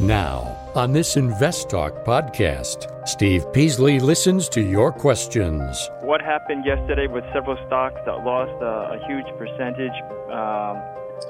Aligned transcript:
Now, 0.00 0.56
on 0.74 0.92
this 0.92 1.18
Invest 1.18 1.68
Talk 1.68 2.06
podcast, 2.06 2.86
Steve 3.06 3.44
Peasley 3.52 4.00
listens 4.00 4.48
to 4.48 4.62
your 4.62 4.92
questions. 4.92 5.90
What 6.00 6.22
happened 6.22 6.64
yesterday 6.64 7.06
with 7.06 7.22
several 7.34 7.58
stocks 7.66 8.00
that 8.06 8.24
lost 8.24 8.50
a, 8.62 8.96
a 8.96 9.06
huge 9.06 9.26
percentage 9.36 9.92
um, 10.30 10.80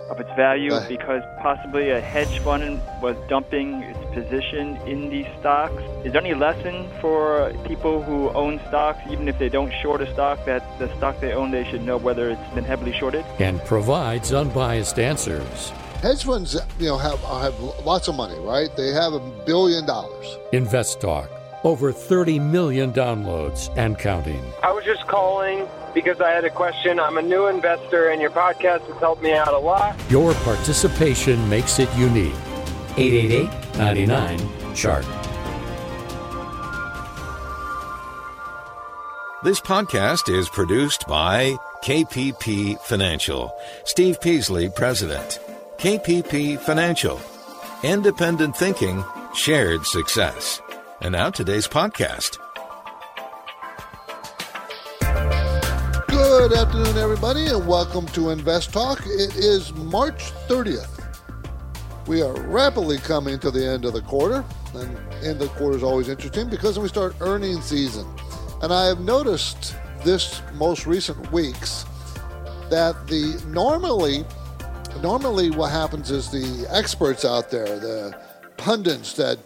of 0.09 0.21
its 0.21 0.30
value 0.37 0.72
Uh. 0.72 0.87
because 0.87 1.22
possibly 1.43 1.91
a 1.91 2.01
hedge 2.01 2.38
fund 2.41 2.80
was 3.03 3.17
dumping 3.29 3.83
its 3.83 3.99
position 4.15 4.77
in 4.87 5.11
these 5.11 5.27
stocks? 5.41 5.83
Is 6.05 6.13
there 6.13 6.23
any 6.23 6.35
lesson 6.35 6.89
for 7.01 7.53
people 7.67 8.03
who 8.03 8.29
own 8.31 8.61
stocks, 8.69 9.01
even 9.11 9.27
if 9.27 9.37
they 9.41 9.49
don't 9.49 9.73
short 9.83 10.01
a 10.01 10.13
stock, 10.13 10.45
that 10.45 10.63
the 10.79 10.95
stock 10.97 11.19
they 11.21 11.33
own, 11.33 11.51
they 11.51 11.65
should 11.65 11.83
know 11.85 11.97
whether 11.97 12.31
it's 12.31 12.55
been 12.55 12.65
heavily 12.65 12.93
shorted? 12.93 13.25
and 13.41 13.59
provides 13.65 14.33
unbiased 14.33 15.01
answers. 15.01 15.73
Hedge 16.02 16.24
funds, 16.24 16.56
you 16.78 16.87
know, 16.87 16.96
have 16.96 17.19
have 17.20 17.60
lots 17.84 18.09
of 18.09 18.14
money, 18.14 18.38
right? 18.38 18.74
They 18.74 18.88
have 18.88 19.12
a 19.12 19.20
billion 19.45 19.84
dollars. 19.84 20.38
Invest 20.50 20.98
Talk, 20.98 21.28
over 21.62 21.92
30 21.92 22.38
million 22.38 22.91
downloads 22.91 23.68
and 23.77 23.98
counting. 23.98 24.42
I 24.62 24.72
was 24.72 24.82
just 24.86 25.06
calling 25.06 25.68
because 25.92 26.18
I 26.22 26.30
had 26.30 26.46
a 26.46 26.50
question. 26.50 26.98
I'm 26.98 27.18
a 27.18 27.22
new 27.22 27.48
investor, 27.48 28.08
and 28.08 28.18
your 28.18 28.30
podcast 28.30 28.80
has 28.86 28.96
helped 28.96 29.22
me 29.22 29.32
out 29.32 29.52
a 29.52 29.58
lot. 29.58 29.94
Your 30.10 30.32
participation 30.36 31.46
makes 31.50 31.78
it 31.78 31.94
unique. 31.98 32.32
888 32.96 33.77
99 33.77 34.74
Chart. 34.74 35.05
This 39.44 39.60
podcast 39.60 40.34
is 40.34 40.48
produced 40.48 41.06
by 41.06 41.56
KPP 41.84 42.80
Financial. 42.80 43.55
Steve 43.84 44.19
Peasley, 44.22 44.70
President. 44.70 45.38
KPP 45.80 46.59
Financial. 46.59 47.19
Independent 47.83 48.55
thinking, 48.55 49.02
shared 49.34 49.87
success. 49.87 50.61
And 51.01 51.12
now 51.12 51.30
today's 51.30 51.67
podcast. 51.67 52.37
Good 56.06 56.53
afternoon, 56.53 56.98
everybody, 56.98 57.47
and 57.47 57.67
welcome 57.67 58.05
to 58.09 58.28
Invest 58.28 58.75
Talk. 58.75 59.00
It 59.06 59.34
is 59.37 59.72
March 59.72 60.33
30th. 60.48 61.03
We 62.06 62.20
are 62.20 62.39
rapidly 62.42 62.98
coming 62.98 63.39
to 63.39 63.50
the 63.50 63.67
end 63.67 63.87
of 63.87 63.94
the 63.94 64.03
quarter, 64.03 64.44
and 64.75 64.98
end 65.25 65.41
of 65.41 65.48
the 65.48 65.55
quarter 65.56 65.78
is 65.78 65.83
always 65.83 66.11
interesting 66.11 66.50
because 66.50 66.78
we 66.78 66.89
start 66.89 67.17
earning 67.22 67.62
season. 67.62 68.06
And 68.61 68.70
I 68.70 68.84
have 68.84 69.00
noticed 69.00 69.75
this 70.05 70.42
most 70.53 70.87
recent 70.87 71.33
weeks 71.33 71.87
that 72.69 73.06
the 73.06 73.42
normally 73.47 74.27
normally 75.02 75.50
what 75.50 75.70
happens 75.70 76.10
is 76.10 76.30
the 76.30 76.66
experts 76.70 77.24
out 77.24 77.50
there, 77.50 77.78
the 77.78 78.19
pundits 78.56 79.14
that 79.14 79.38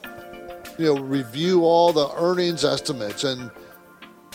you 0.79 0.87
know 0.87 1.01
review 1.01 1.63
all 1.63 1.93
the 1.93 2.09
earnings 2.17 2.65
estimates 2.65 3.25
and 3.25 3.51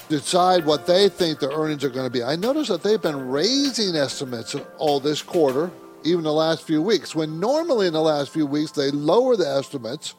decide 0.07 0.65
what 0.65 0.87
they 0.87 1.09
think 1.09 1.39
the 1.39 1.51
earnings 1.51 1.83
are 1.83 1.89
going 1.89 2.05
to 2.05 2.11
be. 2.11 2.23
I 2.23 2.35
notice 2.35 2.67
that 2.69 2.81
they've 2.81 3.01
been 3.01 3.29
raising 3.29 3.95
estimates 3.95 4.55
all 4.77 4.99
this 4.99 5.21
quarter, 5.21 5.69
even 6.03 6.23
the 6.23 6.33
last 6.33 6.65
few 6.65 6.81
weeks, 6.81 7.13
when 7.13 7.39
normally 7.39 7.87
in 7.87 7.93
the 7.93 8.01
last 8.01 8.31
few 8.31 8.45
weeks 8.45 8.71
they 8.71 8.91
lower 8.91 9.35
the 9.35 9.47
estimates 9.47 10.15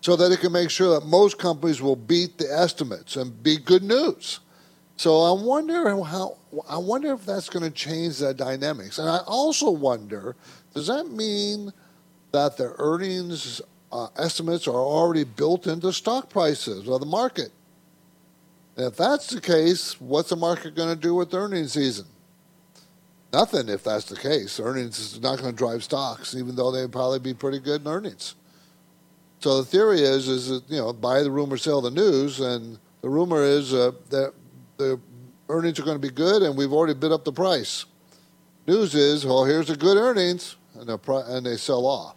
so 0.00 0.16
that 0.16 0.32
it 0.32 0.40
can 0.40 0.52
make 0.52 0.70
sure 0.70 0.98
that 0.98 1.06
most 1.06 1.38
companies 1.38 1.80
will 1.82 1.96
beat 1.96 2.38
the 2.38 2.50
estimates 2.52 3.16
and 3.16 3.42
be 3.42 3.56
good 3.56 3.82
news. 3.82 4.40
So 4.96 5.20
I 5.20 5.42
wonder 5.42 6.02
how 6.02 6.38
I 6.68 6.78
wonder 6.78 7.12
if 7.12 7.26
that's 7.26 7.50
going 7.50 7.64
to 7.64 7.70
change 7.70 8.18
the 8.18 8.32
dynamics. 8.32 8.98
And 8.98 9.08
I 9.08 9.18
also 9.26 9.70
wonder, 9.70 10.36
does 10.74 10.86
that 10.86 11.10
mean 11.10 11.72
that 12.32 12.56
the 12.56 12.74
earnings 12.78 13.60
uh, 13.92 14.08
estimates 14.16 14.66
are 14.66 14.72
already 14.72 15.24
built 15.24 15.66
into 15.66 15.92
stock 15.92 16.30
prices 16.30 16.88
or 16.88 16.98
the 16.98 17.06
market? 17.06 17.50
And 18.76 18.86
if 18.86 18.96
that's 18.96 19.28
the 19.28 19.40
case, 19.40 20.00
what's 20.00 20.30
the 20.30 20.36
market 20.36 20.74
going 20.74 20.94
to 20.94 21.00
do 21.00 21.14
with 21.14 21.32
earnings 21.34 21.72
season? 21.72 22.06
Nothing 23.32 23.68
if 23.68 23.84
that's 23.84 24.06
the 24.06 24.16
case. 24.16 24.58
Earnings 24.58 24.98
is 24.98 25.20
not 25.20 25.38
going 25.38 25.50
to 25.50 25.56
drive 25.56 25.84
stocks, 25.84 26.34
even 26.34 26.56
though 26.56 26.70
they'd 26.70 26.92
probably 26.92 27.18
be 27.18 27.34
pretty 27.34 27.58
good 27.58 27.82
in 27.82 27.86
earnings. 27.86 28.34
So 29.40 29.58
the 29.58 29.64
theory 29.64 30.00
is, 30.00 30.28
is 30.28 30.48
that, 30.48 30.62
you 30.68 30.78
know, 30.78 30.92
buy 30.92 31.22
the 31.22 31.30
rumor, 31.30 31.58
sell 31.58 31.82
the 31.82 31.90
news, 31.90 32.40
and 32.40 32.78
the 33.02 33.08
rumor 33.10 33.42
is 33.42 33.74
uh, 33.74 33.92
that 34.10 34.32
the 34.76 35.00
earnings 35.48 35.78
are 35.78 35.84
going 35.84 36.00
to 36.00 36.08
be 36.08 36.12
good, 36.12 36.42
and 36.42 36.56
we've 36.56 36.72
already 36.72 36.94
bid 36.94 37.12
up 37.12 37.24
the 37.24 37.32
price. 37.32 37.84
News 38.66 38.94
is, 38.94 39.24
well, 39.24 39.44
here's 39.44 39.68
the 39.68 39.76
good 39.76 39.96
earnings, 39.96 40.56
and, 40.74 40.88
and 40.88 41.46
they 41.46 41.56
sell 41.56 41.86
off. 41.86 42.16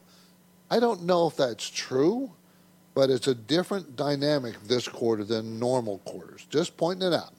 I 0.72 0.80
don't 0.80 1.04
know 1.04 1.28
if 1.28 1.36
that's 1.36 1.70
true, 1.70 2.32
but 2.94 3.10
it's 3.10 3.28
a 3.28 3.36
different 3.36 3.96
dynamic 3.96 4.62
this 4.64 4.88
quarter 4.88 5.24
than 5.24 5.60
normal 5.60 6.00
quarters. 6.00 6.46
Just 6.50 6.78
pointing 6.78 7.12
it 7.12 7.16
out. 7.16 7.34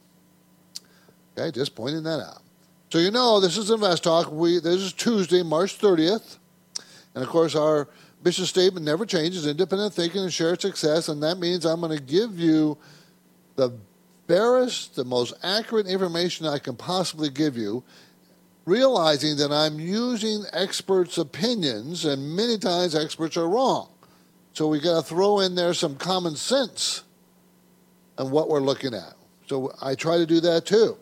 Okay, 1.36 1.50
just 1.50 1.75
pointing 1.75 2.03
that 2.04 2.20
out. 2.20 2.42
So 2.91 2.98
you 2.98 3.10
know, 3.10 3.38
this 3.41 3.56
is 3.56 3.70
Invest 3.70 4.03
Talk. 4.03 4.32
We 4.32 4.59
this 4.59 4.80
is 4.80 4.92
Tuesday, 4.92 5.42
March 5.42 5.78
30th, 5.78 6.38
and 7.14 7.22
of 7.22 7.30
course 7.30 7.54
our 7.54 7.88
mission 8.25 8.47
statement 8.47 8.84
never 8.84 9.06
changes: 9.06 9.47
independent 9.47 9.94
thinking 9.94 10.22
and 10.22 10.32
shared 10.32 10.60
success. 10.60 11.09
And 11.09 11.22
that 11.22 11.38
means 11.38 11.64
I'm 11.64 11.80
going 11.80 11.97
to 11.97 12.03
give 12.03 12.38
you 12.38 12.76
the 13.54 13.70
barest, 14.30 14.94
the 14.94 15.04
most 15.04 15.34
accurate 15.42 15.88
information 15.88 16.46
I 16.46 16.60
can 16.60 16.76
possibly 16.76 17.30
give 17.30 17.56
you, 17.56 17.82
realizing 18.64 19.36
that 19.38 19.50
I'm 19.50 19.80
using 19.80 20.44
experts' 20.52 21.18
opinions, 21.18 22.04
and 22.04 22.36
many 22.36 22.56
times 22.56 22.94
experts 22.94 23.36
are 23.36 23.48
wrong. 23.48 23.88
So 24.52 24.68
we 24.68 24.78
got 24.78 25.00
to 25.00 25.02
throw 25.02 25.41
in 25.41 25.56
there 25.56 25.74
some 25.74 25.96
common 25.96 26.36
sense 26.36 27.02
on 28.18 28.30
what 28.30 28.48
we're 28.48 28.60
looking 28.60 28.94
at. 28.94 29.14
So 29.48 29.72
I 29.82 29.96
try 29.96 30.16
to 30.16 30.26
do 30.26 30.38
that 30.42 30.64
too. 30.64 30.97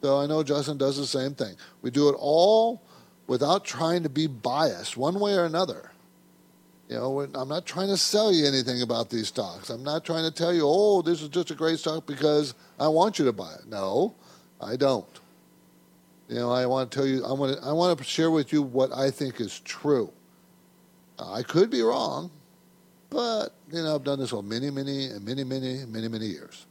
So 0.00 0.20
I 0.20 0.26
know 0.26 0.44
Justin 0.44 0.78
does 0.78 0.96
the 0.96 1.06
same 1.06 1.34
thing. 1.34 1.56
We 1.82 1.90
do 1.90 2.08
it 2.08 2.14
all 2.16 2.80
without 3.26 3.64
trying 3.64 4.04
to 4.04 4.08
be 4.08 4.28
biased 4.28 4.96
one 4.96 5.18
way 5.18 5.34
or 5.34 5.44
another. 5.44 5.90
You 6.88 6.96
know, 6.96 7.20
I'm 7.34 7.48
not 7.48 7.66
trying 7.66 7.88
to 7.88 7.98
sell 7.98 8.32
you 8.32 8.46
anything 8.46 8.80
about 8.80 9.10
these 9.10 9.28
stocks. 9.28 9.68
I'm 9.68 9.82
not 9.82 10.04
trying 10.04 10.24
to 10.24 10.30
tell 10.30 10.54
you, 10.54 10.62
oh, 10.64 11.02
this 11.02 11.20
is 11.20 11.28
just 11.28 11.50
a 11.50 11.54
great 11.54 11.78
stock 11.78 12.06
because 12.06 12.54
I 12.80 12.88
want 12.88 13.18
you 13.18 13.26
to 13.26 13.32
buy 13.32 13.52
it. 13.54 13.68
No, 13.68 14.14
I 14.58 14.76
don't. 14.76 15.06
You 16.28 16.36
know, 16.36 16.50
I 16.50 16.64
want 16.64 16.90
to 16.90 16.98
tell 16.98 17.06
you, 17.06 17.24
I 17.26 17.32
want 17.32 17.58
to, 17.58 17.64
I 17.66 17.72
want 17.72 17.98
to 17.98 18.04
share 18.04 18.30
with 18.30 18.52
you 18.52 18.62
what 18.62 18.90
I 18.92 19.10
think 19.10 19.40
is 19.40 19.60
true. 19.60 20.10
I 21.18 21.42
could 21.42 21.68
be 21.68 21.82
wrong, 21.82 22.30
but 23.10 23.48
you 23.70 23.82
know, 23.82 23.94
I've 23.94 24.04
done 24.04 24.18
this 24.18 24.30
for 24.30 24.42
many, 24.42 24.70
many, 24.70 25.06
and 25.06 25.24
many, 25.24 25.44
many, 25.44 25.84
many, 25.84 26.08
many 26.08 26.26
years. 26.26 26.64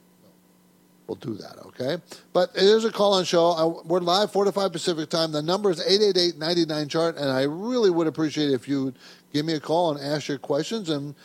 We'll 1.07 1.16
do 1.16 1.35
that, 1.35 1.57
okay? 1.67 1.97
But 2.33 2.50
it 2.53 2.63
is 2.63 2.83
a 2.83 2.91
call-in 2.91 3.23
show. 3.23 3.51
I, 3.51 3.66
we're 3.88 4.01
live 4.01 4.31
4 4.31 4.44
to 4.45 4.51
5 4.51 4.72
Pacific 4.73 5.09
time. 5.09 5.31
The 5.31 5.41
number 5.41 5.69
is 5.72 5.79
888-99-CHART, 5.79 7.16
and 7.16 7.29
I 7.29 7.44
really 7.44 7.89
would 7.89 8.07
appreciate 8.07 8.50
it 8.50 8.53
if 8.53 8.67
you 8.67 8.94
give 9.33 9.45
me 9.45 9.53
a 9.53 9.59
call 9.59 9.95
and 9.95 10.03
ask 10.03 10.27
your 10.27 10.38
questions. 10.38 10.89
And 10.89 11.15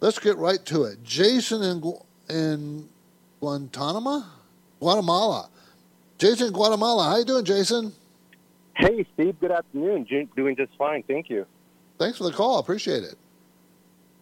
let's 0.00 0.18
get 0.18 0.36
right 0.36 0.64
to 0.66 0.84
it. 0.84 1.02
Jason 1.02 1.62
in, 1.62 1.80
Gu- 1.80 2.02
in 2.28 2.88
Guantanamo? 3.40 4.24
Guatemala. 4.78 5.48
Jason 6.18 6.48
in 6.48 6.52
Guatemala. 6.52 7.04
How 7.04 7.18
you 7.18 7.24
doing, 7.24 7.44
Jason? 7.44 7.92
Hey, 8.76 9.04
Steve. 9.14 9.38
Good 9.40 9.50
afternoon. 9.52 10.06
Doing 10.36 10.56
just 10.56 10.72
fine. 10.78 11.02
Thank 11.02 11.28
you. 11.28 11.46
Thanks 11.98 12.18
for 12.18 12.24
the 12.24 12.32
call. 12.32 12.58
Appreciate 12.58 13.02
it. 13.02 13.14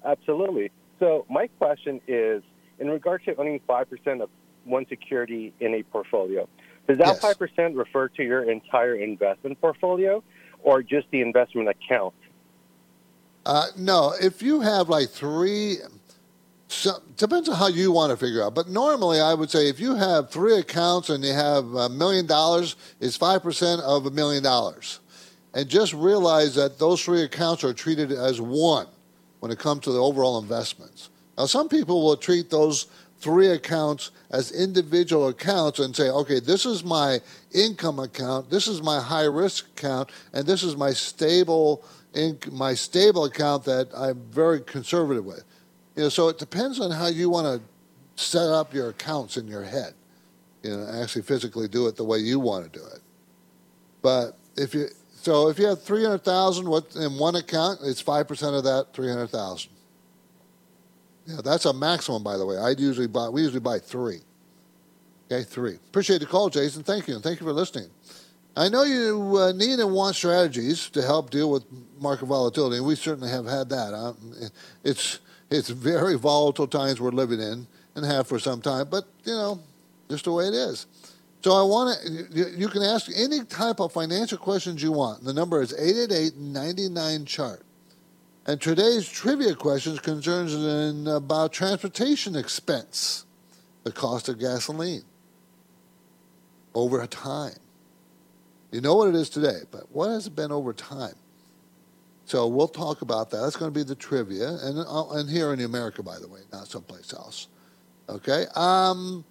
Absolutely. 0.05 0.71
So 0.99 1.27
my 1.31 1.47
question 1.59 2.01
is, 2.09 2.43
in 2.79 2.89
regard 2.89 3.25
to 3.25 3.37
owning 3.37 3.61
five 3.67 3.89
percent 3.91 4.21
of 4.21 4.31
one 4.65 4.87
security 4.89 5.53
in 5.61 5.75
a 5.75 5.83
portfolio, 5.85 6.49
does 6.89 6.99
that 6.99 7.07
Yes. 7.07 7.21
five 7.21 7.39
percent 7.39 7.77
refer 7.77 8.09
to 8.09 8.23
your 8.25 8.51
entire 8.51 8.95
investment 8.97 9.61
portfolio, 9.61 10.23
or 10.63 10.83
just 10.83 11.07
the 11.11 11.21
investment 11.21 11.69
account? 11.69 12.15
Uh, 13.49 13.69
no, 13.79 14.13
if 14.21 14.43
you 14.43 14.61
have 14.61 14.91
like 14.91 15.09
three, 15.09 15.79
so, 16.69 17.01
depends 17.17 17.49
on 17.49 17.57
how 17.57 17.69
you 17.69 17.91
want 17.91 18.11
to 18.11 18.17
figure 18.19 18.43
out. 18.43 18.55
But 18.55 18.69
normally, 18.69 19.23
I 19.23 19.33
would 19.33 19.51
say 19.51 19.71
if 19.71 19.81
you 19.81 19.95
have 19.95 20.31
three 20.31 20.59
accounts 20.59 21.09
and 21.09 21.25
you 21.25 21.33
have 21.33 21.65
a 21.73 21.89
million 21.89 22.27
dollars, 22.27 22.77
it's 23.01 23.17
five 23.17 23.43
percent 23.43 23.81
of 23.81 24.05
a 24.05 24.11
million 24.11 24.43
dollars, 24.43 25.01
and 25.55 25.67
just 25.67 25.95
realize 25.95 26.55
that 26.57 26.79
those 26.79 27.03
three 27.03 27.23
accounts 27.23 27.65
are 27.65 27.73
treated 27.73 28.13
as 28.13 28.39
one 28.39 28.87
when 29.41 29.51
it 29.51 29.59
comes 29.59 29.81
to 29.85 29.93
the 29.93 29.99
overall 29.99 30.39
investments. 30.39 31.09
Now, 31.39 31.47
some 31.47 31.71
people 31.71 32.05
will 32.05 32.19
treat 32.19 32.51
those 32.51 32.89
three 33.19 33.49
accounts 33.49 34.11
as 34.31 34.53
individual 34.53 35.29
accounts 35.29 35.79
and 35.79 35.97
say, 35.97 36.11
okay, 36.11 36.39
this 36.39 36.67
is 36.67 36.85
my 36.85 37.19
income 37.55 37.99
account, 37.99 38.51
this 38.51 38.69
is 38.69 38.83
my 38.83 39.01
high 39.01 39.25
risk 39.25 39.69
account, 39.69 40.11
and 40.35 40.47
this 40.47 40.63
is 40.63 40.77
my 40.77 40.93
stable 40.93 41.83
inc- 42.19 42.53
my 42.53 42.75
stable 42.75 43.25
account 43.25 43.65
that 43.65 43.89
I'm 43.97 44.21
very 44.31 44.61
conservative 44.61 45.25
with. 45.25 45.45
You 45.97 46.05
know, 46.05 46.09
so 46.09 46.29
it 46.29 46.39
depends 46.39 46.81
on 46.81 46.91
how 46.91 47.07
you 47.07 47.31
want 47.31 47.47
to 47.47 48.23
set 48.23 48.49
up 48.49 48.75
your 48.75 48.91
accounts 48.91 49.37
in 49.37 49.47
your 49.49 49.65
head. 49.65 49.95
You 50.63 50.77
know, 50.77 51.03
actually 51.03 51.23
physically 51.23 51.69
do 51.69 51.87
it 51.87 51.97
the 51.97 52.05
way 52.05 52.19
you 52.19 52.41
want 52.41 52.71
to 52.71 52.79
do 52.79 52.85
it. 52.85 53.01
But 54.03 54.37
if 54.57 54.75
you 54.75 54.89
So 55.23 55.49
if 55.49 55.59
you 55.59 55.67
have 55.67 55.83
300,000 55.83 56.69
what 56.69 56.95
in 56.97 57.19
one 57.19 57.37
account, 57.37 57.81
it's 57.85 58.03
5% 58.03 58.59
of 58.59 58.65
that 58.65 58.93
300,000. 58.93 59.71
Yeah, 61.27 61.41
that's 61.45 61.67
a 61.67 61.73
maximum, 61.73 62.23
by 62.23 62.37
the 62.39 62.47
way. 62.47 62.57
I 62.57 62.71
usually 62.71 63.07
buy, 63.07 63.29
we 63.29 63.43
usually 63.43 63.61
buy 63.61 63.79
three. 63.79 64.21
Okay, 65.31 65.45
three. 65.45 65.75
Appreciate 65.75 66.21
the 66.21 66.27
call, 66.27 66.49
Jason. 66.49 66.83
Thank 66.83 67.07
you. 67.07 67.19
Thank 67.21 67.41
you 67.41 67.47
for 67.47 67.53
listening. 67.53 67.91
I 68.59 68.69
know 68.69 68.83
you 68.83 69.37
uh, 69.37 69.53
need 69.53 69.79
and 69.79 69.93
want 69.93 70.17
strategies 70.17 70.91
to 70.91 71.01
help 71.01 71.31
deal 71.31 71.49
with 71.49 71.65
market 72.01 72.27
volatility, 72.27 72.79
and 72.79 72.87
we 72.87 72.97
certainly 72.97 73.31
have 73.31 73.47
had 73.47 73.69
that. 73.69 73.95
Uh, 73.95 74.15
it's, 74.83 75.21
it's 75.49 75.69
very 75.69 76.17
volatile 76.17 76.67
times 76.67 77.01
we're 77.01 77.13
living 77.13 77.41
in 77.41 77.69
and 77.95 78.05
have 78.05 78.27
for 78.27 78.41
some 78.41 78.61
time, 78.61 78.89
but, 78.91 79.05
you 79.23 79.33
know, 79.33 79.61
just 80.11 80.25
the 80.25 80.33
way 80.33 80.49
it 80.49 80.55
is. 80.55 80.87
So 81.45 81.53
I 81.53 81.63
want 81.63 82.03
to, 82.03 82.51
you, 82.51 82.67
can 82.67 82.83
ask 82.83 83.09
any 83.15 83.45
type 83.45 83.79
of 83.79 83.93
financial 83.93 84.39
questions 84.39 84.83
you 84.83 84.91
want. 84.91 85.23
The 85.23 85.33
number 85.33 85.63
is 85.63 85.73
888-99-CHART. 85.75 87.63
And 88.47 88.61
today's 88.61 89.09
trivia 89.09 89.55
questions 89.55 90.01
concerns 90.01 90.53
in 90.53 91.07
about 91.07 91.53
transportation 91.53 92.35
expense, 92.35 93.25
the 93.85 93.93
cost 93.93 94.29
of 94.29 94.41
gasoline 94.41 95.05
over 96.75 97.07
time. 97.07 97.55
You 98.71 98.81
know 98.81 98.95
what 98.95 99.09
it 99.09 99.15
is 99.15 99.31
today, 99.31 99.61
but 99.71 99.91
what 99.91 100.09
has 100.11 100.27
it 100.27 100.37
been 100.37 100.53
over 100.53 100.73
time? 100.73 101.15
So 102.27 102.47
we'll 102.47 102.69
talk 102.69 103.01
about 103.01 103.31
that. 103.31 103.39
That's 103.39 103.57
going 103.57 103.73
to 103.73 103.75
be 103.75 103.85
the 103.85 103.95
trivia, 103.95 104.51
and 104.63 104.79
uh, 104.79 105.09
and 105.13 105.31
here 105.31 105.55
in 105.55 105.61
America, 105.61 106.03
by 106.03 106.19
the 106.19 106.29
way, 106.29 106.41
not 106.53 106.69
someplace 106.69 107.15
else. 107.15 107.49
Okay. 108.09 108.45
Um, 108.55 109.25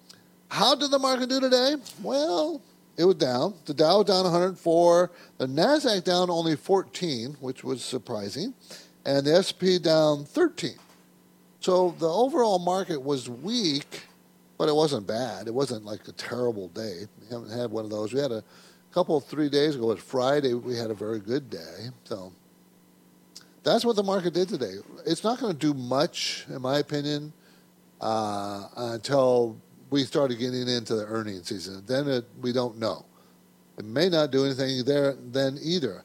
how 0.48 0.74
did 0.74 0.90
the 0.90 0.98
market 0.98 1.28
do 1.28 1.40
today? 1.40 1.76
Well, 2.02 2.60
it 2.96 3.04
was 3.04 3.14
down. 3.14 3.54
The 3.66 3.74
Dow 3.74 3.98
was 3.98 4.06
down 4.06 4.24
104. 4.24 5.10
The 5.38 5.46
Nasdaq 5.46 6.02
down 6.02 6.30
only 6.30 6.56
14, 6.56 7.36
which 7.40 7.62
was 7.62 7.84
surprising, 7.84 8.54
and 9.06 9.24
the 9.24 9.40
SP 9.40 9.78
down 9.80 10.24
13. 10.24 10.72
So 11.60 11.94
the 11.98 12.08
overall 12.08 12.58
market 12.58 13.00
was 13.00 13.28
weak, 13.28 14.02
but 14.58 14.68
it 14.68 14.74
wasn't 14.74 15.06
bad. 15.06 15.46
It 15.46 15.54
wasn't 15.54 15.84
like 15.84 16.08
a 16.08 16.12
terrible 16.12 16.68
day. 16.68 17.02
We 17.20 17.28
haven't 17.28 17.50
had 17.50 17.70
one 17.70 17.84
of 17.84 17.90
those. 17.90 18.12
We 18.12 18.20
had 18.20 18.32
a 18.32 18.42
couple 18.92 19.18
three 19.20 19.48
days 19.48 19.74
ago. 19.74 19.86
Was 19.86 20.00
Friday. 20.00 20.54
We 20.54 20.76
had 20.76 20.90
a 20.90 20.94
very 20.94 21.20
good 21.20 21.50
day. 21.50 21.88
So 22.04 22.32
that's 23.62 23.84
what 23.84 23.96
the 23.96 24.02
market 24.02 24.34
did 24.34 24.48
today. 24.48 24.76
It's 25.06 25.24
not 25.24 25.40
going 25.40 25.52
to 25.52 25.58
do 25.58 25.74
much, 25.74 26.46
in 26.48 26.62
my 26.62 26.78
opinion, 26.78 27.32
uh, 28.00 28.68
until 28.76 29.56
we 29.90 30.04
started 30.04 30.38
getting 30.38 30.68
into 30.68 30.94
the 30.94 31.04
earnings 31.04 31.48
season. 31.48 31.82
Then 31.86 32.08
it, 32.08 32.24
we 32.40 32.52
don't 32.52 32.78
know. 32.78 33.04
It 33.78 33.84
may 33.84 34.08
not 34.08 34.30
do 34.30 34.44
anything 34.44 34.84
there 34.84 35.14
then 35.14 35.58
either. 35.62 36.02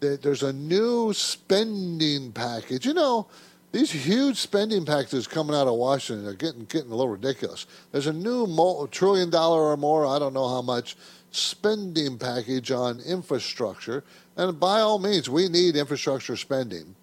There's 0.00 0.42
a 0.42 0.52
new 0.52 1.12
spending 1.12 2.32
package. 2.32 2.86
You 2.86 2.94
know, 2.94 3.26
these 3.72 3.90
huge 3.90 4.36
spending 4.36 4.86
packages 4.86 5.26
coming 5.26 5.54
out 5.54 5.66
of 5.66 5.74
Washington 5.74 6.26
are 6.26 6.34
getting 6.34 6.64
getting 6.64 6.90
a 6.90 6.94
little 6.94 7.12
ridiculous. 7.12 7.66
There's 7.92 8.06
a 8.06 8.12
new 8.12 8.88
trillion 8.90 9.30
dollar 9.30 9.62
or 9.62 9.76
more, 9.76 10.06
I 10.06 10.18
don't 10.18 10.32
know 10.32 10.48
how 10.48 10.62
much, 10.62 10.96
spending 11.30 12.18
package 12.18 12.70
on 12.70 13.00
infrastructure. 13.00 14.04
And 14.36 14.58
by 14.58 14.80
all 14.80 14.98
means, 14.98 15.28
we 15.28 15.48
need 15.48 15.76
infrastructure 15.76 16.36
spending. 16.36 16.94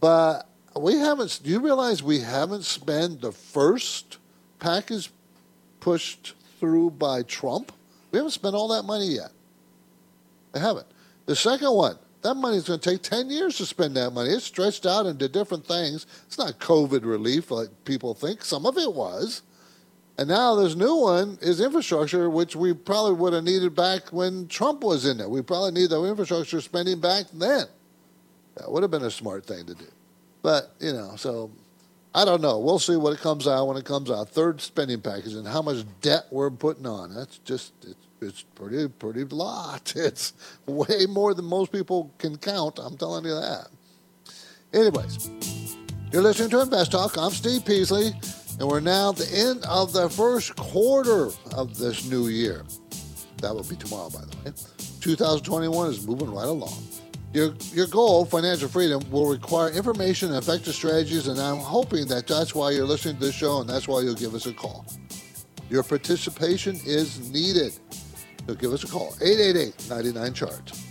But 0.00 0.48
we 0.78 0.94
haven't, 0.94 1.40
do 1.42 1.50
you 1.50 1.60
realize 1.60 2.02
we 2.02 2.20
haven't 2.20 2.64
spent 2.64 3.20
the 3.20 3.32
first 3.32 4.18
package 4.58 5.10
pushed 5.80 6.34
through 6.58 6.90
by 6.90 7.22
Trump? 7.22 7.72
We 8.12 8.18
haven't 8.18 8.32
spent 8.32 8.54
all 8.54 8.68
that 8.68 8.84
money 8.84 9.06
yet. 9.06 9.30
We 10.52 10.60
haven't. 10.60 10.86
The 11.26 11.36
second 11.36 11.72
one, 11.72 11.96
that 12.22 12.34
money 12.34 12.56
is 12.56 12.68
going 12.68 12.80
to 12.80 12.90
take 12.90 13.02
10 13.02 13.30
years 13.30 13.56
to 13.58 13.66
spend 13.66 13.96
that 13.96 14.10
money. 14.10 14.30
It's 14.30 14.44
stretched 14.44 14.84
out 14.84 15.06
into 15.06 15.28
different 15.28 15.66
things. 15.66 16.06
It's 16.26 16.38
not 16.38 16.58
COVID 16.58 17.04
relief 17.04 17.50
like 17.50 17.68
people 17.84 18.14
think. 18.14 18.44
Some 18.44 18.66
of 18.66 18.76
it 18.76 18.92
was. 18.92 19.42
And 20.20 20.28
now 20.28 20.54
this 20.54 20.76
new 20.76 20.96
one 20.96 21.38
is 21.40 21.62
infrastructure, 21.62 22.28
which 22.28 22.54
we 22.54 22.74
probably 22.74 23.14
would 23.14 23.32
have 23.32 23.42
needed 23.42 23.74
back 23.74 24.12
when 24.12 24.48
Trump 24.48 24.84
was 24.84 25.06
in 25.06 25.16
there. 25.16 25.30
We 25.30 25.40
probably 25.40 25.72
need 25.72 25.88
the 25.88 26.04
infrastructure 26.04 26.60
spending 26.60 27.00
back 27.00 27.24
then. 27.32 27.64
That 28.56 28.70
would 28.70 28.82
have 28.82 28.90
been 28.90 29.04
a 29.04 29.10
smart 29.10 29.46
thing 29.46 29.64
to 29.64 29.74
do. 29.74 29.86
But, 30.42 30.74
you 30.78 30.92
know, 30.92 31.14
so 31.16 31.50
I 32.14 32.26
don't 32.26 32.42
know. 32.42 32.58
We'll 32.58 32.78
see 32.78 32.96
what 32.96 33.14
it 33.14 33.20
comes 33.20 33.48
out 33.48 33.66
when 33.66 33.78
it 33.78 33.86
comes 33.86 34.10
out. 34.10 34.28
Third 34.28 34.60
spending 34.60 35.00
package 35.00 35.32
and 35.32 35.48
how 35.48 35.62
much 35.62 35.86
debt 36.02 36.26
we're 36.30 36.50
putting 36.50 36.86
on. 36.86 37.14
That's 37.14 37.38
just, 37.38 37.72
it's, 37.80 38.06
it's 38.20 38.42
pretty, 38.42 38.88
pretty 38.88 39.24
lot. 39.24 39.94
It's 39.96 40.34
way 40.66 41.06
more 41.08 41.32
than 41.32 41.46
most 41.46 41.72
people 41.72 42.12
can 42.18 42.36
count. 42.36 42.78
I'm 42.78 42.98
telling 42.98 43.24
you 43.24 43.40
that. 43.40 43.68
Anyways, 44.74 45.30
you're 46.12 46.20
listening 46.20 46.50
to 46.50 46.60
Invest 46.60 46.92
Talk. 46.92 47.16
I'm 47.16 47.30
Steve 47.30 47.64
Peasley. 47.64 48.12
And 48.60 48.68
we're 48.68 48.80
now 48.80 49.08
at 49.08 49.16
the 49.16 49.32
end 49.32 49.64
of 49.64 49.94
the 49.94 50.10
first 50.10 50.54
quarter 50.54 51.30
of 51.54 51.78
this 51.78 52.04
new 52.10 52.28
year. 52.28 52.62
That 53.38 53.54
will 53.54 53.64
be 53.64 53.74
tomorrow, 53.74 54.10
by 54.10 54.20
the 54.20 54.36
way. 54.44 54.52
2021 55.00 55.88
is 55.88 56.06
moving 56.06 56.30
right 56.30 56.46
along. 56.46 56.76
Your, 57.32 57.54
your 57.72 57.86
goal, 57.86 58.26
financial 58.26 58.68
freedom, 58.68 59.02
will 59.10 59.30
require 59.30 59.70
information 59.70 60.28
and 60.28 60.36
effective 60.36 60.74
strategies, 60.74 61.26
and 61.26 61.40
I'm 61.40 61.56
hoping 61.56 62.06
that 62.08 62.26
that's 62.26 62.54
why 62.54 62.72
you're 62.72 62.84
listening 62.84 63.14
to 63.14 63.20
this 63.24 63.34
show 63.34 63.62
and 63.62 63.70
that's 63.70 63.88
why 63.88 64.02
you'll 64.02 64.14
give 64.14 64.34
us 64.34 64.44
a 64.44 64.52
call. 64.52 64.84
Your 65.70 65.82
participation 65.82 66.78
is 66.84 67.30
needed. 67.30 67.72
So 68.46 68.54
give 68.54 68.74
us 68.74 68.84
a 68.84 68.88
call, 68.88 69.14
888 69.22 69.88
99 69.88 70.34
Chart. 70.34 70.89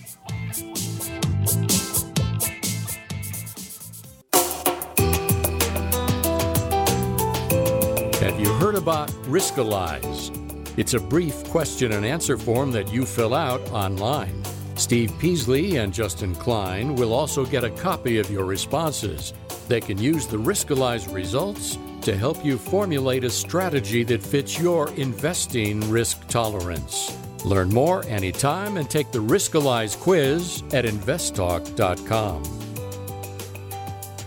Have 8.30 8.40
you 8.40 8.54
heard 8.54 8.76
about 8.76 9.10
Riskalyze? 9.26 10.30
It's 10.78 10.94
a 10.94 11.00
brief 11.00 11.44
question 11.46 11.94
and 11.94 12.06
answer 12.06 12.38
form 12.38 12.72
that 12.74 12.94
you 12.94 13.04
fill 13.04 13.34
out 13.34 13.60
online. 13.72 14.44
Steve 14.76 15.12
Peasley 15.18 15.78
and 15.78 15.92
Justin 15.92 16.36
Klein 16.36 16.96
will 16.96 17.12
also 17.12 17.44
get 17.44 17.64
a 17.64 17.72
copy 17.72 18.20
of 18.20 18.30
your 18.30 18.46
responses. 18.46 19.34
They 19.68 19.82
can 19.82 19.98
use 19.98 20.28
the 20.28 20.38
Riskalyze 20.38 21.12
results 21.12 21.80
to 22.02 22.16
help 22.16 22.46
you 22.46 22.60
formulate 22.60 23.24
a 23.24 23.32
strategy 23.32 24.04
that 24.04 24.22
fits 24.22 24.60
your 24.60 24.92
investing 24.94 25.90
risk 25.90 26.28
tolerance. 26.28 27.18
Learn 27.44 27.70
more 27.70 28.06
anytime 28.06 28.78
and 28.78 28.88
take 28.88 29.12
the 29.12 29.24
Riskalyze 29.24 30.00
quiz 30.00 30.62
at 30.72 30.86
investtalk.com. 30.86 32.59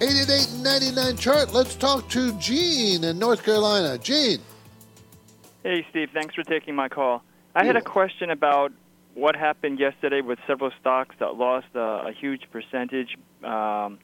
888 0.02 1.16
chart. 1.16 1.54
Let's 1.54 1.76
talk 1.76 2.08
to 2.08 2.32
Gene 2.40 3.04
in 3.04 3.20
North 3.20 3.44
Carolina. 3.44 3.96
Gene. 3.98 4.40
Hey, 5.62 5.86
Steve. 5.90 6.08
Thanks 6.12 6.34
for 6.34 6.42
taking 6.42 6.74
my 6.74 6.88
call. 6.88 7.22
I 7.54 7.64
had 7.64 7.76
a 7.76 7.80
question 7.80 8.28
about 8.28 8.72
what 9.14 9.36
happened 9.36 9.78
yesterday 9.78 10.20
with 10.20 10.40
several 10.44 10.72
stocks 10.80 11.14
that 11.20 11.36
lost 11.36 11.68
a, 11.76 12.08
a 12.08 12.12
huge 12.18 12.50
percentage 12.50 13.16
um, 13.44 14.00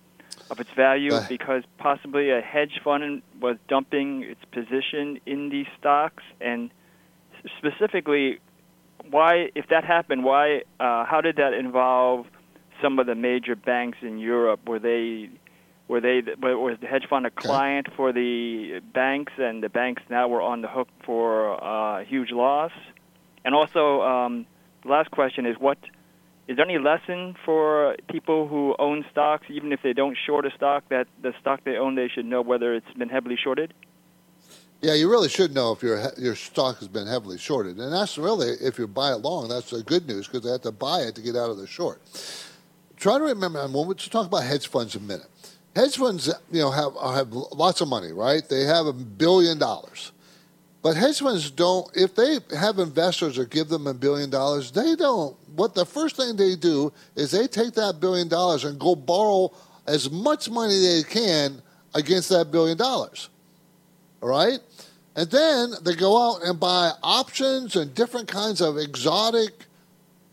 of 0.53 0.61
its 0.61 0.71
value 0.77 1.15
uh, 1.15 1.27
because 1.29 1.65
possibly 1.79 2.31
a 2.31 2.41
hedge 2.43 2.81
fund 2.85 3.23
was 3.41 3.57
dumping 3.67 4.23
its 4.23 4.45
position 4.53 5.19
in 5.27 5.49
these 5.49 5.67
stocks, 5.81 6.23
and 6.41 6.71
specifically, 7.59 8.39
why, 9.11 9.51
if 9.57 9.67
that 9.71 9.85
happened, 9.85 10.23
why, 10.23 10.63
uh, 10.79 11.05
how 11.07 11.21
did 11.21 11.37
that 11.37 11.55
involve 11.55 12.27
some 12.81 13.01
of 13.01 13.07
the 13.07 13.17
major 13.17 13.57
banks 13.57 13.99
in 14.01 14.21
Europe? 14.21 14.61
Were 14.69 14.79
they 14.79 15.31
were 15.89 16.01
they 16.01 16.23
was 16.41 16.77
the 16.81 16.87
hedge 16.87 17.07
fund 17.09 17.27
a 17.27 17.31
client 17.31 17.89
for 17.97 18.13
the 18.13 18.81
banks, 18.93 19.33
and 19.39 19.63
the 19.63 19.71
banks 19.71 20.03
now 20.11 20.29
were 20.29 20.43
on 20.43 20.61
the 20.61 20.69
hook 20.69 20.89
for 21.05 21.55
a 21.55 22.05
huge 22.05 22.31
loss? 22.31 22.73
And 23.45 23.55
also, 23.55 24.03
um, 24.03 24.47
the 24.83 24.91
last 24.91 25.11
question 25.11 25.47
is 25.47 25.57
what 25.59 25.79
is 26.47 26.57
there 26.57 26.65
any 26.65 26.79
lesson 26.79 27.35
for 27.45 27.97
people 28.11 28.49
who 28.49 28.75
own 28.79 29.05
stocks, 29.11 29.47
even 29.51 29.73
if 29.73 29.81
they 29.83 29.93
don't 29.93 30.17
short 30.27 30.47
a 30.47 30.51
stock, 30.51 30.85
that 30.91 31.07
the 31.23 31.33
stock 31.41 31.65
they 31.65 31.77
own 31.77 31.95
they 31.95 32.09
should 32.09 32.27
know 32.27 32.43
whether 32.43 32.75
it's 32.75 32.93
been 32.97 33.09
heavily 33.09 33.37
shorted? 33.43 33.73
Yeah, 34.81 34.95
you 34.95 35.11
really 35.11 35.29
should 35.29 35.55
know 35.55 35.73
if 35.73 35.83
your 35.83 36.01
your 36.19 36.37
stock 36.37 36.79
has 36.79 36.89
been 36.89 37.07
heavily 37.07 37.39
shorted, 37.39 37.79
and 37.79 37.93
that's 37.93 38.19
really 38.19 38.49
if 38.61 38.79
you 38.79 38.87
buy 38.87 39.13
it 39.13 39.17
long, 39.17 39.49
that's 39.49 39.71
the 39.71 39.83
good 39.83 40.07
news 40.07 40.27
because 40.27 40.43
they 40.43 40.51
have 40.51 40.63
to 40.63 40.73
buy 40.73 41.01
it 41.01 41.15
to 41.15 41.23
get 41.23 41.35
out 41.35 41.51
of 41.51 41.57
the 41.57 41.67
short. 41.67 42.01
Try 42.97 43.17
to 43.17 43.25
remember, 43.25 43.61
and 43.61 43.73
we'll 43.73 43.95
talk 43.95 44.27
about 44.27 44.43
hedge 44.43 44.67
funds 44.69 44.95
in 44.95 45.03
a 45.03 45.07
minute 45.07 45.29
hedge 45.79 45.97
funds, 45.97 46.29
you 46.51 46.61
know, 46.61 46.71
have 46.71 46.95
have 47.15 47.33
lots 47.33 47.81
of 47.81 47.89
money, 47.89 48.13
right? 48.13 48.47
They 48.49 48.65
have 48.65 48.87
a 48.87 48.93
billion 48.93 49.59
dollars. 49.59 50.13
But 50.83 50.97
hedge 50.97 51.21
funds 51.21 51.51
don't, 51.51 51.89
if 51.95 52.15
they 52.15 52.39
have 52.57 52.79
investors 52.79 53.39
or 53.39 53.45
give 53.45 53.69
them 53.69 53.87
a 53.87 53.95
billion 53.95 54.31
dollars, 54.31 54.71
they 54.71 54.95
don't. 54.97 55.37
What 55.55 55.75
the 55.75 55.85
first 55.87 56.17
thing 56.17 56.37
they 56.37 56.57
do 56.57 56.93
is 57.17 57.31
they 57.31 57.47
take 57.47 57.75
that 57.75 58.01
billion 58.01 58.29
dollars 58.29 58.65
and 58.65 58.79
go 58.79 58.95
borrow 58.95 59.53
as 59.87 60.11
much 60.11 60.51
money 60.51 60.79
they 60.79 61.03
can 61.03 61.63
against 61.95 62.29
that 62.31 62.51
billion 62.51 62.77
dollars. 62.77 63.29
All 64.21 64.29
right? 64.29 64.61
And 65.17 65.31
then 65.31 65.73
they 65.83 65.95
go 65.95 66.13
out 66.17 66.45
and 66.45 66.61
buy 66.61 66.93
options 67.03 67.75
and 67.75 67.93
different 67.95 68.29
kinds 68.29 68.61
of 68.61 68.79
exotic 68.79 69.53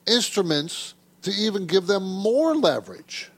instruments 0.06 0.94
to 1.24 1.32
even 1.32 1.66
give 1.66 1.88
them 1.88 2.04
more 2.04 2.56
leverage. 2.56 3.32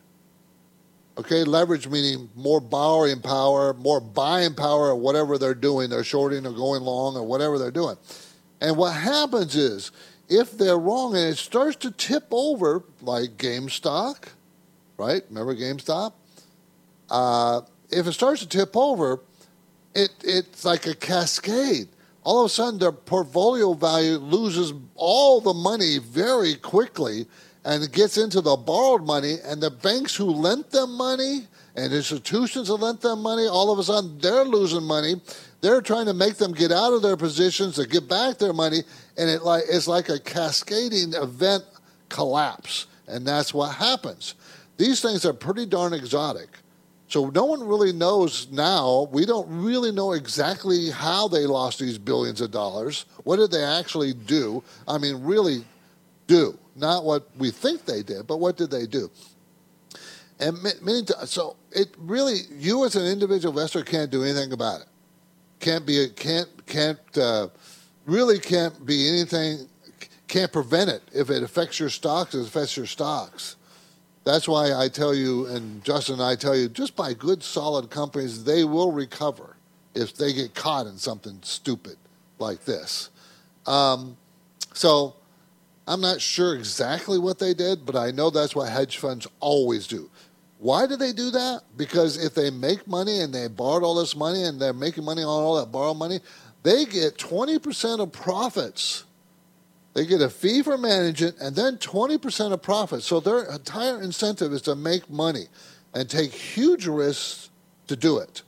Okay, 1.17 1.43
leverage 1.43 1.87
meaning 1.87 2.29
more 2.35 2.61
borrowing 2.61 3.21
power, 3.21 3.73
more 3.73 3.99
buying 3.99 4.53
power, 4.53 4.89
or 4.89 4.95
whatever 4.95 5.39
they're 5.39 5.55
doing. 5.55 5.89
They're 5.89 6.03
shorting 6.03 6.45
or 6.45 6.51
going 6.51 6.83
long 6.83 7.15
or 7.15 7.23
whatever 7.23 7.57
they're 7.57 7.71
doing. 7.71 7.97
And 8.61 8.77
what 8.77 8.93
happens 8.93 9.55
is, 9.55 9.91
if 10.29 10.57
they're 10.57 10.77
wrong 10.77 11.15
and 11.15 11.29
it 11.29 11.37
starts 11.37 11.75
to 11.77 11.91
tip 11.91 12.27
over, 12.29 12.83
like 13.01 13.37
GameStop, 13.37 14.25
right? 14.97 15.23
Remember 15.29 15.55
GameStop? 15.55 16.13
Uh, 17.09 17.61
if 17.89 18.05
it 18.05 18.13
starts 18.13 18.41
to 18.41 18.47
tip 18.47 18.77
over, 18.77 19.21
it, 19.95 20.11
it's 20.23 20.65
like 20.65 20.85
a 20.85 20.93
cascade. 20.93 21.87
All 22.23 22.41
of 22.41 22.45
a 22.45 22.49
sudden, 22.49 22.77
their 22.77 22.91
portfolio 22.91 23.73
value 23.73 24.17
loses 24.17 24.73
all 24.95 25.41
the 25.41 25.53
money 25.53 25.97
very 25.97 26.55
quickly 26.55 27.25
and 27.67 27.83
it 27.83 27.91
gets 27.91 28.17
into 28.17 28.39
the 28.39 28.55
borrowed 28.55 29.03
money, 29.03 29.39
and 29.43 29.61
the 29.61 29.69
banks 29.69 30.15
who 30.15 30.23
lent 30.23 30.71
them 30.71 30.95
money 30.95 31.47
and 31.75 31.91
institutions 31.91 32.69
that 32.69 32.75
lent 32.75 33.01
them 33.01 33.21
money, 33.21 33.45
all 33.45 33.73
of 33.73 33.77
a 33.77 33.83
sudden 33.83 34.17
they're 34.19 34.45
losing 34.45 34.83
money. 34.83 35.15
They're 35.59 35.81
trying 35.81 36.05
to 36.05 36.13
make 36.13 36.37
them 36.37 36.53
get 36.53 36.71
out 36.71 36.93
of 36.93 37.01
their 37.01 37.17
positions 37.17 37.75
to 37.75 37.85
get 37.85 38.07
back 38.07 38.37
their 38.37 38.53
money, 38.53 38.83
and 39.17 39.29
it 39.29 39.41
like 39.41 39.65
it's 39.69 39.85
like 39.85 40.07
a 40.07 40.17
cascading 40.17 41.13
event 41.13 41.65
collapse, 42.07 42.87
and 43.05 43.27
that's 43.27 43.53
what 43.53 43.75
happens. 43.75 44.35
These 44.77 45.01
things 45.01 45.25
are 45.25 45.33
pretty 45.33 45.65
darn 45.65 45.93
exotic. 45.93 46.47
So 47.09 47.29
no 47.31 47.43
one 47.43 47.67
really 47.67 47.91
knows 47.91 48.47
now. 48.49 49.09
We 49.11 49.25
don't 49.25 49.47
really 49.49 49.91
know 49.91 50.13
exactly 50.13 50.89
how 50.89 51.27
they 51.27 51.45
lost 51.45 51.79
these 51.79 51.97
billions 51.97 52.39
of 52.39 52.51
dollars. 52.51 53.05
What 53.25 53.37
did 53.37 53.51
they 53.51 53.63
actually 53.63 54.13
do? 54.13 54.63
I 54.87 54.97
mean, 54.97 55.21
really 55.21 55.65
do 56.27 56.57
not 56.77 57.03
what 57.03 57.27
we 57.37 57.51
think 57.51 57.85
they 57.85 58.03
did, 58.03 58.27
but 58.27 58.37
what 58.37 58.57
did 58.57 58.71
they 58.71 58.85
do? 58.85 59.09
And 60.39 60.61
many 60.81 61.03
times, 61.03 61.31
so 61.31 61.55
it 61.71 61.95
really, 61.97 62.41
you 62.51 62.85
as 62.85 62.95
an 62.95 63.05
individual 63.05 63.51
investor 63.57 63.83
can't 63.83 64.11
do 64.11 64.23
anything 64.23 64.51
about 64.51 64.81
it. 64.81 64.87
Can't 65.59 65.85
be, 65.85 66.07
can't, 66.15 66.49
can't, 66.67 66.99
uh, 67.17 67.47
really 68.05 68.37
can't 68.37 68.85
be 68.85 69.09
anything, 69.09 69.67
can't 70.27 70.51
prevent 70.51 70.89
it. 70.89 71.01
If 71.13 71.29
it 71.31 71.41
affects 71.41 71.79
your 71.79 71.89
stocks, 71.89 72.35
it 72.35 72.41
affects 72.45 72.77
your 72.77 72.85
stocks. 72.85 73.55
That's 74.23 74.47
why 74.47 74.73
I 74.73 74.89
tell 74.89 75.15
you, 75.15 75.47
and 75.47 75.83
Justin 75.83 76.15
and 76.15 76.23
I 76.23 76.35
tell 76.35 76.55
you, 76.55 76.69
just 76.69 76.95
buy 76.95 77.13
good, 77.13 77.41
solid 77.41 77.89
companies. 77.89 78.43
They 78.43 78.63
will 78.63 78.91
recover 78.91 79.55
if 79.95 80.15
they 80.15 80.33
get 80.33 80.53
caught 80.53 80.85
in 80.85 80.97
something 80.97 81.39
stupid 81.41 81.97
like 82.37 82.65
this. 82.65 83.09
Um, 83.65 84.17
so 84.73 85.15
I'm 85.87 86.01
not 86.01 86.19
sure 86.19 86.53
exactly 86.55 87.17
what 87.17 87.39
they 87.39 87.53
did, 87.53 87.85
but 87.85 87.95
I 87.95 88.11
know 88.11 88.29
that's 88.29 88.55
what 88.55 88.69
hedge 88.69 88.97
funds 88.97 89.25
always 89.39 89.87
do. 89.87 90.09
Why 90.59 90.85
do 90.85 90.97
they 90.97 91.13
do 91.13 91.31
that? 91.31 91.61
Because 91.77 92.23
if 92.23 92.33
they 92.33 92.49
make 92.49 92.87
money 92.87 93.21
and 93.21 93.33
they 93.33 93.47
borrowed 93.47 93.83
all 93.83 93.95
this 93.95 94.15
money 94.15 94.43
and 94.43 94.59
they're 94.59 94.73
making 94.73 95.05
money 95.05 95.21
on 95.21 95.29
all 95.29 95.55
that 95.57 95.71
borrowed 95.71 95.97
money, 95.97 96.19
they 96.63 96.85
get 96.85 97.17
20% 97.17 97.99
of 97.99 98.11
profits. 98.11 99.05
They 99.93 100.05
get 100.05 100.21
a 100.21 100.29
fee 100.29 100.61
for 100.63 100.77
managing 100.77 101.33
and 101.39 101.55
then 101.55 101.77
20% 101.77 102.51
of 102.51 102.61
profits. 102.61 103.05
So 103.05 103.19
their 103.19 103.43
entire 103.43 104.01
incentive 104.01 104.51
is 104.51 104.63
to 104.63 104.75
make 104.75 105.09
money 105.09 105.45
and 105.93 106.09
take 106.09 106.31
huge 106.31 106.85
risks 106.85 107.49
to 107.87 107.95
do 107.95 108.17
it. 108.17 108.41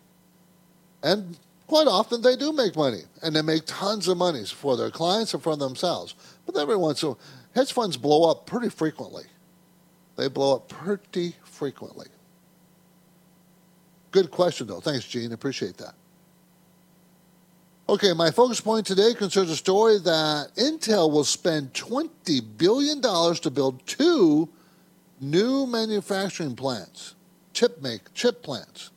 And 1.01 1.37
quite 1.67 1.87
often 1.87 2.21
they 2.21 2.35
do 2.35 2.51
make 2.51 2.75
money 2.75 3.03
and 3.23 3.35
they 3.35 3.41
make 3.41 3.63
tons 3.65 4.07
of 4.07 4.17
money 4.17 4.43
for 4.45 4.75
their 4.75 4.91
clients 4.91 5.33
and 5.33 5.41
for 5.41 5.55
themselves. 5.55 6.15
But 6.51 6.61
every 6.61 6.77
once 6.77 7.03
hedge 7.53 7.73
funds 7.73 7.95
blow 7.95 8.29
up 8.29 8.47
pretty 8.47 8.69
frequently. 8.69 9.25
They 10.15 10.27
blow 10.29 10.55
up 10.55 10.67
pretty 10.67 11.35
frequently. 11.43 12.07
Good 14.09 14.31
question, 14.31 14.65
though. 14.65 14.79
Thanks, 14.79 15.05
Gene. 15.05 15.31
Appreciate 15.31 15.77
that. 15.77 15.93
Okay, 17.87 18.13
my 18.13 18.31
focus 18.31 18.61
point 18.61 18.87
today 18.87 19.13
concerns 19.13 19.51
a 19.51 19.55
story 19.55 19.99
that 19.99 20.55
Intel 20.55 21.11
will 21.11 21.23
spend 21.23 21.73
$20 21.73 22.57
billion 22.57 22.99
to 23.01 23.51
build 23.51 23.85
two 23.85 24.49
new 25.21 25.67
manufacturing 25.67 26.55
plants, 26.55 27.13
chip 27.53 27.79
make 27.81 28.11
chip 28.15 28.41
plants. 28.41 28.89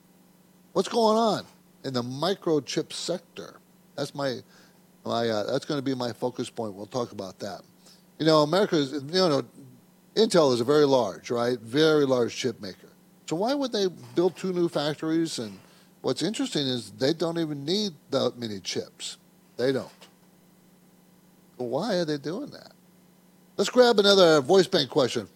What's 0.73 0.89
going 0.89 1.19
on 1.19 1.45
in 1.85 1.93
the 1.93 2.03
microchip 2.03 2.95
sector? 2.95 3.57
That's 3.97 4.15
my 4.15 4.39
my, 5.05 5.29
uh, 5.29 5.51
that's 5.51 5.65
going 5.65 5.79
to 5.79 5.85
be 5.85 5.95
my 5.95 6.13
focus 6.13 6.51
point. 6.51 6.75
We'll 6.75 6.87
talk 6.87 7.13
about 7.13 7.39
that. 7.41 7.63
You 8.19 8.27
know, 8.27 8.43
America 8.43 8.77
is, 8.77 8.93
you 8.93 9.01
know, 9.01 9.43
Intel 10.15 10.53
is 10.53 10.61
a 10.61 10.65
very 10.65 10.85
large, 10.85 11.31
right? 11.31 11.59
Very 11.59 12.05
large 12.05 12.37
chip 12.37 12.61
maker. 12.61 12.89
So 13.27 13.37
why 13.37 13.55
would 13.55 13.73
they 13.73 13.87
build 14.15 14.37
two 14.37 14.53
new 14.53 14.69
factories? 14.69 15.39
And 15.39 15.59
what's 16.03 16.23
interesting 16.23 16.67
is 16.67 16.91
they 16.93 17.15
don't 17.15 17.39
even 17.39 17.65
need 17.65 17.93
that 18.11 18.39
many 18.39 18.61
chips. 18.61 19.17
They 19.57 19.73
don't. 19.73 19.89
Well, 21.57 21.69
why 21.69 21.95
are 21.95 22.05
they 22.05 22.19
doing 22.19 22.51
that? 22.51 22.73
Let's 23.57 23.71
grab 23.71 23.99
another 23.99 24.41
voice 24.41 24.67
bank 24.67 24.91
question. 24.91 25.29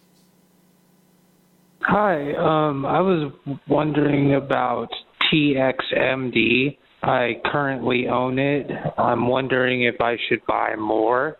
Hi, 1.81 2.33
um, 2.33 2.85
I 2.85 2.99
was 2.99 3.31
wondering 3.67 4.33
about 4.33 4.89
TXMD. 5.31 6.77
I 7.07 7.41
currently 7.45 8.07
own 8.09 8.37
it. 8.37 8.69
I'm 8.97 9.27
wondering 9.27 9.83
if 9.83 10.01
I 10.01 10.17
should 10.27 10.45
buy 10.45 10.75
more. 10.75 11.37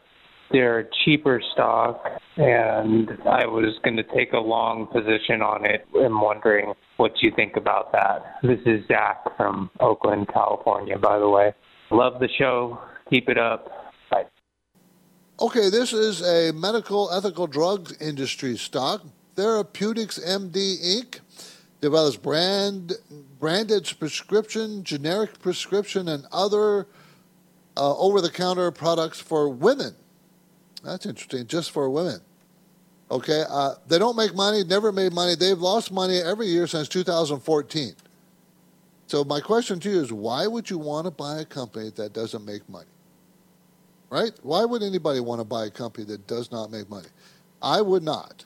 They're 0.49 0.79
a 0.79 0.85
cheaper 1.03 1.41
stock, 1.53 2.01
and 2.37 3.09
I 3.29 3.45
was 3.45 3.77
going 3.83 3.97
to 3.97 4.03
take 4.15 4.31
a 4.31 4.39
long 4.39 4.87
position 4.87 5.41
on 5.41 5.65
it. 5.65 5.85
I'm 5.93 6.21
wondering 6.21 6.73
what 6.95 7.11
you 7.21 7.33
think 7.35 7.57
about 7.57 7.91
that. 7.91 8.37
This 8.43 8.59
is 8.65 8.87
Zach 8.87 9.25
from 9.35 9.69
Oakland, 9.81 10.29
California, 10.33 10.97
by 10.97 11.19
the 11.19 11.27
way. 11.27 11.53
Love 11.91 12.19
the 12.21 12.29
show. 12.37 12.79
Keep 13.09 13.27
it 13.27 13.37
up. 13.37 13.67
Bye. 14.09 14.23
Okay, 15.41 15.69
this 15.69 15.91
is 15.91 16.21
a 16.21 16.53
medical 16.53 17.11
ethical 17.11 17.45
drugs 17.45 17.93
industry 18.01 18.55
stock. 18.55 19.01
Therapeutics 19.35 20.17
MD 20.17 20.77
Inc. 20.97 21.19
develops 21.81 22.17
brand 22.17 22.93
branded 23.39 23.91
prescription, 23.99 24.83
generic 24.83 25.39
prescription, 25.39 26.07
and 26.09 26.25
other 26.31 26.87
uh, 27.75 27.95
over 27.97 28.21
the 28.21 28.29
counter 28.29 28.71
products 28.71 29.19
for 29.19 29.49
women. 29.49 29.95
That's 30.83 31.05
interesting, 31.05 31.47
just 31.47 31.71
for 31.71 31.89
women. 31.89 32.21
Okay, 33.09 33.43
uh, 33.49 33.75
they 33.87 33.99
don't 33.99 34.17
make 34.17 34.35
money, 34.35 34.63
never 34.63 34.91
made 34.91 35.13
money. 35.13 35.35
They've 35.35 35.57
lost 35.57 35.91
money 35.91 36.19
every 36.19 36.47
year 36.47 36.67
since 36.67 36.89
2014. 36.89 37.93
So, 39.07 39.23
my 39.23 39.39
question 39.39 39.79
to 39.79 39.89
you 39.89 40.01
is 40.01 40.11
why 40.11 40.47
would 40.47 40.69
you 40.69 40.77
want 40.77 41.05
to 41.05 41.11
buy 41.11 41.39
a 41.39 41.45
company 41.45 41.91
that 41.95 42.11
doesn't 42.11 42.43
make 42.43 42.67
money? 42.67 42.89
Right? 44.09 44.31
Why 44.41 44.65
would 44.65 44.83
anybody 44.83 45.19
want 45.19 45.39
to 45.39 45.45
buy 45.45 45.65
a 45.65 45.69
company 45.69 46.05
that 46.07 46.27
does 46.27 46.51
not 46.51 46.71
make 46.71 46.89
money? 46.89 47.07
I 47.61 47.81
would 47.81 48.03
not. 48.03 48.45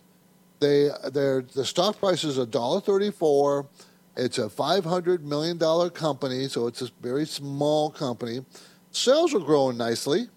They, 0.62 0.90
the 1.12 1.64
stock 1.66 2.00
price 2.00 2.24
is 2.24 2.38
$1.34. 2.38 3.68
It's 4.16 4.38
a 4.38 4.48
$500 4.48 5.22
million 5.22 5.58
company, 5.90 6.48
so 6.48 6.68
it's 6.68 6.84
a 6.84 6.90
very 7.02 7.26
small 7.26 7.90
company. 7.90 8.46
Sales 8.92 9.34
are 9.34 9.40
growing 9.40 9.78
nicely, 9.78 10.28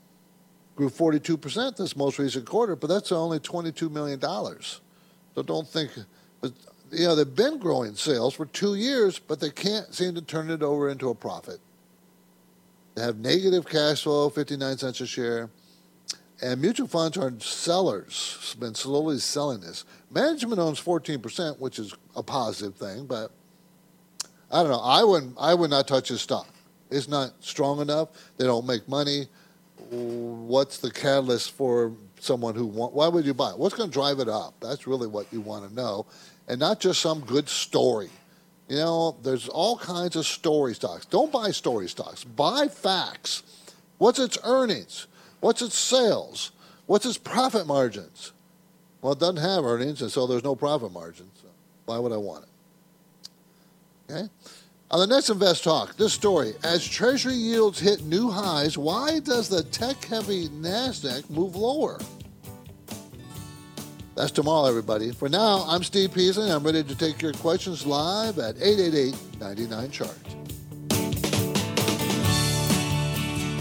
grew 0.76 0.88
42% 0.88 1.76
this 1.76 1.94
most 1.94 2.18
recent 2.18 2.46
quarter, 2.46 2.74
but 2.74 2.86
that's 2.86 3.12
only 3.12 3.38
$22 3.38 3.90
million. 3.90 4.18
So 4.18 5.42
don't 5.42 5.68
think, 5.68 5.90
you 6.42 7.04
know, 7.04 7.14
they've 7.14 7.34
been 7.34 7.58
growing 7.58 7.94
sales 7.94 8.32
for 8.32 8.46
two 8.46 8.76
years, 8.76 9.18
but 9.18 9.40
they 9.40 9.50
can't 9.50 9.92
seem 9.94 10.14
to 10.14 10.22
turn 10.22 10.50
it 10.50 10.62
over 10.62 10.88
into 10.88 11.10
a 11.10 11.14
profit. 11.14 11.58
They 12.94 13.02
have 13.02 13.18
negative 13.18 13.66
cash 13.66 14.04
flow, 14.04 14.30
59 14.30 14.78
cents 14.78 15.00
a 15.02 15.06
share. 15.06 15.50
And 16.42 16.60
mutual 16.60 16.88
funds 16.88 17.16
are 17.16 17.32
sellers, 17.40 18.56
been 18.58 18.74
slowly 18.74 19.18
selling 19.18 19.60
this. 19.60 19.84
Management 20.10 20.58
owns 20.58 20.80
14%, 20.80 21.58
which 21.58 21.78
is 21.78 21.94
a 22.16 22.22
positive 22.22 22.74
thing, 22.74 23.06
but 23.06 23.30
I 24.50 24.62
don't 24.62 24.70
know. 24.70 24.80
I 24.80 25.02
wouldn't. 25.04 25.36
I 25.38 25.54
would 25.54 25.70
not 25.70 25.88
touch 25.88 26.08
his 26.08 26.20
stock. 26.20 26.48
It's 26.90 27.08
not 27.08 27.32
strong 27.40 27.80
enough. 27.80 28.08
They 28.36 28.44
don't 28.44 28.66
make 28.66 28.88
money. 28.88 29.26
What's 29.90 30.78
the 30.78 30.90
catalyst 30.90 31.52
for 31.52 31.92
someone 32.20 32.54
who 32.54 32.66
want? 32.66 32.94
Why 32.94 33.08
would 33.08 33.26
you 33.26 33.34
buy 33.34 33.50
it? 33.50 33.58
What's 33.58 33.74
going 33.74 33.90
to 33.90 33.92
drive 33.92 34.20
it 34.20 34.28
up? 34.28 34.54
That's 34.60 34.86
really 34.86 35.06
what 35.06 35.32
you 35.32 35.40
want 35.40 35.68
to 35.68 35.74
know, 35.74 36.06
and 36.48 36.60
not 36.60 36.80
just 36.80 37.00
some 37.00 37.20
good 37.20 37.48
story. 37.48 38.10
You 38.68 38.76
know, 38.76 39.16
there's 39.22 39.48
all 39.48 39.76
kinds 39.76 40.16
of 40.16 40.26
story 40.26 40.74
stocks. 40.74 41.04
Don't 41.04 41.30
buy 41.30 41.50
story 41.50 41.88
stocks. 41.88 42.24
Buy 42.24 42.68
facts. 42.68 43.42
What's 43.98 44.18
its 44.18 44.38
earnings? 44.42 45.06
What's 45.44 45.60
its 45.60 45.76
sales? 45.76 46.52
What's 46.86 47.04
its 47.04 47.18
profit 47.18 47.66
margins? 47.66 48.32
Well, 49.02 49.12
it 49.12 49.18
doesn't 49.18 49.36
have 49.36 49.66
earnings, 49.66 50.00
and 50.00 50.10
so 50.10 50.26
there's 50.26 50.42
no 50.42 50.56
profit 50.56 50.90
margins. 50.90 51.38
So 51.42 51.48
why 51.84 51.98
would 51.98 52.12
I 52.12 52.16
want 52.16 52.46
it? 52.46 54.10
Okay? 54.10 54.28
On 54.90 55.00
the 55.00 55.06
next 55.06 55.28
Invest 55.28 55.62
Talk, 55.62 55.98
this 55.98 56.14
story 56.14 56.54
as 56.64 56.82
Treasury 56.82 57.34
yields 57.34 57.78
hit 57.78 58.04
new 58.04 58.30
highs, 58.30 58.78
why 58.78 59.20
does 59.20 59.50
the 59.50 59.64
tech 59.64 60.02
heavy 60.06 60.48
NASDAQ 60.48 61.28
move 61.28 61.56
lower? 61.56 62.00
That's 64.14 64.30
tomorrow, 64.30 64.66
everybody. 64.66 65.12
For 65.12 65.28
now, 65.28 65.66
I'm 65.68 65.82
Steve 65.82 66.14
Peasley. 66.14 66.50
I'm 66.50 66.64
ready 66.64 66.82
to 66.82 66.96
take 66.96 67.20
your 67.20 67.34
questions 67.34 67.84
live 67.84 68.38
at 68.38 68.56
888 68.56 69.14
99 69.40 69.90
Chart. 69.90 70.43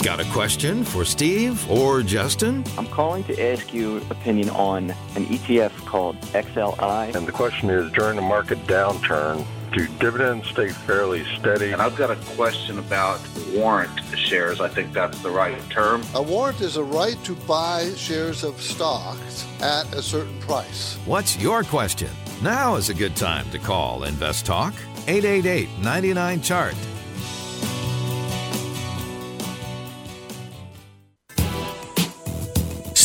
Got 0.04 0.20
a 0.20 0.30
question 0.34 0.84
for 0.84 1.06
Steve 1.06 1.72
or 1.72 2.04
Justin? 2.04 2.66
I'm 2.78 2.88
calling 2.88 3.24
to 3.24 3.42
ask 3.42 3.74
you 3.74 4.00
opinion 4.10 4.50
on 4.50 4.90
an 5.16 5.26
ETF 5.28 5.72
called 5.86 6.20
XLI. 6.34 7.16
And 7.16 7.26
the 7.26 7.32
question 7.32 7.70
is 7.70 7.90
during 7.94 8.18
the 8.18 8.22
market 8.22 8.58
downturn, 8.68 9.46
do 9.72 9.88
dividends 10.00 10.50
stay 10.50 10.68
fairly 10.68 11.24
steady? 11.40 11.72
And 11.72 11.82
I've 11.82 11.96
got 11.96 12.12
a 12.12 12.18
question 12.36 12.80
about 12.80 13.22
warrant 13.54 13.98
shares. 14.14 14.60
I 14.60 14.68
think 14.68 14.92
that's 14.92 15.24
the 15.24 15.32
right 15.32 15.58
term. 15.70 16.04
A 16.16 16.22
warrant 16.22 16.60
is 16.60 16.76
a 16.76 16.84
right 16.84 17.18
to 17.24 17.34
buy 17.48 17.90
shares 17.96 18.44
of 18.44 18.62
stocks 18.62 19.48
at 19.62 19.86
a 19.94 20.02
certain 20.02 20.38
price. 20.42 20.96
What's 21.06 21.38
your 21.38 21.64
question? 21.64 22.10
Now 22.42 22.76
is 22.76 22.90
a 22.90 22.94
good 22.94 23.16
time 23.16 23.50
to 23.52 23.58
call 23.58 24.04
Invest 24.04 24.46
Talk 24.46 24.74
888 25.08 25.70
99 25.80 26.42
Chart. 26.42 26.76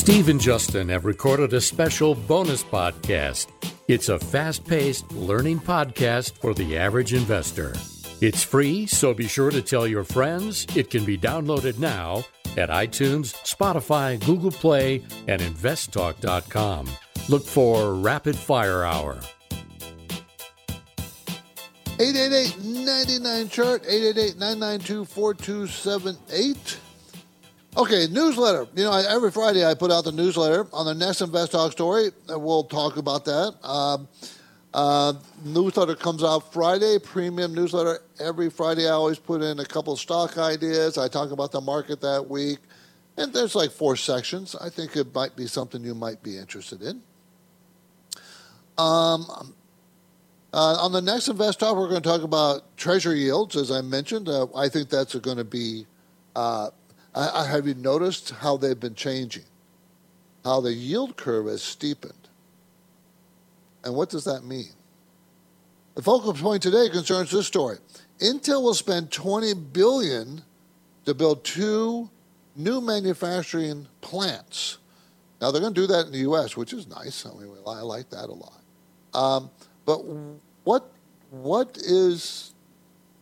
Steve 0.09 0.31
and 0.31 0.41
Justin 0.41 0.89
have 0.89 1.05
recorded 1.05 1.53
a 1.53 1.61
special 1.61 2.15
bonus 2.15 2.65
podcast. 2.65 3.49
It's 3.89 4.09
a 4.09 4.19
fast 4.19 4.67
paced 4.67 5.13
learning 5.13 5.61
podcast 5.61 6.41
for 6.41 6.55
the 6.55 6.79
average 6.79 7.13
investor. 7.13 7.75
It's 8.23 8.43
free, 8.43 8.87
so 8.87 9.13
be 9.13 9.29
sure 9.29 9.51
to 9.51 9.61
tell 9.61 9.87
your 9.87 10.05
friends. 10.05 10.67
It 10.75 10.89
can 10.89 11.05
be 11.05 11.19
downloaded 11.19 11.79
now 11.79 12.25
at 12.57 12.71
iTunes, 12.71 13.35
Spotify, 13.45 14.19
Google 14.25 14.51
Play, 14.51 15.05
and 15.27 15.43
investtalk.com. 15.43 16.89
Look 17.29 17.45
for 17.45 17.93
Rapid 17.93 18.35
Fire 18.35 18.85
Hour. 18.85 19.21
888-99 21.99 23.51
chart 23.51 23.83
888-992-4278 23.83 26.79
okay 27.79 28.07
newsletter. 28.11 28.67
You 28.75 28.85
know 28.85 28.93
every 28.93 29.31
friday 29.31 29.65
i 29.65 29.75
put 29.75 29.91
out 29.91 30.05
the 30.05 30.13
newsletter 30.13 30.67
on 30.73 30.85
the 30.85 30.95
next 30.95 31.21
invest 31.21 31.53
talk 31.53 31.73
story 31.73 32.11
we'll 32.29 32.65
talk 32.65 32.97
about 32.97 33.25
that. 33.25 33.55
Um, 33.63 34.09
uh, 34.75 35.15
newsletter 35.45 35.95
comes 35.95 36.23
out 36.23 36.53
friday 36.53 36.99
premium 36.99 37.55
newsletter 37.55 38.01
every 38.21 38.51
friday. 38.51 38.87
I 38.87 38.93
always 38.93 39.19
put 39.19 39.43
in 39.43 39.61
a 39.61 39.65
couple 39.65 39.97
stock 39.97 40.37
ideas. 40.37 40.99
I 40.99 41.09
talk 41.09 41.31
about 41.31 41.53
the 41.53 41.61
market 41.61 42.01
that 42.03 42.29
week. 42.29 42.59
And 43.17 43.33
there's 43.33 43.57
like 43.57 43.73
four 43.73 43.97
sections. 43.97 44.55
I 44.61 44.69
think 44.69 44.97
it 44.97 45.13
might 45.13 45.35
be 45.35 45.49
something 45.49 45.83
you 45.83 45.95
might 45.95 46.23
be 46.23 46.39
interested 46.39 46.83
in. 46.83 47.03
Um, 48.79 49.27
uh, 50.53 50.77
on 50.81 50.93
the 50.93 51.03
next 51.03 51.27
Invest 51.27 51.59
Talk, 51.59 51.77
we're 51.77 51.89
going 51.89 52.01
to 52.01 52.09
talk 52.09 52.23
about 52.23 52.77
treasury 52.77 53.19
yields, 53.19 53.57
as 53.57 53.73
I 53.73 53.81
mentioned. 53.81 54.29
Uh, 54.29 54.47
I 54.55 54.69
think 54.69 54.89
that's 54.89 55.17
going 55.17 55.37
to 55.37 55.45
be. 55.45 55.87
Uh, 56.37 56.71
I, 57.19 57.43
I, 57.43 57.47
have 57.49 57.67
you 57.67 57.75
noticed 57.75 58.31
how 58.31 58.57
they've 58.57 58.79
been 58.79 58.95
changing? 58.95 59.43
How 60.45 60.61
the 60.61 60.73
yield 60.73 61.17
curve 61.17 61.47
has 61.47 61.63
steepened. 61.63 62.29
And 63.85 63.95
what 63.95 64.09
does 64.09 64.25
that 64.25 64.45
mean? 64.45 64.71
The 65.97 66.03
focal 66.03 66.33
point 66.33 66.63
today 66.63 66.89
concerns 66.89 67.33
this 67.33 67.47
story. 67.47 67.79
Intel 68.21 68.63
will 68.63 68.75
spend 68.75 69.11
20 69.11 69.53
billion 69.55 70.43
to 71.07 71.15
build 71.15 71.43
two 71.43 72.09
new 72.55 72.81
manufacturing 72.81 73.89
plants. 74.01 74.79
Now 75.41 75.51
they're 75.51 75.61
going 75.61 75.75
to 75.75 75.81
do 75.81 75.87
that 75.89 76.07
in 76.07 76.13
the 76.13 76.19
U.S., 76.19 76.57
which 76.57 76.73
is 76.73 76.87
nice. 76.87 77.27
I 77.27 77.31
mean, 77.31 77.51
I 77.67 77.81
like 77.81 78.11
that 78.11 78.29
a 78.29 78.33
lot. 78.33 78.61
Um, 79.15 79.51
but 79.87 80.05
what 80.65 80.91
what 81.31 81.77
is 81.79 82.55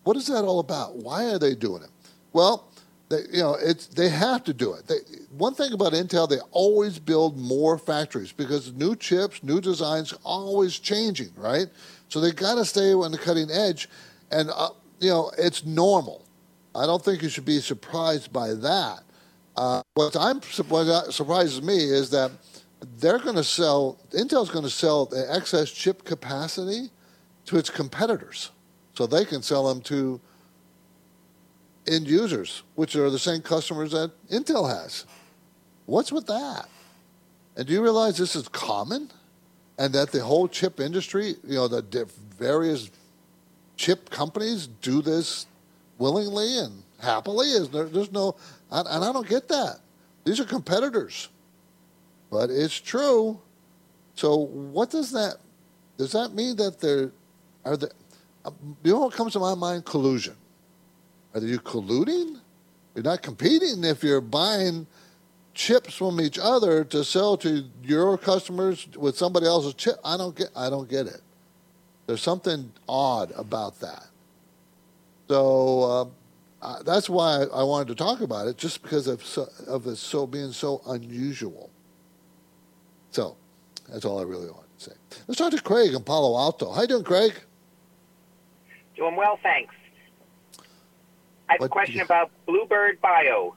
what 0.05 0.17
is 0.17 0.27
that 0.27 0.45
all 0.45 0.61
about? 0.61 0.97
Why 0.97 1.27
are 1.27 1.39
they 1.39 1.55
doing 1.55 1.83
it? 1.83 1.91
Well, 2.33 2.69
they, 3.09 3.21
you 3.33 3.41
know, 3.41 3.55
it's 3.55 3.87
they 3.87 4.09
have 4.09 4.43
to 4.45 4.53
do 4.53 4.75
it. 4.75 4.87
They, 4.87 4.97
one 5.31 5.55
thing 5.55 5.73
about 5.73 5.93
Intel, 5.93 6.29
they 6.29 6.41
always 6.51 6.99
build 6.99 7.39
more 7.39 7.79
factories 7.79 8.33
because 8.33 8.73
new 8.73 8.97
chips, 8.97 9.43
new 9.43 9.61
designs, 9.61 10.13
always 10.25 10.79
changing, 10.79 11.31
right? 11.37 11.67
So 12.09 12.21
they 12.21 12.33
got 12.33 12.57
to 12.57 12.65
stay 12.65 12.93
on 12.93 13.13
the 13.13 13.19
cutting 13.19 13.51
edge, 13.51 13.89
and 14.31 14.51
uh, 14.55 14.71
you 15.01 15.11
know, 15.11 15.31
it's 15.39 15.65
normal. 15.65 16.25
I 16.75 16.85
don't 16.87 17.03
think 17.03 17.23
you 17.23 17.29
should 17.29 17.45
be 17.45 17.61
surprised 17.61 18.33
by 18.33 18.55
that. 18.55 19.01
Uh, 19.57 19.83
what 19.95 20.17
I'm 20.17 20.41
what 20.69 21.15
surprises 21.15 21.63
me 21.63 21.77
is 21.77 22.11
that 22.11 22.31
they're 22.99 23.19
going 23.19 23.37
to 23.37 23.45
sell, 23.45 23.99
Intel's 24.11 24.51
going 24.51 24.65
to 24.65 24.71
sell 24.71 25.07
the 25.07 25.27
excess 25.33 25.71
chip 25.71 26.05
capacity 26.05 26.91
to 27.47 27.57
its 27.57 27.71
competitors 27.71 28.51
so 28.95 29.07
they 29.07 29.25
can 29.25 29.43
sell 29.43 29.67
them 29.67 29.81
to 29.83 30.21
end 31.89 32.09
users, 32.09 32.63
which 32.75 32.97
are 32.97 33.11
the 33.11 33.19
same 33.19 33.43
customers 33.43 33.93
that 33.93 34.13
Intel 34.31 34.69
has. 34.69 35.05
What's 35.87 36.13
with 36.13 36.27
that? 36.27 36.69
And 37.57 37.67
do 37.67 37.73
you 37.73 37.83
realize 37.83 38.17
this 38.19 38.37
is 38.37 38.49
common? 38.49 39.11
And 39.79 39.93
that 39.93 40.11
the 40.11 40.25
whole 40.25 40.49
chip 40.49 40.81
industry, 40.81 41.35
you 41.47 41.55
know, 41.55 41.69
the 41.69 42.09
various 42.39 42.91
chip 43.77 44.09
companies 44.11 44.67
do 44.67 45.03
this 45.03 45.47
willingly 45.99 46.59
and 46.59 46.83
happily? 47.01 47.49
Is 47.49 47.69
there, 47.69 47.85
there's 47.85 48.11
no, 48.11 48.37
and 48.71 48.89
I 48.89 49.13
don't 49.13 49.29
get 49.29 49.49
that. 49.49 49.81
These 50.25 50.41
are 50.41 50.45
competitors 50.45 51.29
but 52.31 52.51
it's 52.51 52.79
true. 52.79 53.41
So 54.15 54.37
what 54.37 54.91
does 54.91 55.13
that? 55.13 55.37
Does 55.97 56.13
that 56.13 56.35
mean 56.35 56.57
that 56.57 56.81
there 56.81 57.13
are 57.65 57.77
the? 57.77 57.91
Uh, 58.45 58.51
you 58.83 58.93
know 58.93 59.01
what 59.01 59.15
comes 59.15 59.33
to 59.35 59.39
my 59.39 59.55
mind? 59.55 59.85
Collusion. 59.85 60.37
Are 61.37 61.47
you 61.47 61.59
colluding? 61.59 62.41
You're 62.95 63.05
not 63.05 63.21
competing 63.21 63.85
if 63.85 64.03
you're 64.03 64.23
buying 64.23 64.87
chips 65.53 65.95
from 65.95 66.19
each 66.19 66.39
other 66.39 66.83
to 66.85 67.05
sell 67.05 67.37
to 67.39 67.65
your 67.83 68.17
customers 68.17 68.89
with 68.97 69.19
somebody 69.19 69.45
else's 69.45 69.75
chip. 69.75 69.97
I 70.03 70.17
don't 70.17 70.35
get. 70.35 70.49
I 70.57 70.71
don't 70.71 70.89
get 70.89 71.07
it. 71.07 71.21
There's 72.07 72.23
something 72.23 72.73
odd 72.89 73.33
about 73.37 73.79
that. 73.81 74.07
So 75.29 76.11
uh, 76.63 76.83
that's 76.85 77.11
why 77.11 77.45
I, 77.53 77.63
wanted 77.65 77.89
to 77.89 77.95
talk 77.97 78.23
about 78.23 78.47
it, 78.47 78.57
just 78.57 78.83
because 78.83 79.07
of 79.07 79.23
so, 79.23 79.47
of 79.67 79.87
it 79.89 79.97
so 79.97 80.27
being 80.27 80.53
so 80.53 80.81
unusual. 80.87 81.69
So 83.11 83.37
that's 83.91 84.07
all 84.07 84.21
I 84.21 84.23
really 84.23 84.49
wanted 84.49 84.79
to 84.79 84.85
say. 84.85 84.97
Let's 85.27 85.39
talk 85.39 85.51
to 85.53 85.61
Craig 85.61 85.93
in 85.93 86.03
Palo 86.03 86.39
Alto. 86.39 86.73
How 86.73 86.83
you 86.83 86.89
doing, 86.89 87.05
Craig? 87.05 87.35
Doing 88.97 89.17
well, 89.17 89.39
thanks. 89.43 89.75
I 91.49 91.53
have 91.53 91.61
what, 91.61 91.67
a 91.67 91.69
question 91.71 92.01
about 92.01 92.31
Bluebird 92.47 93.01
Bio. 93.01 93.55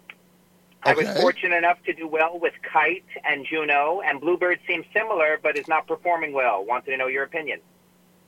Okay. 0.86 0.92
I 0.92 0.94
was 0.94 1.22
fortunate 1.22 1.58
enough 1.58 1.84
to 1.84 1.94
do 1.94 2.08
well 2.08 2.40
with 2.40 2.54
Kite 2.62 3.04
and 3.26 3.46
Juno, 3.46 4.02
and 4.06 4.22
Bluebird 4.22 4.60
seems 4.66 4.86
similar 4.94 5.38
but 5.42 5.58
is 5.58 5.68
not 5.68 5.88
performing 5.88 6.32
well. 6.32 6.64
Wanted 6.66 6.92
to 6.92 6.98
know 6.98 7.08
your 7.08 7.24
opinion. 7.24 7.60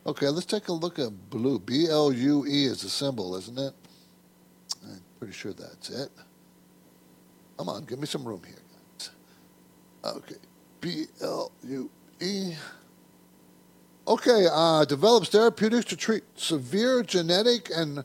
Okay, 0.06 0.28
let's 0.28 0.48
take 0.48 0.68
a 0.68 0.74
look 0.74 1.00
at 1.00 1.30
Blue. 1.30 1.60
B 1.60 1.88
L 1.88 2.12
U 2.12 2.46
E 2.46 2.66
is 2.66 2.82
the 2.82 2.90
symbol, 2.90 3.36
isn't 3.36 3.58
it? 3.58 3.74
I'm 4.84 5.02
pretty 5.20 5.34
sure 5.34 5.54
that's 5.54 5.90
it. 5.90 6.10
Come 7.58 7.70
on, 7.70 7.86
give 7.86 8.00
me 8.00 8.08
some 8.08 8.26
room 8.26 8.42
here, 8.46 8.56
guys. 8.74 9.12
Okay. 10.04 10.36
B 10.82 11.06
L 11.22 11.52
U 11.64 11.90
E. 12.20 12.56
Okay, 14.08 14.48
uh, 14.52 14.84
develops 14.86 15.30
therapeutics 15.30 15.86
to 15.86 15.96
treat 15.96 16.24
severe 16.36 17.04
genetic 17.04 17.70
and 17.74 18.04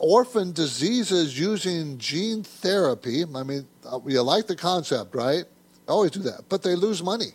orphan 0.00 0.52
diseases 0.52 1.38
using 1.38 1.98
gene 1.98 2.42
therapy. 2.42 3.24
I 3.34 3.42
mean, 3.42 3.66
uh, 3.84 4.00
you 4.06 4.22
like 4.22 4.46
the 4.46 4.56
concept, 4.56 5.14
right? 5.14 5.44
Always 5.88 6.12
do 6.12 6.20
that. 6.20 6.48
But 6.48 6.62
they 6.62 6.74
lose 6.74 7.02
money. 7.02 7.32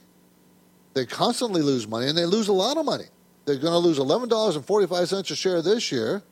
They 0.93 1.05
constantly 1.05 1.61
lose 1.61 1.87
money, 1.87 2.07
and 2.07 2.17
they 2.17 2.25
lose 2.25 2.47
a 2.47 2.53
lot 2.53 2.77
of 2.77 2.85
money. 2.85 3.05
They're 3.45 3.57
going 3.57 3.73
to 3.73 3.77
lose 3.77 3.99
$11.45 3.99 5.31
a 5.31 5.35
share 5.35 5.61
this 5.61 5.91
year. 5.91 6.23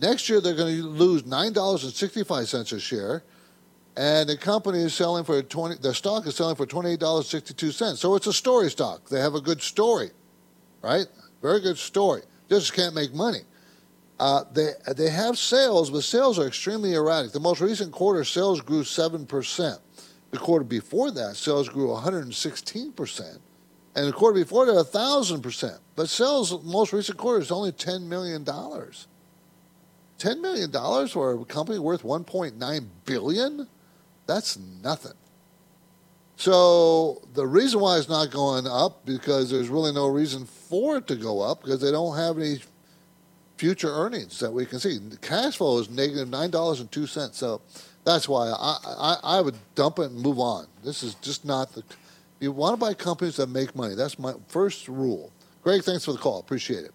Next 0.00 0.28
year, 0.28 0.40
they're 0.40 0.54
going 0.54 0.76
to 0.76 0.82
lose 0.82 1.22
$9.65 1.22 2.72
a 2.72 2.80
share 2.80 3.22
and 3.96 4.28
the 4.28 4.36
company 4.36 4.80
is 4.80 4.94
selling 4.94 5.24
for 5.24 5.40
20 5.42 5.76
the 5.76 5.94
stock 5.94 6.26
is 6.26 6.34
selling 6.34 6.56
for 6.56 6.66
$28.62 6.66 7.96
so 7.96 8.14
it's 8.14 8.26
a 8.26 8.32
story 8.32 8.70
stock 8.70 9.08
they 9.08 9.20
have 9.20 9.34
a 9.34 9.40
good 9.40 9.62
story 9.62 10.10
right 10.82 11.06
very 11.42 11.60
good 11.60 11.78
story 11.78 12.22
just 12.48 12.72
can't 12.72 12.94
make 12.94 13.14
money 13.14 13.40
uh, 14.20 14.44
they, 14.52 14.70
they 14.96 15.10
have 15.10 15.36
sales 15.38 15.90
but 15.90 16.02
sales 16.02 16.38
are 16.38 16.46
extremely 16.46 16.94
erratic. 16.94 17.32
The 17.32 17.40
most 17.40 17.60
recent 17.60 17.92
quarter 17.92 18.24
sales 18.24 18.60
grew 18.60 18.82
7% 18.82 19.78
the 20.30 20.38
quarter 20.38 20.64
before 20.64 21.10
that 21.12 21.36
sales 21.36 21.68
grew 21.68 21.88
116% 21.88 23.38
and 23.96 24.08
the 24.08 24.12
quarter 24.12 24.40
before 24.40 24.66
that 24.66 24.72
1000% 24.72 25.78
but 25.96 26.08
sales 26.08 26.62
most 26.64 26.92
recent 26.92 27.18
quarter 27.18 27.40
is 27.40 27.50
only 27.50 27.72
$10 27.72 28.02
million 28.02 28.44
$10 30.18 30.40
million 30.40 31.08
for 31.08 31.32
a 31.32 31.44
company 31.44 31.78
worth 31.78 32.02
1.9 32.02 32.88
billion? 33.04 33.68
That's 34.26 34.58
nothing. 34.82 35.12
So 36.36 37.22
the 37.34 37.46
reason 37.46 37.80
why 37.80 37.98
it's 37.98 38.08
not 38.08 38.30
going 38.30 38.66
up 38.66 39.04
because 39.04 39.50
there's 39.50 39.68
really 39.68 39.92
no 39.92 40.08
reason 40.08 40.46
for 40.46 40.96
it 40.96 41.06
to 41.08 41.16
go 41.16 41.40
up 41.40 41.62
because 41.62 41.80
they 41.80 41.90
don't 41.90 42.16
have 42.16 42.38
any 42.38 42.58
future 43.56 43.90
earnings 43.90 44.40
that 44.40 44.52
we 44.52 44.66
can 44.66 44.80
see. 44.80 44.98
Cash 45.20 45.58
flow 45.58 45.78
is 45.78 45.90
negative 45.90 46.28
nine 46.28 46.50
dollars 46.50 46.80
and 46.80 46.90
two 46.90 47.06
cents. 47.06 47.38
So 47.38 47.60
that's 48.04 48.28
why 48.28 48.48
I, 48.48 48.76
I, 48.86 49.16
I 49.38 49.40
would 49.40 49.56
dump 49.74 49.98
it 49.98 50.10
and 50.10 50.20
move 50.20 50.38
on. 50.38 50.66
This 50.82 51.02
is 51.02 51.14
just 51.16 51.44
not 51.44 51.72
the. 51.72 51.82
You 52.40 52.52
want 52.52 52.74
to 52.74 52.76
buy 52.76 52.94
companies 52.94 53.36
that 53.36 53.48
make 53.48 53.74
money. 53.74 53.94
That's 53.94 54.18
my 54.18 54.34
first 54.48 54.88
rule. 54.88 55.32
Greg, 55.62 55.82
thanks 55.82 56.04
for 56.04 56.12
the 56.12 56.18
call. 56.18 56.40
Appreciate 56.40 56.84
it. 56.84 56.92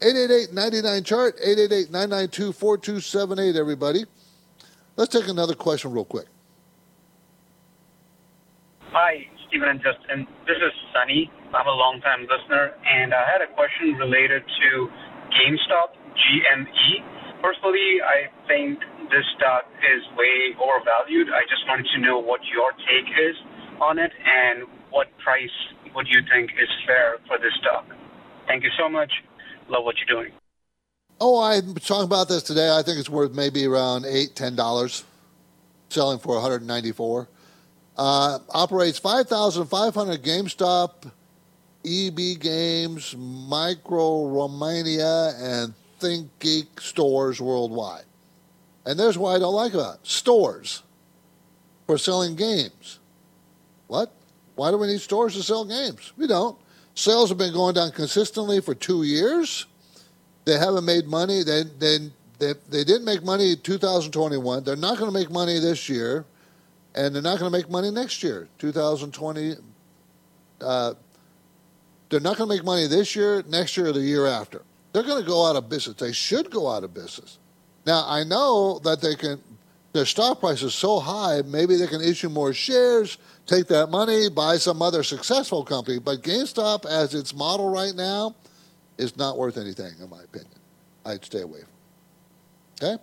888-99 0.00 1.04
chart 1.04 1.38
888-992-4278 1.40 3.56
everybody. 3.56 4.06
Let's 4.96 5.12
take 5.12 5.28
another 5.28 5.54
question 5.54 5.92
real 5.92 6.06
quick. 6.06 6.24
Hi, 8.92 9.26
Stephen 9.46 9.68
and 9.68 9.82
Justin. 9.82 10.26
This 10.46 10.56
is 10.56 10.72
Sunny. 10.94 11.30
I'm 11.54 11.66
a 11.66 11.70
long-time 11.70 12.22
listener, 12.22 12.72
and 12.90 13.12
I 13.12 13.22
had 13.30 13.42
a 13.42 13.46
question 13.54 13.92
related 13.94 14.42
to 14.42 14.90
GameStop, 15.30 15.94
GME. 16.14 17.42
Personally, 17.42 18.02
I 18.04 18.28
think 18.46 18.78
this 19.10 19.24
stock 19.36 19.64
is 19.80 20.02
way 20.16 20.54
overvalued. 20.60 21.28
I 21.32 21.42
just 21.48 21.66
wanted 21.66 21.86
to 21.94 22.00
know 22.00 22.18
what 22.18 22.40
your 22.52 22.72
take 22.86 23.08
is 23.08 23.36
on 23.80 23.98
it 23.98 24.12
and 24.24 24.68
what 24.90 25.06
price 25.18 25.50
would 25.94 26.06
you 26.08 26.20
think 26.30 26.50
is 26.52 26.68
fair 26.86 27.16
for 27.26 27.38
this 27.38 27.52
stock. 27.60 27.86
Thank 28.46 28.64
you 28.64 28.70
so 28.78 28.88
much. 28.88 29.10
Love 29.68 29.84
what 29.84 29.96
you're 29.98 30.22
doing. 30.22 30.32
Oh, 31.20 31.40
I'm 31.40 31.74
talking 31.74 32.04
about 32.04 32.28
this 32.28 32.42
today. 32.42 32.74
I 32.74 32.82
think 32.82 32.98
it's 32.98 33.10
worth 33.10 33.32
maybe 33.32 33.66
around 33.66 34.06
eight, 34.06 34.34
ten 34.34 34.56
dollars, 34.56 35.04
selling 35.88 36.18
for 36.18 36.34
194. 36.34 37.28
Uh, 37.96 38.38
operates 38.50 38.98
5,500 38.98 40.22
GameStop, 40.22 41.12
EB 41.84 42.40
Games, 42.40 43.14
Micromania, 43.14 45.34
and 45.40 45.74
Think 45.98 46.30
Geek 46.38 46.80
stores 46.80 47.40
worldwide. 47.40 48.04
And 48.86 48.98
there's 48.98 49.18
what 49.18 49.36
I 49.36 49.38
don't 49.38 49.54
like 49.54 49.74
about 49.74 49.96
it. 49.96 50.06
stores 50.06 50.82
for 51.86 51.98
selling 51.98 52.36
games. 52.36 52.98
What? 53.86 54.12
Why 54.54 54.70
do 54.70 54.78
we 54.78 54.86
need 54.86 55.00
stores 55.00 55.34
to 55.34 55.42
sell 55.42 55.64
games? 55.64 56.12
We 56.16 56.26
don't. 56.26 56.56
Sales 56.94 57.30
have 57.30 57.38
been 57.38 57.52
going 57.52 57.74
down 57.74 57.92
consistently 57.92 58.60
for 58.60 58.74
two 58.74 59.04
years. 59.04 59.66
They 60.44 60.58
haven't 60.58 60.84
made 60.84 61.06
money. 61.06 61.42
They, 61.42 61.64
they, 61.78 61.98
they, 62.38 62.54
they 62.68 62.84
didn't 62.84 63.04
make 63.04 63.22
money 63.22 63.52
in 63.52 63.60
2021. 63.60 64.64
They're 64.64 64.76
not 64.76 64.98
going 64.98 65.10
to 65.10 65.18
make 65.18 65.30
money 65.30 65.58
this 65.60 65.88
year, 65.88 66.24
and 66.94 67.14
they're 67.14 67.22
not 67.22 67.38
going 67.38 67.50
to 67.50 67.56
make 67.56 67.70
money 67.70 67.90
next 67.90 68.22
year, 68.22 68.48
2020. 68.58 69.54
Uh, 70.60 70.94
they're 72.10 72.20
not 72.20 72.36
going 72.36 72.50
to 72.50 72.54
make 72.54 72.64
money 72.64 72.86
this 72.86 73.16
year, 73.16 73.42
next 73.48 73.76
year, 73.76 73.86
or 73.86 73.92
the 73.92 74.00
year 74.00 74.26
after. 74.26 74.62
They're 74.92 75.04
going 75.04 75.22
to 75.22 75.26
go 75.26 75.46
out 75.46 75.56
of 75.56 75.68
business. 75.68 75.96
They 75.96 76.12
should 76.12 76.50
go 76.50 76.68
out 76.68 76.82
of 76.82 76.92
business. 76.92 77.38
Now, 77.86 78.04
I 78.06 78.24
know 78.24 78.80
that 78.80 79.00
they 79.00 79.14
can, 79.14 79.40
their 79.92 80.04
stock 80.04 80.40
price 80.40 80.62
is 80.62 80.74
so 80.74 80.98
high, 80.98 81.42
maybe 81.46 81.76
they 81.76 81.86
can 81.86 82.00
issue 82.00 82.28
more 82.28 82.52
shares, 82.52 83.18
take 83.46 83.68
that 83.68 83.90
money, 83.90 84.28
buy 84.28 84.56
some 84.56 84.82
other 84.82 85.02
successful 85.02 85.64
company. 85.64 85.98
But 85.98 86.22
GameStop, 86.22 86.84
as 86.84 87.14
its 87.14 87.34
model 87.34 87.70
right 87.70 87.94
now, 87.94 88.34
is 88.98 89.16
not 89.16 89.38
worth 89.38 89.56
anything, 89.56 89.94
in 90.02 90.10
my 90.10 90.22
opinion. 90.22 90.50
I'd 91.06 91.24
stay 91.24 91.42
away 91.42 91.60
from 91.60 92.88
it. 92.88 92.94
Okay? 92.94 93.02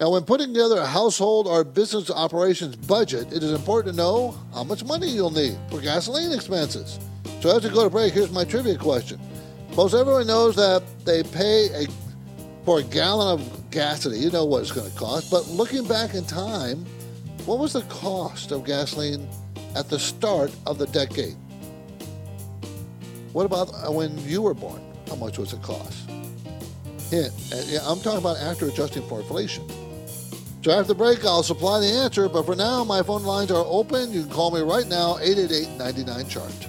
Now, 0.00 0.10
when 0.10 0.24
putting 0.24 0.48
together 0.54 0.78
a 0.78 0.86
household 0.86 1.46
or 1.46 1.62
business 1.62 2.10
operations 2.10 2.74
budget, 2.74 3.32
it 3.32 3.42
is 3.42 3.52
important 3.52 3.94
to 3.94 4.02
know 4.02 4.38
how 4.54 4.64
much 4.64 4.82
money 4.82 5.08
you'll 5.08 5.30
need 5.30 5.58
for 5.70 5.80
gasoline 5.80 6.32
expenses. 6.32 6.98
So, 7.40 7.56
as 7.56 7.64
we 7.64 7.70
go 7.70 7.84
to 7.84 7.90
break, 7.90 8.12
here's 8.12 8.30
my 8.30 8.44
trivia 8.44 8.76
question. 8.76 9.18
Most 9.74 9.94
everyone 9.94 10.26
knows 10.26 10.56
that 10.56 10.82
they 11.06 11.22
pay 11.22 11.68
a, 11.72 11.86
for 12.66 12.80
a 12.80 12.82
gallon 12.82 13.40
of 13.40 13.70
gasoline. 13.70 14.20
You 14.20 14.30
know 14.30 14.44
what 14.44 14.60
it's 14.60 14.72
going 14.72 14.90
to 14.90 14.96
cost. 14.96 15.30
But 15.30 15.48
looking 15.48 15.88
back 15.88 16.12
in 16.12 16.26
time, 16.26 16.84
what 17.46 17.58
was 17.58 17.72
the 17.72 17.80
cost 17.82 18.52
of 18.52 18.66
gasoline 18.66 19.26
at 19.74 19.88
the 19.88 19.98
start 19.98 20.54
of 20.66 20.76
the 20.76 20.86
decade? 20.88 21.34
What 23.32 23.46
about 23.46 23.94
when 23.94 24.18
you 24.28 24.42
were 24.42 24.54
born? 24.54 24.82
How 25.08 25.14
much 25.14 25.38
was 25.38 25.54
it 25.54 25.62
cost? 25.62 26.10
Hint. 27.10 27.32
I'm 27.82 28.00
talking 28.00 28.18
about 28.18 28.36
after 28.36 28.66
adjusting 28.66 29.08
for 29.08 29.20
inflation. 29.20 29.66
So 30.62 30.72
after 30.72 30.88
the 30.88 30.94
break, 30.94 31.24
I'll 31.24 31.42
supply 31.42 31.80
the 31.80 31.86
answer. 31.86 32.28
But 32.28 32.44
for 32.44 32.54
now, 32.54 32.84
my 32.84 33.02
phone 33.02 33.22
lines 33.22 33.50
are 33.50 33.64
open. 33.66 34.12
You 34.12 34.24
can 34.24 34.30
call 34.30 34.50
me 34.50 34.60
right 34.60 34.86
now, 34.86 35.16
888 35.18 35.78
99 35.78 36.28
chart. 36.28 36.68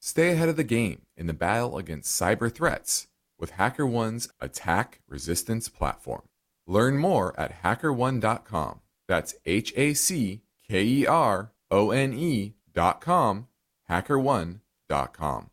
stay 0.00 0.30
ahead 0.30 0.48
of 0.48 0.56
the 0.56 0.64
game 0.64 1.02
in 1.16 1.26
the 1.26 1.32
battle 1.32 1.78
against 1.78 2.20
cyber 2.20 2.52
threats 2.52 3.08
with 3.38 3.52
HackerOne's 3.52 4.28
attack 4.40 5.00
resistance 5.08 5.68
platform. 5.68 6.22
Learn 6.66 6.98
more 6.98 7.38
at 7.38 7.62
hackerone.com. 7.62 8.80
That's 9.06 9.34
H 9.46 9.72
A 9.76 9.94
C 9.94 10.42
K 10.68 10.84
E 10.84 11.06
R 11.06 11.52
O 11.70 11.90
N 11.90 12.12
E.com, 12.12 13.46
hackerone.com. 13.88 15.50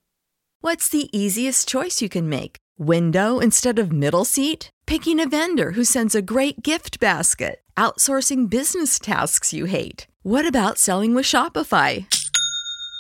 What's 0.62 0.90
the 0.90 1.16
easiest 1.18 1.68
choice 1.68 2.02
you 2.02 2.10
can 2.10 2.28
make? 2.28 2.58
Window 2.78 3.40
instead 3.40 3.80
of 3.80 3.92
middle 3.92 4.26
seat? 4.26 4.70
Picking 4.86 5.20
a 5.20 5.28
vendor 5.28 5.72
who 5.72 5.84
sends 5.84 6.16
a 6.16 6.22
great 6.22 6.64
gift 6.64 7.00
basket? 7.00 7.62
Outsourcing 7.78 8.50
business 8.50 9.00
tasks 9.00 9.54
you 9.54 9.66
hate? 9.66 10.08
What 10.24 10.48
about 10.48 10.78
selling 10.80 11.14
with 11.14 11.26
Shopify? 11.26 12.08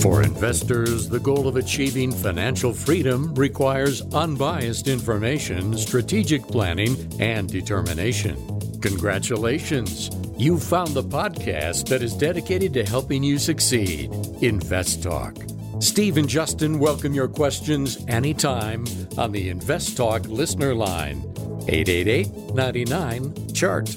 For 0.00 0.22
investors, 0.22 1.08
the 1.08 1.18
goal 1.18 1.48
of 1.48 1.56
achieving 1.56 2.12
financial 2.12 2.72
freedom 2.72 3.34
requires 3.34 4.00
unbiased 4.14 4.86
information, 4.86 5.76
strategic 5.76 6.46
planning, 6.46 6.96
and 7.18 7.48
determination. 7.48 8.36
Congratulations! 8.80 10.10
You 10.36 10.60
found 10.60 10.94
the 10.94 11.02
podcast 11.02 11.88
that 11.88 12.02
is 12.02 12.14
dedicated 12.14 12.72
to 12.74 12.84
helping 12.84 13.24
you 13.24 13.38
succeed. 13.38 14.12
Invest 14.40 15.02
Talk. 15.02 15.36
Steve 15.80 16.16
and 16.16 16.28
Justin 16.28 16.78
welcome 16.78 17.12
your 17.12 17.28
questions 17.28 18.04
anytime 18.06 18.84
on 19.16 19.32
the 19.32 19.50
Invest 19.50 19.96
Talk 19.96 20.26
listener 20.28 20.76
line 20.76 21.24
888 21.66 22.54
99 22.54 23.52
Chart. 23.52 23.96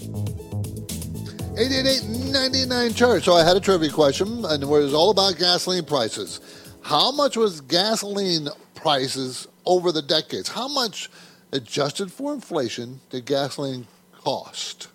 888-99 1.55 2.95
chart. 2.95 3.23
So 3.23 3.33
I 3.33 3.43
had 3.43 3.57
a 3.57 3.59
trivia 3.59 3.91
question, 3.91 4.45
and 4.45 4.63
it 4.63 4.65
was 4.65 4.93
all 4.93 5.09
about 5.09 5.37
gasoline 5.37 5.83
prices. 5.83 6.39
How 6.81 7.11
much 7.11 7.35
was 7.35 7.59
gasoline 7.59 8.47
prices 8.73 9.49
over 9.65 9.91
the 9.91 10.01
decades? 10.01 10.47
How 10.47 10.69
much, 10.69 11.09
adjusted 11.51 12.09
for 12.09 12.33
inflation, 12.33 13.01
did 13.09 13.25
gasoline 13.25 13.85
cost? 14.13 14.87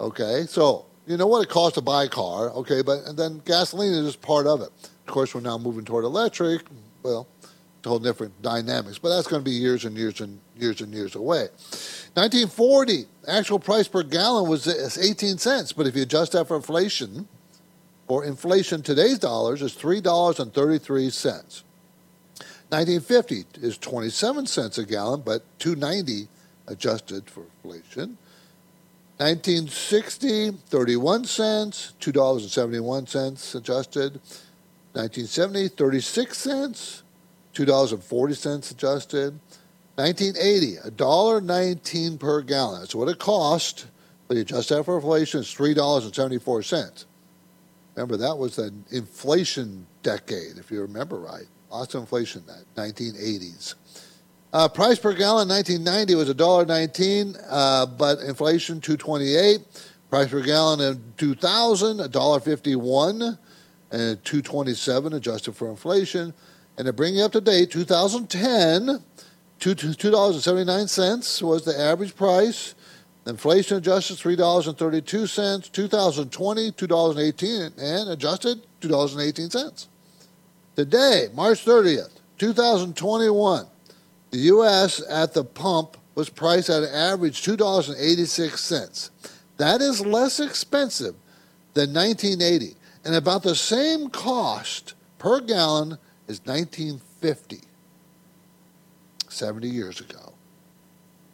Okay, 0.00 0.44
so 0.48 0.86
you 1.06 1.16
know 1.16 1.28
what 1.28 1.42
it 1.42 1.48
costs 1.48 1.76
to 1.76 1.82
buy 1.82 2.04
a 2.04 2.08
car, 2.08 2.50
okay, 2.50 2.82
but 2.82 3.04
and 3.04 3.16
then 3.16 3.40
gasoline 3.44 3.92
is 3.92 4.06
just 4.06 4.20
part 4.20 4.48
of 4.48 4.62
it. 4.62 4.70
Of 5.06 5.14
course, 5.14 5.36
we're 5.36 5.40
now 5.40 5.56
moving 5.56 5.84
toward 5.84 6.04
electric. 6.04 6.62
Well, 7.04 7.28
a 7.84 7.88
whole 7.88 7.98
different 7.98 8.42
dynamics, 8.42 8.98
but 8.98 9.10
that's 9.10 9.26
going 9.26 9.42
to 9.42 9.48
be 9.48 9.56
years 9.56 9.84
and 9.84 9.96
years 9.96 10.20
and 10.20 10.40
years 10.56 10.80
and 10.80 10.92
years 10.92 11.14
away. 11.14 11.48
1940, 12.14 13.06
actual 13.30 13.58
price 13.58 13.88
per 13.88 14.02
gallon 14.02 14.48
was 14.48 14.66
18 14.98 15.38
cents, 15.38 15.72
but 15.72 15.86
if 15.86 15.96
you 15.96 16.02
adjust 16.02 16.32
that 16.32 16.48
for 16.48 16.56
inflation, 16.56 17.28
or 18.08 18.24
inflation 18.24 18.82
today's 18.82 19.18
dollars 19.18 19.62
is 19.62 19.74
$3.33. 19.74 21.62
1950 22.70 23.44
is 23.62 23.78
27 23.78 24.46
cents 24.46 24.78
a 24.78 24.84
gallon, 24.84 25.22
but 25.24 25.42
290 25.58 26.28
adjusted 26.66 27.28
for 27.28 27.44
inflation. 27.64 28.16
1960, 29.18 30.52
31 30.52 31.24
cents, 31.24 31.92
$2.71 32.00 33.54
adjusted. 33.54 34.12
1970, 34.92 35.68
36 35.68 36.38
cents, 36.38 37.02
$2.40 37.54 38.70
adjusted. 38.70 39.38
1980, 40.00 40.90
$1.19 40.96 42.18
per 42.18 42.42
gallon. 42.42 42.80
That's 42.80 42.94
what 42.94 43.08
it 43.08 43.18
cost. 43.18 43.86
But 44.28 44.36
you 44.36 44.42
adjust 44.42 44.68
that 44.70 44.84
for 44.84 44.96
inflation, 44.96 45.40
it's 45.40 45.54
$3.74. 45.54 47.04
Remember, 47.94 48.16
that 48.16 48.38
was 48.38 48.58
an 48.58 48.84
inflation 48.90 49.86
decade, 50.02 50.56
if 50.56 50.70
you 50.70 50.80
remember 50.80 51.18
right. 51.18 51.46
Lots 51.70 51.94
of 51.94 52.02
inflation 52.02 52.42
in 52.42 52.46
that, 52.46 52.92
1980s. 52.92 53.74
Uh, 54.52 54.68
price 54.68 54.98
per 54.98 55.12
gallon 55.12 55.48
1990 55.48 56.14
was 56.14 56.28
$1.19, 56.32 57.36
uh, 57.48 57.86
but 57.86 58.20
inflation 58.20 58.80
228. 58.80 59.60
Price 60.08 60.28
per 60.28 60.42
gallon 60.42 60.80
in 60.80 61.02
2000, 61.16 61.98
$1.51 61.98 63.38
and 63.92 64.24
227 64.24 65.12
adjusted 65.12 65.52
for 65.54 65.68
inflation. 65.68 66.32
And 66.78 66.86
to 66.86 66.92
bring 66.92 67.16
you 67.16 67.24
up 67.24 67.32
to 67.32 67.40
date, 67.40 67.70
2010, 67.70 69.02
$2.79 69.60 71.42
was 71.42 71.64
the 71.64 71.78
average 71.78 72.16
price. 72.16 72.74
Inflation 73.26 73.76
adjusted 73.76 74.16
$3.32. 74.16 75.70
2020, 75.70 76.72
$2.18, 76.72 77.72
and 77.78 78.10
adjusted 78.10 78.66
$2.18. 78.80 79.86
Today, 80.76 81.28
March 81.34 81.64
30th, 81.64 82.10
2021, 82.38 83.66
the 84.30 84.38
U.S. 84.38 85.02
at 85.10 85.34
the 85.34 85.44
pump 85.44 85.98
was 86.14 86.30
priced 86.30 86.70
at 86.70 86.82
an 86.82 86.94
average 86.94 87.42
$2.86. 87.42 89.10
That 89.58 89.80
is 89.82 90.00
less 90.04 90.40
expensive 90.40 91.14
than 91.74 91.92
1980 91.92 92.76
and 93.04 93.14
about 93.14 93.42
the 93.42 93.54
same 93.54 94.08
cost 94.08 94.94
per 95.18 95.40
gallon 95.40 95.98
as 96.28 96.40
1950, 96.44 97.60
70 99.30 99.68
years 99.68 100.00
ago. 100.00 100.34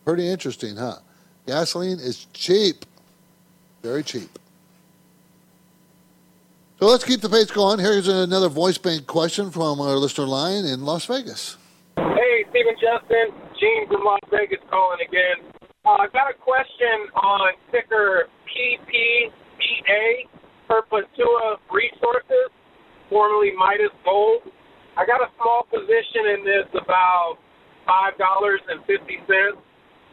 Pretty 0.04 0.28
interesting, 0.28 0.76
huh? 0.76 0.96
Gasoline 1.46 1.98
is 1.98 2.26
cheap, 2.32 2.84
very 3.82 4.02
cheap. 4.02 4.38
So 6.78 6.86
let's 6.86 7.04
keep 7.04 7.22
the 7.22 7.30
pace 7.30 7.50
going. 7.50 7.78
Here's 7.78 8.06
another 8.06 8.48
voice 8.48 8.76
bank 8.76 9.06
question 9.06 9.50
from 9.50 9.80
our 9.80 9.96
listener 9.96 10.26
line 10.26 10.66
in 10.66 10.84
Las 10.84 11.06
Vegas. 11.06 11.56
Hey, 11.96 12.44
Stephen 12.50 12.74
Justin, 12.76 13.32
Gene 13.58 13.88
from 13.88 14.04
Las 14.04 14.20
Vegas 14.30 14.60
calling 14.70 14.98
again. 15.00 15.52
Uh, 15.86 15.96
I've 16.02 16.12
got 16.12 16.28
a 16.28 16.34
question 16.34 17.08
on 17.14 17.54
ticker 17.72 18.28
PPTA, 18.44 20.28
Perpetua 20.68 21.56
Resources, 21.72 22.52
formerly 23.08 23.52
Midas 23.56 23.94
Gold. 24.04 24.42
I 24.98 25.06
got 25.06 25.22
a 25.22 25.30
small 25.40 25.66
position 25.70 26.26
in 26.36 26.44
this 26.44 26.68
about 26.74 27.38
$5.50, 27.86 28.66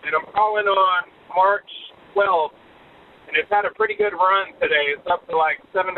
and 0.06 0.12
I'm 0.14 0.30
calling 0.32 0.70
on 0.70 1.02
March 1.36 1.70
12th, 2.16 2.56
and 3.28 3.34
it's 3.36 3.50
had 3.50 3.66
a 3.66 3.74
pretty 3.74 3.98
good 3.98 4.14
run 4.14 4.54
today. 4.62 4.94
It's 4.94 5.08
up 5.10 5.26
to 5.30 5.36
like 5.36 5.58
$7.25. 5.74 5.92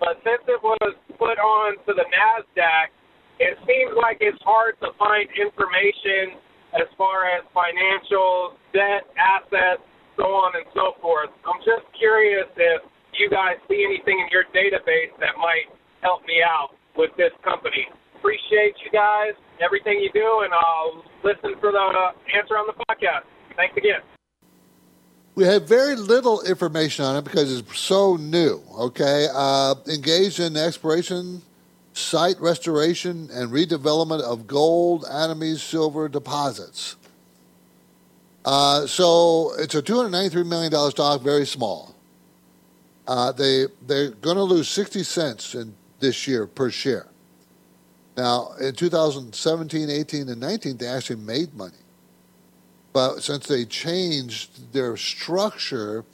But 0.00 0.18
since 0.26 0.42
it 0.50 0.60
was 0.60 0.94
put 1.16 1.38
on 1.38 1.78
to 1.86 1.94
the 1.94 2.04
NASDAQ, 2.04 2.90
it 3.38 3.58
seems 3.66 3.94
like 3.98 4.18
it's 4.20 4.38
hard 4.42 4.78
to 4.82 4.90
find 4.98 5.26
information 5.38 6.38
as 6.74 6.90
far 6.98 7.30
as 7.30 7.46
financials, 7.54 8.58
debt, 8.74 9.06
assets, 9.14 9.82
so 10.18 10.26
on 10.30 10.54
and 10.54 10.66
so 10.74 10.98
forth. 11.02 11.30
I'm 11.46 11.62
just 11.62 11.86
curious 11.98 12.46
if 12.56 12.82
you 13.18 13.30
guys 13.30 13.58
see 13.70 13.82
anything 13.86 14.18
in 14.18 14.28
your 14.30 14.46
database 14.50 15.14
that 15.22 15.38
might 15.38 15.70
help 16.02 16.22
me 16.26 16.42
out 16.42 16.74
with 16.98 17.10
this 17.16 17.34
company. 17.42 17.86
Appreciate 18.24 18.74
you 18.82 18.90
guys, 18.90 19.34
everything 19.62 20.00
you 20.00 20.10
do, 20.14 20.40
and 20.44 20.54
I'll 20.54 21.04
listen 21.22 21.60
for 21.60 21.70
the 21.70 22.12
answer 22.34 22.56
on 22.56 22.66
the 22.66 22.72
podcast. 22.88 23.24
Thanks 23.54 23.76
again. 23.76 24.00
We 25.34 25.44
have 25.44 25.68
very 25.68 25.94
little 25.94 26.40
information 26.40 27.04
on 27.04 27.16
it 27.16 27.24
because 27.24 27.54
it's 27.54 27.78
so 27.78 28.16
new. 28.16 28.62
Okay, 28.78 29.28
uh, 29.30 29.74
engaged 29.86 30.40
in 30.40 30.56
exploration 30.56 31.42
site 31.92 32.40
restoration 32.40 33.28
and 33.30 33.50
redevelopment 33.50 34.22
of 34.22 34.46
gold, 34.46 35.04
antimony, 35.12 35.56
silver 35.56 36.08
deposits. 36.08 36.96
Uh, 38.42 38.86
so 38.86 39.52
it's 39.58 39.74
a 39.74 39.82
$293 39.82 40.46
million 40.46 40.90
stock, 40.90 41.20
very 41.20 41.44
small. 41.44 41.94
Uh, 43.06 43.32
they, 43.32 43.66
they're 43.86 44.12
going 44.12 44.36
to 44.36 44.42
lose 44.42 44.66
60 44.70 45.02
cents 45.02 45.54
in 45.54 45.74
this 46.00 46.26
year 46.26 46.46
per 46.46 46.70
share. 46.70 47.06
Now, 48.16 48.52
in 48.60 48.74
2017, 48.74 49.90
18, 49.90 50.28
and 50.28 50.40
19, 50.40 50.76
they 50.76 50.86
actually 50.86 51.16
made 51.16 51.52
money. 51.54 51.72
But 52.92 53.20
since 53.20 53.48
they 53.48 53.64
changed 53.64 54.72
their 54.72 54.96
structure, 54.96 56.04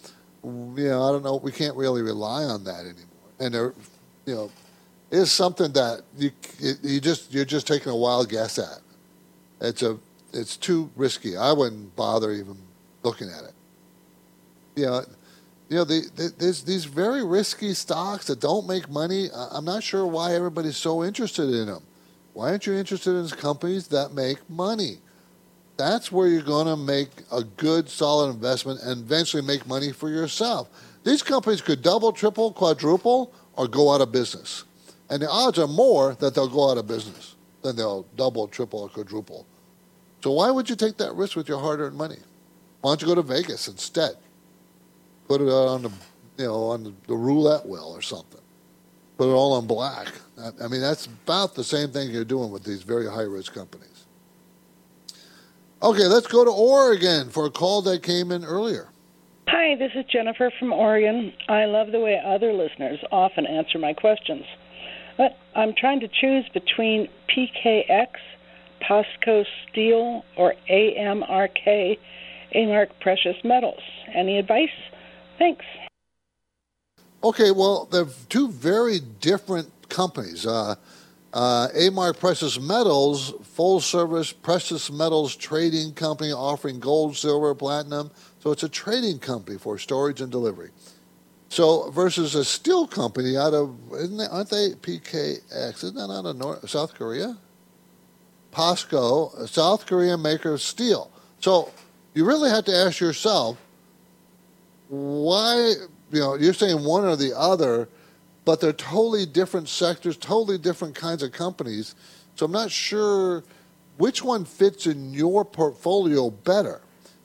you 0.43 0.75
know, 0.77 1.03
I 1.03 1.13
don't 1.13 1.23
know, 1.23 1.37
we 1.37 1.53
can't 1.53 1.77
really 1.77 2.01
rely 2.01 2.45
on 2.45 2.65
that 2.65 2.81
anymore. 2.81 3.05
And 3.39 3.55
they're, 3.55 3.75
you 4.25 4.35
know, 4.35 4.51
is 5.11 5.31
something 5.33 5.73
that 5.73 6.03
you 6.17 6.31
you 6.83 7.01
just 7.01 7.33
you're 7.33 7.45
just 7.45 7.67
taking 7.67 7.91
a 7.91 7.97
wild 7.97 8.29
guess 8.29 8.59
at. 8.59 8.81
It's 9.61 9.83
a 9.83 9.99
it's 10.33 10.57
too 10.57 10.91
risky. 10.97 11.37
I 11.37 11.53
wouldn't 11.53 11.95
bother 11.97 12.33
even 12.33 12.57
looking 13.03 13.29
at 13.29 13.45
it. 13.45 13.53
You 14.77 14.87
know, 14.87 15.05
you 15.69 15.77
know 15.77 15.85
the, 15.85 16.09
the, 16.15 16.33
there's 16.39 16.63
these 16.63 16.85
very 16.85 17.25
risky 17.25 17.75
stocks 17.75 18.27
that 18.29 18.41
don't 18.41 18.67
make 18.67 18.89
money. 18.89 19.29
I'm 19.35 19.65
not 19.65 19.83
sure 19.83 20.07
why 20.07 20.35
everybody's 20.35 20.77
so 20.77 21.05
interested 21.05 21.51
in 21.51 21.67
them. 21.67 21.83
Why 22.33 22.51
aren't 22.51 22.67
you 22.67 22.75
interested 22.75 23.17
in 23.17 23.29
companies 23.29 23.89
that 23.89 24.13
make 24.13 24.49
money? 24.49 24.99
That's 25.77 26.13
where 26.13 26.29
you're 26.29 26.43
going 26.43 26.67
to 26.67 26.77
make 26.77 27.09
a 27.33 27.43
good, 27.43 27.89
solid 27.89 28.31
investment 28.31 28.81
and 28.83 29.01
eventually 29.03 29.43
make 29.43 29.67
money 29.67 29.93
for 29.93 30.09
yourself. 30.09 30.69
These 31.05 31.23
companies 31.23 31.61
could 31.61 31.83
double, 31.83 32.13
triple, 32.13 32.53
quadruple, 32.53 33.33
or 33.55 33.67
go 33.67 33.93
out 33.93 34.01
of 34.01 34.13
business. 34.13 34.65
And 35.09 35.23
the 35.23 35.29
odds 35.29 35.59
are 35.59 35.67
more 35.67 36.15
that 36.17 36.35
they'll 36.35 36.49
go 36.49 36.71
out 36.71 36.79
of 36.79 36.87
business 36.87 37.35
than 37.63 37.77
they'll 37.77 38.07
double, 38.17 38.47
triple, 38.47 38.81
or 38.81 38.89
quadruple. 38.89 39.47
So 40.23 40.33
why 40.33 40.51
would 40.51 40.69
you 40.69 40.77
take 40.77 40.99
that 40.99 41.15
risk 41.15 41.35
with 41.35 41.49
your 41.49 41.59
hard-earned 41.59 41.97
money? 41.97 42.19
Why 42.81 42.91
don't 42.91 43.01
you 43.03 43.09
go 43.09 43.15
to 43.15 43.23
Vegas 43.23 43.67
instead? 43.67 44.13
Put 45.29 45.41
it 45.41 45.49
on 45.49 45.83
the, 45.83 45.91
you 46.37 46.45
know, 46.45 46.65
on 46.65 46.85
the, 46.85 46.93
the 47.07 47.17
roulette 47.17 47.67
wheel 47.67 47.93
or 47.95 48.03
something. 48.03 48.41
Put 49.21 49.29
it 49.29 49.33
all 49.33 49.53
on 49.53 49.67
black. 49.67 50.09
I 50.39 50.67
mean, 50.69 50.81
that's 50.81 51.05
about 51.05 51.55
the 51.55 51.63
same 51.63 51.91
thing 51.91 52.11
you're 52.11 52.25
doing 52.25 52.51
with 52.51 52.65
these 52.65 52.83
very 52.83 53.07
high-risk 53.07 53.53
companies. 53.53 54.07
Okay, 55.83 56.07
let's 56.07 56.27
go 56.27 56.43
to 56.43 56.51
Oregon 56.51 57.29
for 57.29 57.45
a 57.45 57.51
call 57.51 57.83
that 57.83 58.03
came 58.03 58.33
in 58.33 58.47
earlier. 58.47 58.89
Hi, 59.49 59.77
this 59.77 59.93
is 59.95 60.07
Jennifer 60.11 60.51
from 60.59 60.73
Oregon. 60.73 61.35
I 61.51 61.67
love 61.67 61.93
the 61.93 62.01
way 62.01 62.19
other 62.25 62.55
listeners 62.55 62.99
often 63.13 63.45
answer 63.45 63.79
my 63.79 63.93
questions. 63.93 64.47
But 65.19 65.37
I'm 65.55 65.75
trying 65.77 66.01
to 66.01 66.09
choose 66.09 66.49
between 66.55 67.07
PKX, 67.29 68.09
POSCO 68.89 69.45
Steel, 69.69 70.25
or 70.39 70.55
AMRK, 70.71 71.99
AMark 72.57 72.87
Precious 73.03 73.37
Metals. 73.45 73.83
Any 74.15 74.39
advice? 74.39 74.71
Thanks. 75.39 75.67
Okay, 77.23 77.51
well, 77.51 77.87
they're 77.91 78.07
two 78.29 78.51
very 78.51 79.01
different 79.21 79.71
companies. 79.89 80.47
Uh, 80.47 80.75
uh, 81.33 81.69
AMark 81.77 82.19
Precious 82.19 82.59
Metals, 82.59 83.35
full 83.43 83.81
service 83.81 84.33
precious 84.33 84.91
metals 84.91 85.37
trading 85.37 85.93
company 85.93 86.33
offering 86.33 86.81
gold, 86.81 87.17
silver, 87.17 87.55
platinum. 87.55 88.11
So 88.41 88.51
it's 88.51 88.63
a 88.63 88.69
trading 88.69 89.19
company 89.19 89.59
for 89.59 89.79
storage 89.79 90.21
and 90.21 90.33
delivery. 90.33 90.71
So 91.51 91.91
versus 91.91 92.35
a 92.35 92.45
steel 92.45 92.87
company 92.87 93.37
out 93.37 93.55
of 93.55 93.77
isn't 93.93 94.17
they, 94.17 94.27
aren't 94.27 94.51
they 94.51 94.71
PKX? 94.71 95.85
Isn't 95.85 95.97
that 95.97 96.11
out 96.11 96.25
of 96.25 96.37
North, 96.37 96.69
South 96.69 96.95
Korea? 96.95 97.37
POSCO, 98.53 99.39
a 99.39 99.47
South 99.47 99.87
Korean 99.87 100.23
maker 100.23 100.55
of 100.55 100.63
steel. 100.63 101.11
So 101.41 101.71
you 102.15 102.25
really 102.25 102.51
have 102.51 102.65
to 102.65 102.75
ask 102.75 102.99
yourself 102.99 103.59
why. 104.89 105.75
You 106.11 106.21
know, 106.21 106.35
you're 106.35 106.55
saying 106.55 106.85
one 106.85 107.05
or 107.05 107.17
the 107.17 107.37
other, 107.39 107.89
but 108.45 108.61
they're 108.61 108.73
totally 108.73 109.27
different 109.27 109.69
sectors, 109.69 110.17
totally 110.17 110.59
different 110.59 110.95
kinds 110.95 111.23
of 111.23 111.33
companies. 111.33 111.95
So 112.35 112.47
I'm 112.47 112.53
not 112.53 112.71
sure 112.71 113.45
which 113.99 114.25
one 114.25 114.45
fits 114.45 114.87
in 114.87 115.13
your 115.13 115.45
portfolio 115.45 116.31
better. 116.31 116.81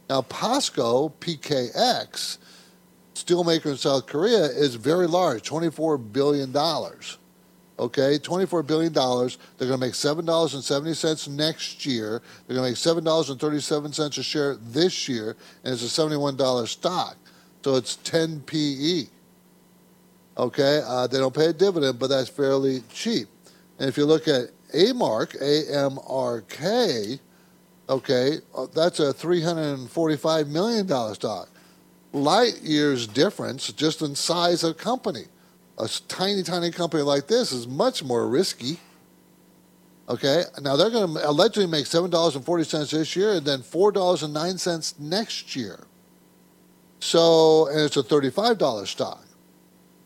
Now, 0.09 0.21
POSCO, 0.21 1.13
PKX, 1.19 2.37
steelmaker 3.15 3.67
in 3.67 3.77
South 3.77 4.05
Korea 4.05 4.43
is 4.43 4.75
very 4.75 5.07
large, 5.07 5.49
$24 5.49 6.11
billion. 6.11 6.55
Okay, 7.77 8.17
$24 8.19 8.67
billion. 8.67 8.93
They're 8.93 9.67
going 9.67 9.71
to 9.71 9.77
make 9.77 9.93
$7.70 9.93 11.27
next 11.29 11.85
year. 11.85 12.21
They're 12.47 12.55
going 12.55 12.75
to 12.75 12.91
make 12.91 13.03
$7.37 13.03 14.17
a 14.17 14.23
share 14.23 14.55
this 14.55 15.09
year, 15.09 15.36
and 15.63 15.73
it's 15.73 15.83
a 15.83 16.01
$71 16.01 16.67
stock. 16.67 17.17
So 17.66 17.78
it's 17.78 17.95
10 17.95 18.41
PE. 18.41 19.05
Okay, 20.38 20.84
uh, 20.86 21.07
they 21.07 21.18
don't 21.18 21.34
pay 21.34 21.47
a 21.47 21.53
dividend, 21.53 21.97
but 21.97 22.09
that's 22.11 22.30
fairly 22.30 22.84
cheap. 22.93 23.28
And 23.80 23.89
if 23.89 23.97
you 23.97 24.05
look 24.05 24.28
at 24.28 24.51
AMark, 24.72 25.36
AMRK, 25.41 27.20
okay, 27.89 28.38
uh, 28.53 28.68
that's 28.72 28.99
a 28.99 29.11
$345 29.11 30.47
million 30.47 30.88
stock 31.16 31.49
light 32.13 32.61
years 32.61 33.07
difference 33.07 33.74
just 33.74 34.03
in 34.03 34.13
size 34.13 34.63
of 34.63 34.78
company. 34.78 35.24
A 35.80 35.89
tiny, 36.07 36.43
tiny 36.43 36.70
company 36.70 37.01
like 37.01 37.26
this 37.26 37.51
is 37.51 37.68
much 37.68 38.03
more 38.03 38.28
risky. 38.28 38.78
Okay, 40.07 40.43
now 40.61 40.76
they're 40.76 40.91
going 40.91 41.16
to 41.16 41.28
allegedly 41.28 41.66
make 41.66 41.88
seven 41.88 42.11
dollars 42.11 42.36
and 42.36 42.45
forty 42.45 42.63
cents 42.63 42.91
this 42.91 43.16
year, 43.16 43.32
and 43.32 43.43
then 43.43 43.63
four 43.63 43.91
dollars 43.91 44.22
and 44.22 44.36
nine 44.36 44.59
cents 44.59 44.93
next 44.99 45.55
year. 45.55 45.80
So, 47.06 47.68
and 47.70 47.82
it's 47.82 47.97
a 47.97 48.03
thirty-five 48.03 48.58
dollar 48.58 48.86
stock. 48.88 49.24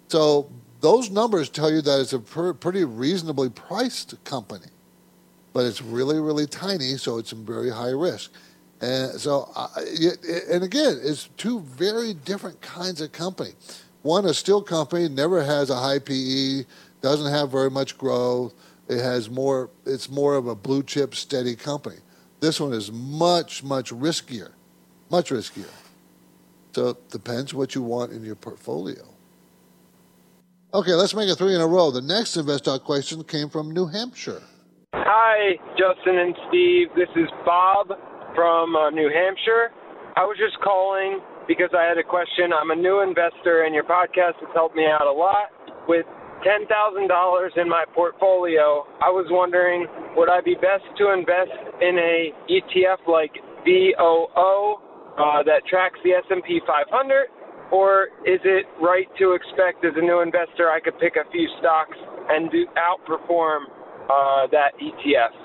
So 0.09 0.51
those 0.81 1.09
numbers 1.11 1.49
tell 1.49 1.71
you 1.71 1.81
that 1.81 2.01
it's 2.01 2.13
a 2.13 2.19
pretty 2.19 2.85
reasonably 2.85 3.49
priced 3.49 4.23
company. 4.25 4.67
but 5.53 5.65
it's 5.65 5.81
really, 5.81 6.19
really 6.19 6.45
tiny, 6.45 6.97
so 6.97 7.17
it's 7.17 7.31
very 7.31 7.69
high 7.69 7.89
risk. 7.91 8.31
And 8.81 9.19
so, 9.19 9.49
and 10.51 10.63
again, 10.63 10.99
it's 11.03 11.29
two 11.37 11.61
very 11.61 12.13
different 12.13 12.61
kinds 12.61 13.01
of 13.01 13.11
company. 13.11 13.51
One, 14.03 14.25
a 14.25 14.33
steel 14.33 14.61
company, 14.61 15.09
never 15.09 15.43
has 15.43 15.69
a 15.69 15.75
high 15.75 15.99
PE, 15.99 16.65
doesn't 17.01 17.31
have 17.31 17.51
very 17.51 17.69
much 17.69 17.97
growth. 17.97 18.53
It 18.87 18.99
has 18.99 19.29
more. 19.29 19.69
It's 19.85 20.09
more 20.09 20.35
of 20.35 20.47
a 20.47 20.55
blue 20.55 20.83
chip, 20.83 21.15
steady 21.15 21.55
company. 21.55 21.97
This 22.39 22.59
one 22.59 22.73
is 22.73 22.91
much, 22.91 23.63
much 23.63 23.91
riskier, 23.91 24.51
much 25.09 25.29
riskier. 25.31 25.69
So 26.71 26.89
it 26.89 27.09
depends 27.09 27.53
what 27.53 27.75
you 27.75 27.81
want 27.81 28.11
in 28.11 28.23
your 28.23 28.35
portfolio. 28.35 29.03
Okay, 30.73 30.93
let's 30.93 31.15
make 31.15 31.27
it 31.29 31.35
three 31.35 31.55
in 31.55 31.61
a 31.61 31.67
row. 31.67 31.89
The 31.89 32.01
next 32.01 32.37
InvestTalk 32.37 32.83
question 32.83 33.23
came 33.23 33.49
from 33.49 33.71
New 33.71 33.87
Hampshire. 33.87 34.43
Hi, 34.93 35.57
Justin 35.73 36.19
and 36.19 36.35
Steve. 36.47 36.87
This 36.95 37.09
is 37.15 37.27
Bob 37.43 37.89
from 38.35 38.75
uh, 38.75 38.91
New 38.91 39.09
Hampshire. 39.09 39.73
I 40.15 40.25
was 40.25 40.37
just 40.37 40.61
calling 40.61 41.19
because 41.47 41.73
I 41.73 41.89
had 41.89 41.97
a 41.97 42.03
question. 42.03 42.53
I'm 42.53 42.69
a 42.69 42.75
new 42.75 43.01
investor, 43.01 43.63
and 43.65 43.73
your 43.73 43.83
podcast 43.83 44.37
has 44.37 44.49
helped 44.53 44.75
me 44.75 44.85
out 44.85 45.07
a 45.07 45.11
lot. 45.11 45.49
With 45.87 46.05
$10,000 46.45 46.69
in 47.57 47.67
my 47.67 47.83
portfolio, 47.95 48.85
I 49.01 49.09
was 49.09 49.25
wondering 49.31 49.87
would 50.15 50.29
I 50.29 50.41
be 50.41 50.53
best 50.53 50.85
to 50.99 51.11
invest 51.11 51.57
in 51.81 51.97
a 51.97 52.29
ETF 52.45 53.09
like 53.09 53.33
VOO 53.65 54.88
uh, 55.19 55.43
that 55.43 55.67
tracks 55.67 55.99
the 56.03 56.11
S&P 56.11 56.61
500 56.65 57.27
or 57.71 58.09
is 58.25 58.39
it 58.43 58.65
right 58.81 59.07
to 59.19 59.33
expect 59.33 59.85
as 59.85 59.93
a 59.95 60.01
new 60.01 60.21
investor 60.21 60.71
I 60.71 60.79
could 60.79 60.97
pick 60.99 61.15
a 61.15 61.29
few 61.29 61.47
stocks 61.59 61.97
and 62.29 62.49
do 62.49 62.65
outperform 62.77 63.69
uh, 64.09 64.47
that 64.51 64.73
ETF? 64.81 65.35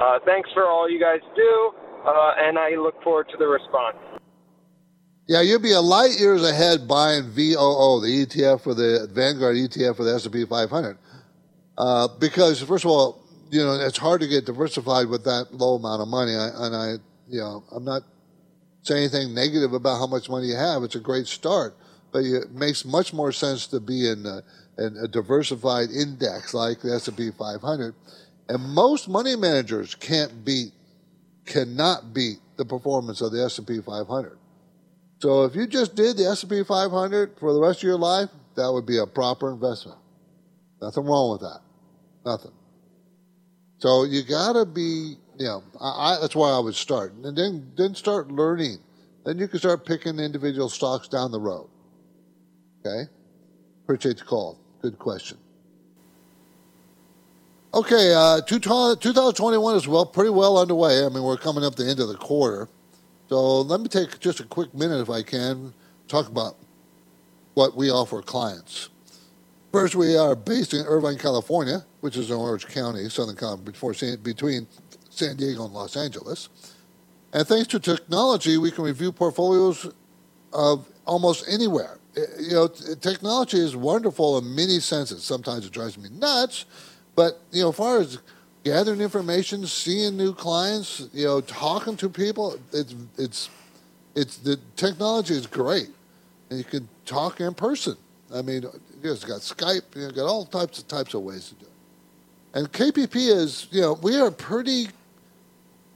Uh, 0.00 0.18
thanks 0.24 0.50
for 0.54 0.66
all 0.66 0.88
you 0.88 1.00
guys 1.00 1.20
do, 1.34 1.72
uh, 2.06 2.32
and 2.38 2.58
I 2.58 2.76
look 2.76 3.02
forward 3.02 3.28
to 3.30 3.36
the 3.36 3.46
response. 3.46 3.96
Yeah, 5.28 5.40
you'd 5.40 5.62
be 5.62 5.72
a 5.72 5.80
light 5.80 6.18
years 6.18 6.42
ahead 6.42 6.86
buying 6.86 7.30
VOO, 7.30 8.00
the 8.00 8.26
ETF 8.26 8.62
for 8.62 8.74
the 8.74 9.08
Vanguard 9.12 9.56
ETF 9.56 9.96
for 9.96 10.04
the 10.04 10.14
S&P 10.14 10.44
500, 10.44 10.98
uh, 11.78 12.08
because 12.18 12.60
first 12.62 12.84
of 12.84 12.90
all, 12.90 13.22
you 13.50 13.62
know 13.62 13.74
it's 13.74 13.98
hard 13.98 14.20
to 14.20 14.26
get 14.26 14.46
diversified 14.46 15.08
with 15.08 15.24
that 15.24 15.48
low 15.52 15.76
amount 15.76 16.02
of 16.02 16.08
money, 16.08 16.34
I, 16.34 16.48
and 16.66 16.76
I, 16.76 16.88
you 17.28 17.40
know, 17.40 17.62
I'm 17.70 17.84
not 17.84 18.02
saying 18.82 19.02
anything 19.04 19.34
negative 19.34 19.72
about 19.72 19.98
how 19.98 20.06
much 20.06 20.28
money 20.28 20.48
you 20.48 20.56
have. 20.56 20.82
It's 20.82 20.94
a 20.94 21.00
great 21.00 21.26
start, 21.26 21.76
but 22.12 22.24
it 22.24 22.52
makes 22.52 22.84
much 22.84 23.12
more 23.12 23.32
sense 23.32 23.66
to 23.68 23.80
be 23.80 24.08
in 24.08 24.26
a, 24.26 24.42
in 24.78 24.96
a 24.96 25.08
diversified 25.08 25.90
index 25.90 26.54
like 26.54 26.80
the 26.80 26.94
S&P 26.94 27.30
500. 27.30 27.94
And 28.48 28.62
most 28.74 29.08
money 29.08 29.36
managers 29.36 29.94
can't 29.94 30.44
beat, 30.44 30.72
cannot 31.46 32.12
beat 32.12 32.38
the 32.56 32.64
performance 32.64 33.20
of 33.20 33.32
the 33.32 33.42
S&P 33.44 33.80
500. 33.80 34.38
So 35.20 35.44
if 35.44 35.54
you 35.54 35.66
just 35.66 35.94
did 35.94 36.16
the 36.16 36.26
S&P 36.26 36.64
500 36.64 37.38
for 37.38 37.52
the 37.52 37.60
rest 37.60 37.78
of 37.78 37.84
your 37.84 37.98
life, 37.98 38.28
that 38.56 38.70
would 38.70 38.86
be 38.86 38.98
a 38.98 39.06
proper 39.06 39.52
investment. 39.52 39.98
Nothing 40.80 41.04
wrong 41.04 41.30
with 41.32 41.40
that. 41.42 41.60
Nothing. 42.24 42.52
So 43.78 44.04
you 44.04 44.22
got 44.24 44.54
to 44.54 44.66
be, 44.66 45.16
know, 45.44 45.62
I, 45.80 45.88
I, 45.88 46.18
that's 46.20 46.34
why 46.34 46.50
I 46.50 46.58
would 46.58 46.74
start, 46.74 47.12
and 47.12 47.36
then 47.36 47.70
then 47.76 47.94
start 47.94 48.30
learning. 48.30 48.78
Then 49.24 49.38
you 49.38 49.48
can 49.48 49.58
start 49.58 49.86
picking 49.86 50.18
individual 50.18 50.68
stocks 50.68 51.08
down 51.08 51.30
the 51.30 51.40
road. 51.40 51.68
Okay. 52.84 53.08
Appreciate 53.84 54.18
the 54.18 54.24
call. 54.24 54.58
Good 54.80 54.98
question. 54.98 55.38
Okay, 57.74 58.12
uh, 58.12 58.42
2021 58.42 59.76
is 59.76 59.88
well, 59.88 60.04
pretty 60.04 60.30
well 60.30 60.58
underway. 60.58 61.06
I 61.06 61.08
mean, 61.08 61.22
we're 61.22 61.38
coming 61.38 61.64
up 61.64 61.74
the 61.74 61.88
end 61.88 62.00
of 62.00 62.08
the 62.08 62.16
quarter. 62.16 62.68
So 63.28 63.62
let 63.62 63.80
me 63.80 63.88
take 63.88 64.20
just 64.20 64.40
a 64.40 64.44
quick 64.44 64.74
minute, 64.74 65.00
if 65.00 65.08
I 65.08 65.22
can, 65.22 65.72
talk 66.06 66.28
about 66.28 66.56
what 67.54 67.74
we 67.74 67.90
offer 67.90 68.20
clients. 68.20 68.90
First, 69.72 69.94
we 69.94 70.18
are 70.18 70.36
based 70.36 70.74
in 70.74 70.84
Irvine, 70.84 71.16
California, 71.16 71.82
which 72.00 72.18
is 72.18 72.30
in 72.30 72.36
Orange 72.36 72.66
County, 72.66 73.08
Southern 73.08 73.36
California, 73.36 74.18
between 74.18 74.66
San 75.12 75.36
Diego 75.36 75.64
and 75.64 75.74
Los 75.74 75.96
Angeles. 75.96 76.48
And 77.32 77.46
thanks 77.46 77.68
to 77.68 77.80
technology, 77.80 78.58
we 78.58 78.70
can 78.70 78.84
review 78.84 79.12
portfolios 79.12 79.90
of 80.52 80.86
almost 81.06 81.44
anywhere. 81.48 81.98
Eh, 82.16 82.20
you 82.40 82.52
know, 82.52 82.68
technology 82.68 83.58
is 83.58 83.74
wonderful 83.74 84.38
in 84.38 84.54
many 84.54 84.80
senses. 84.80 85.24
Sometimes 85.24 85.66
it 85.66 85.72
drives 85.72 85.96
me 85.96 86.08
nuts, 86.10 86.66
but 87.14 87.40
you 87.50 87.62
know, 87.62 87.70
as 87.70 87.76
far 87.76 88.00
as 88.00 88.18
gathering 88.64 89.00
information, 89.00 89.66
seeing 89.66 90.16
new 90.16 90.34
clients, 90.34 91.08
you 91.12 91.24
know, 91.24 91.40
talking 91.40 91.96
to 91.96 92.08
people. 92.08 92.58
It's 92.72 92.94
it's 93.18 93.50
it's 94.14 94.36
the 94.38 94.58
technology 94.76 95.34
is 95.34 95.46
great, 95.46 95.88
and 96.50 96.58
you 96.58 96.64
can 96.64 96.88
talk 97.04 97.40
in 97.40 97.54
person. 97.54 97.96
I 98.34 98.42
mean, 98.42 98.62
you 98.62 98.70
know, 99.02 99.14
got 99.14 99.40
Skype, 99.40 99.94
you 99.94 100.02
know, 100.02 100.10
got 100.10 100.26
all 100.26 100.44
types 100.44 100.78
of 100.78 100.88
types 100.88 101.14
of 101.14 101.22
ways 101.22 101.48
to 101.48 101.54
do 101.56 101.66
it. 101.66 101.72
And 102.54 102.72
KPP 102.72 103.16
is, 103.16 103.66
you 103.70 103.80
know, 103.80 103.94
we 103.94 104.16
are 104.20 104.30
pretty. 104.30 104.88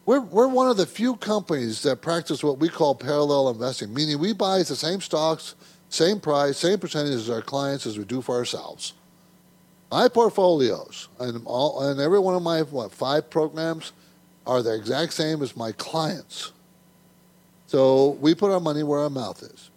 We're, 0.07 0.21
we're 0.21 0.47
one 0.47 0.71
of 0.71 0.77
the 0.77 0.87
few 0.87 1.17
companies 1.17 1.83
that 1.83 2.01
practice 2.01 2.45
what 2.45 2.59
we 2.59 2.69
call 2.69 2.95
parallel 2.95 3.49
investing, 3.51 3.93
meaning 3.93 4.21
we 4.21 4.33
buy 4.33 4.59
the 4.59 4.77
same 4.77 5.01
stocks, 5.01 5.57
same 5.89 6.21
price, 6.21 6.59
same 6.59 6.79
percentage 6.79 7.15
as 7.15 7.29
our 7.29 7.43
clients 7.43 7.87
as 7.87 7.99
we 7.99 8.05
do 8.05 8.23
for 8.23 8.37
ourselves. 8.37 8.93
My 9.91 10.09
portfolios 10.09 11.09
and 11.19 11.43
all 11.45 11.89
and 11.89 12.01
every 12.01 12.21
one 12.21 12.37
of 12.37 12.43
my 12.43 12.63
what 12.63 12.93
five 12.93 13.29
programs 13.31 13.93
are 14.47 14.63
the 14.63 14.75
exact 14.75 15.13
same 15.13 15.43
as 15.43 15.57
my 15.57 15.73
clients. 15.73 16.53
So 17.67 18.11
we 18.21 18.35
put 18.37 18.53
our 18.53 18.61
money 18.61 18.85
where 18.85 19.01
our 19.01 19.11
mouth 19.11 19.43
is. 19.43 19.71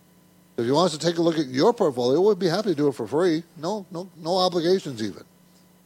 If 0.58 0.66
you 0.66 0.74
want 0.76 0.92
us 0.92 0.98
to 0.98 1.04
take 1.04 1.18
a 1.18 1.22
look 1.24 1.40
at 1.40 1.48
your 1.48 1.74
portfolio, 1.74 2.22
we'd 2.22 2.38
be 2.38 2.48
happy 2.48 2.70
to 2.70 2.76
do 2.76 2.88
it 2.88 2.94
for 2.94 3.08
free. 3.08 3.44
No, 3.58 3.86
no, 3.90 4.10
no 4.18 4.38
obligations 4.38 5.02
even. 5.02 5.24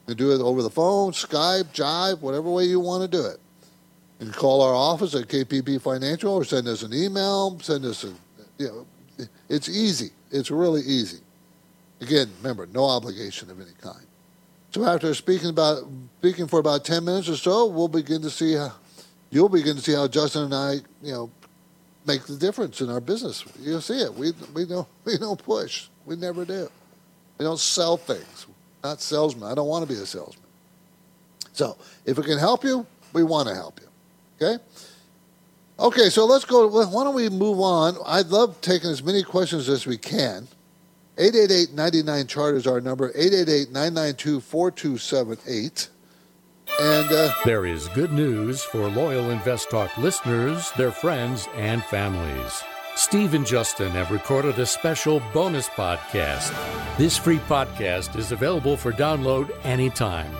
You 0.07 0.15
do 0.15 0.33
it 0.33 0.41
over 0.41 0.61
the 0.61 0.69
phone, 0.69 1.13
Skype, 1.13 1.73
Jive, 1.73 2.19
whatever 2.19 2.49
way 2.49 2.65
you 2.65 2.81
want 2.81 3.09
to 3.09 3.17
do 3.17 3.25
it. 3.25 3.39
You 4.24 4.32
can 4.32 4.39
call 4.39 4.61
our 4.61 4.74
office 4.74 5.15
at 5.15 5.28
KPP 5.28 5.82
Financial 5.82 6.34
or 6.34 6.45
send 6.45 6.65
us 6.69 6.82
an 6.82 6.93
email, 6.93 7.59
send 7.59 7.84
us 7.84 8.05
a, 8.05 8.13
you 8.57 8.67
know, 9.19 9.28
it's 9.49 9.67
easy. 9.67 10.11
It's 10.32 10.49
really 10.49 10.82
easy. 10.82 11.19
Again, 11.99 12.32
remember, 12.41 12.65
no 12.67 12.86
obligation 12.86 13.51
of 13.51 13.59
any 13.59 13.74
kind. 13.82 14.05
So 14.71 14.86
after 14.86 15.13
speaking 15.13 15.49
about 15.49 15.84
speaking 16.19 16.47
for 16.47 16.59
about 16.59 16.86
ten 16.86 17.03
minutes 17.03 17.28
or 17.28 17.36
so, 17.36 17.65
we'll 17.65 17.89
begin 17.89 18.21
to 18.21 18.30
see 18.30 18.53
how 18.53 18.71
you'll 19.30 19.49
begin 19.49 19.76
to 19.76 19.82
see 19.82 19.93
how 19.93 20.07
Justin 20.07 20.43
and 20.43 20.55
I, 20.55 20.74
you 21.01 21.11
know, 21.11 21.32
make 22.07 22.24
the 22.26 22.38
difference 22.38 22.80
in 22.80 22.89
our 22.89 23.01
business. 23.01 23.43
You'll 23.59 23.82
see 23.82 23.99
it. 23.99 24.13
We 24.13 24.32
we 24.53 24.65
don't 24.65 24.88
we 25.03 25.17
don't 25.17 25.43
push. 25.43 25.88
We 26.05 26.15
never 26.15 26.45
do. 26.45 26.69
We 27.38 27.43
don't 27.43 27.59
sell 27.59 27.97
things. 27.97 28.47
Not 28.86 29.01
salesmen. 29.01 29.51
I 29.51 29.53
don't 29.53 29.67
want 29.67 29.86
to 29.86 29.93
be 29.93 29.99
a 29.99 30.05
salesman. 30.05 30.47
So 31.51 31.78
if 32.05 32.17
it 32.17 32.24
can 32.24 32.39
help 32.39 32.63
you, 32.63 32.86
we 33.11 33.24
want 33.24 33.49
to 33.49 33.53
help 33.53 33.82
you. 33.82 33.89
Okay. 34.43 34.63
Okay, 35.79 36.09
so 36.09 36.25
let's 36.25 36.45
go. 36.45 36.67
Why 36.67 37.03
don't 37.03 37.15
we 37.15 37.29
move 37.29 37.59
on? 37.59 37.97
I'd 38.05 38.27
love 38.27 38.61
taking 38.61 38.91
as 38.91 39.03
many 39.03 39.23
questions 39.23 39.67
as 39.69 39.87
we 39.87 39.97
can. 39.97 40.47
888 41.17 41.73
99 41.75 42.27
chart 42.27 42.55
is 42.55 42.65
our 42.65 42.81
number 42.81 43.13
888-992-4278 43.13 45.89
and 46.81 47.11
uh, 47.11 47.31
there 47.45 47.67
is 47.67 47.87
good 47.89 48.11
news 48.11 48.63
for 48.63 48.89
loyal 48.89 49.29
invest 49.29 49.69
talk 49.69 49.95
listeners 49.99 50.71
their 50.71 50.89
friends 50.89 51.47
and 51.53 51.83
families 51.83 52.63
steve 52.95 53.35
and 53.35 53.45
justin 53.45 53.91
have 53.91 54.09
recorded 54.09 54.57
a 54.57 54.65
special 54.65 55.21
bonus 55.35 55.69
podcast 55.69 56.51
this 56.97 57.15
free 57.15 57.37
podcast 57.37 58.17
is 58.17 58.31
available 58.31 58.75
for 58.75 58.91
download 58.91 59.55
anytime 59.63 60.33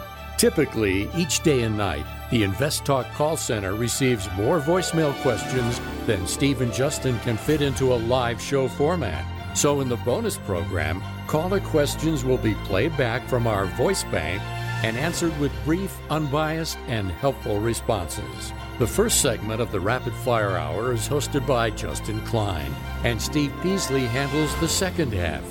typically 0.44 1.10
each 1.16 1.42
day 1.42 1.62
and 1.62 1.78
night 1.78 2.06
the 2.30 2.44
invest 2.44 2.84
talk 2.84 3.06
call 3.14 3.38
center 3.38 3.76
receives 3.76 4.30
more 4.36 4.60
voicemail 4.60 5.14
questions 5.22 5.80
than 6.06 6.28
steve 6.28 6.60
and 6.60 6.74
justin 6.74 7.18
can 7.20 7.38
fit 7.38 7.62
into 7.62 7.94
a 7.94 8.04
live 8.12 8.42
show 8.42 8.68
format 8.68 9.26
so, 9.56 9.82
in 9.82 9.90
the 9.90 9.98
bonus 9.98 10.38
program, 10.38 11.02
caller 11.28 11.60
questions 11.60 12.26
will 12.26 12.40
be 12.40 12.56
played 12.66 12.98
back 12.98 13.28
from 13.30 13.46
our 13.46 13.66
voice 13.66 14.04
bank 14.06 14.42
and 14.84 14.98
answered 14.98 15.38
with 15.40 15.52
brief, 15.64 15.96
unbiased, 16.10 16.78
and 16.88 17.12
helpful 17.12 17.60
responses. 17.60 18.52
The 18.80 18.88
first 18.88 19.22
segment 19.22 19.62
of 19.62 19.72
the 19.72 19.80
Rapid 19.80 20.14
Fire 20.14 20.58
Hour 20.58 20.92
is 20.92 21.08
hosted 21.08 21.46
by 21.46 21.70
Justin 21.70 22.20
Klein, 22.26 22.74
and 23.04 23.22
Steve 23.22 23.54
Peasley 23.62 24.08
handles 24.08 24.60
the 24.60 24.68
second 24.68 25.14
half. 25.14 25.44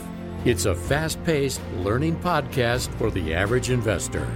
It's 0.45 0.65
a 0.65 0.75
fast 0.75 1.23
paced 1.23 1.61
learning 1.77 2.17
podcast 2.17 2.93
for 2.99 3.13
the 3.13 3.33
average 3.33 3.71
investor. 3.71 4.27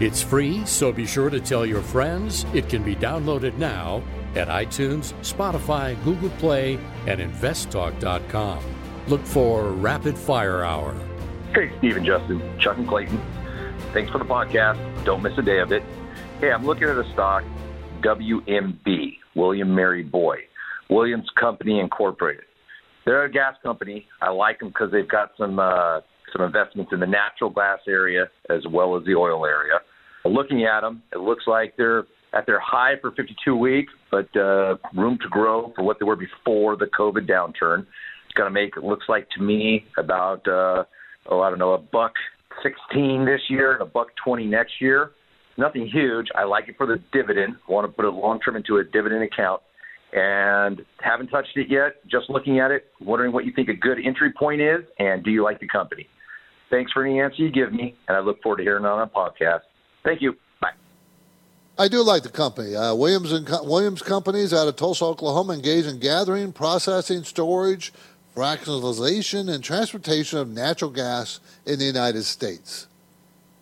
It's 0.00 0.20
free, 0.20 0.66
so 0.66 0.92
be 0.92 1.06
sure 1.06 1.30
to 1.30 1.40
tell 1.40 1.64
your 1.64 1.80
friends. 1.80 2.44
It 2.52 2.68
can 2.68 2.82
be 2.82 2.96
downloaded 2.96 3.56
now 3.58 4.02
at 4.34 4.48
iTunes, 4.48 5.12
Spotify, 5.22 6.02
Google 6.02 6.30
Play, 6.30 6.80
and 7.06 7.20
investtalk.com. 7.20 8.58
Look 9.06 9.24
for 9.24 9.70
Rapid 9.70 10.18
Fire 10.18 10.64
Hour. 10.64 10.94
Hey, 11.54 11.70
Steve 11.78 11.96
and 11.96 12.04
Justin, 12.04 12.42
Chuck 12.58 12.76
and 12.76 12.88
Clayton. 12.88 13.20
Thanks 13.92 14.10
for 14.10 14.18
the 14.18 14.24
podcast. 14.24 15.04
Don't 15.04 15.22
miss 15.22 15.38
a 15.38 15.42
day 15.42 15.60
of 15.60 15.70
it. 15.70 15.84
Hey, 16.40 16.50
I'm 16.50 16.66
looking 16.66 16.88
at 16.88 16.98
a 16.98 17.08
stock, 17.12 17.44
WMB, 18.00 19.18
William 19.36 19.72
Mary 19.72 20.02
Boy, 20.02 20.38
Williams 20.90 21.28
Company 21.38 21.78
Incorporated. 21.78 22.44
They're 23.04 23.24
a 23.24 23.30
gas 23.30 23.54
company. 23.62 24.08
I 24.20 24.30
like 24.30 24.58
them 24.58 24.68
because 24.68 24.90
they've 24.90 25.08
got 25.08 25.30
some 25.38 25.60
uh, 25.60 26.00
some 26.34 26.44
investments 26.44 26.92
in 26.92 27.00
the 27.00 27.06
natural 27.06 27.50
gas 27.50 27.78
area 27.88 28.24
as 28.50 28.60
well 28.70 28.96
as 28.96 29.04
the 29.04 29.14
oil 29.14 29.46
area. 29.46 29.80
Looking 30.24 30.64
at 30.64 30.80
them, 30.80 31.02
it 31.12 31.18
looks 31.18 31.44
like 31.46 31.74
they're 31.76 32.04
at 32.32 32.46
their 32.46 32.60
high 32.60 32.94
for 33.00 33.12
52 33.12 33.54
weeks, 33.56 33.92
but 34.10 34.34
uh, 34.36 34.76
room 34.94 35.18
to 35.22 35.28
grow 35.28 35.72
for 35.76 35.84
what 35.84 35.98
they 36.00 36.04
were 36.04 36.16
before 36.16 36.76
the 36.76 36.86
COVID 36.86 37.28
downturn. 37.28 37.80
It's 37.80 38.34
going 38.34 38.48
to 38.48 38.50
make 38.50 38.76
it 38.76 38.82
looks 38.82 39.04
like 39.08 39.28
to 39.36 39.42
me 39.42 39.84
about 39.98 40.46
uh, 40.48 40.84
oh 41.30 41.40
I 41.40 41.50
don't 41.50 41.58
know 41.58 41.72
a 41.72 41.78
buck 41.78 42.12
16 42.62 43.24
this 43.24 43.40
year 43.48 43.74
and 43.74 43.82
a 43.82 43.86
buck 43.86 44.08
20 44.24 44.46
next 44.46 44.72
year. 44.80 45.12
Nothing 45.56 45.86
huge. 45.86 46.26
I 46.34 46.44
like 46.44 46.68
it 46.68 46.76
for 46.76 46.86
the 46.86 47.00
dividend. 47.12 47.54
Want 47.68 47.86
to 47.86 47.92
put 47.92 48.04
it 48.04 48.10
long 48.10 48.40
term 48.40 48.56
into 48.56 48.78
a 48.78 48.84
dividend 48.84 49.22
account 49.22 49.60
and 50.12 50.80
haven't 51.00 51.28
touched 51.28 51.56
it 51.56 51.66
yet. 51.68 51.96
Just 52.10 52.30
looking 52.30 52.60
at 52.60 52.70
it, 52.70 52.86
wondering 53.00 53.32
what 53.32 53.44
you 53.44 53.52
think 53.54 53.68
a 53.68 53.74
good 53.74 53.98
entry 54.04 54.32
point 54.32 54.60
is, 54.60 54.80
and 54.98 55.22
do 55.24 55.30
you 55.30 55.42
like 55.42 55.60
the 55.60 55.68
company? 55.68 56.08
Thanks 56.74 56.90
for 56.90 57.04
any 57.04 57.20
answer 57.20 57.40
you 57.40 57.52
give 57.52 57.72
me, 57.72 57.94
and 58.08 58.16
I 58.16 58.20
look 58.20 58.42
forward 58.42 58.56
to 58.56 58.64
hearing 58.64 58.84
on 58.84 59.00
a 59.00 59.06
podcast. 59.06 59.60
Thank 60.02 60.20
you. 60.20 60.36
Bye. 60.60 60.72
I 61.78 61.86
do 61.86 62.02
like 62.02 62.24
the 62.24 62.30
company. 62.30 62.74
Uh, 62.74 62.96
Williams 62.96 63.30
and 63.30 63.46
Co- 63.46 63.62
Williams 63.62 64.02
Companies 64.02 64.52
out 64.52 64.66
of 64.66 64.74
Tulsa, 64.74 65.04
Oklahoma, 65.04 65.52
engage 65.52 65.86
in 65.86 66.00
gathering, 66.00 66.52
processing, 66.52 67.22
storage, 67.22 67.92
fractionalization, 68.34 69.54
and 69.54 69.62
transportation 69.62 70.40
of 70.40 70.48
natural 70.48 70.90
gas 70.90 71.38
in 71.64 71.78
the 71.78 71.84
United 71.84 72.24
States. 72.24 72.88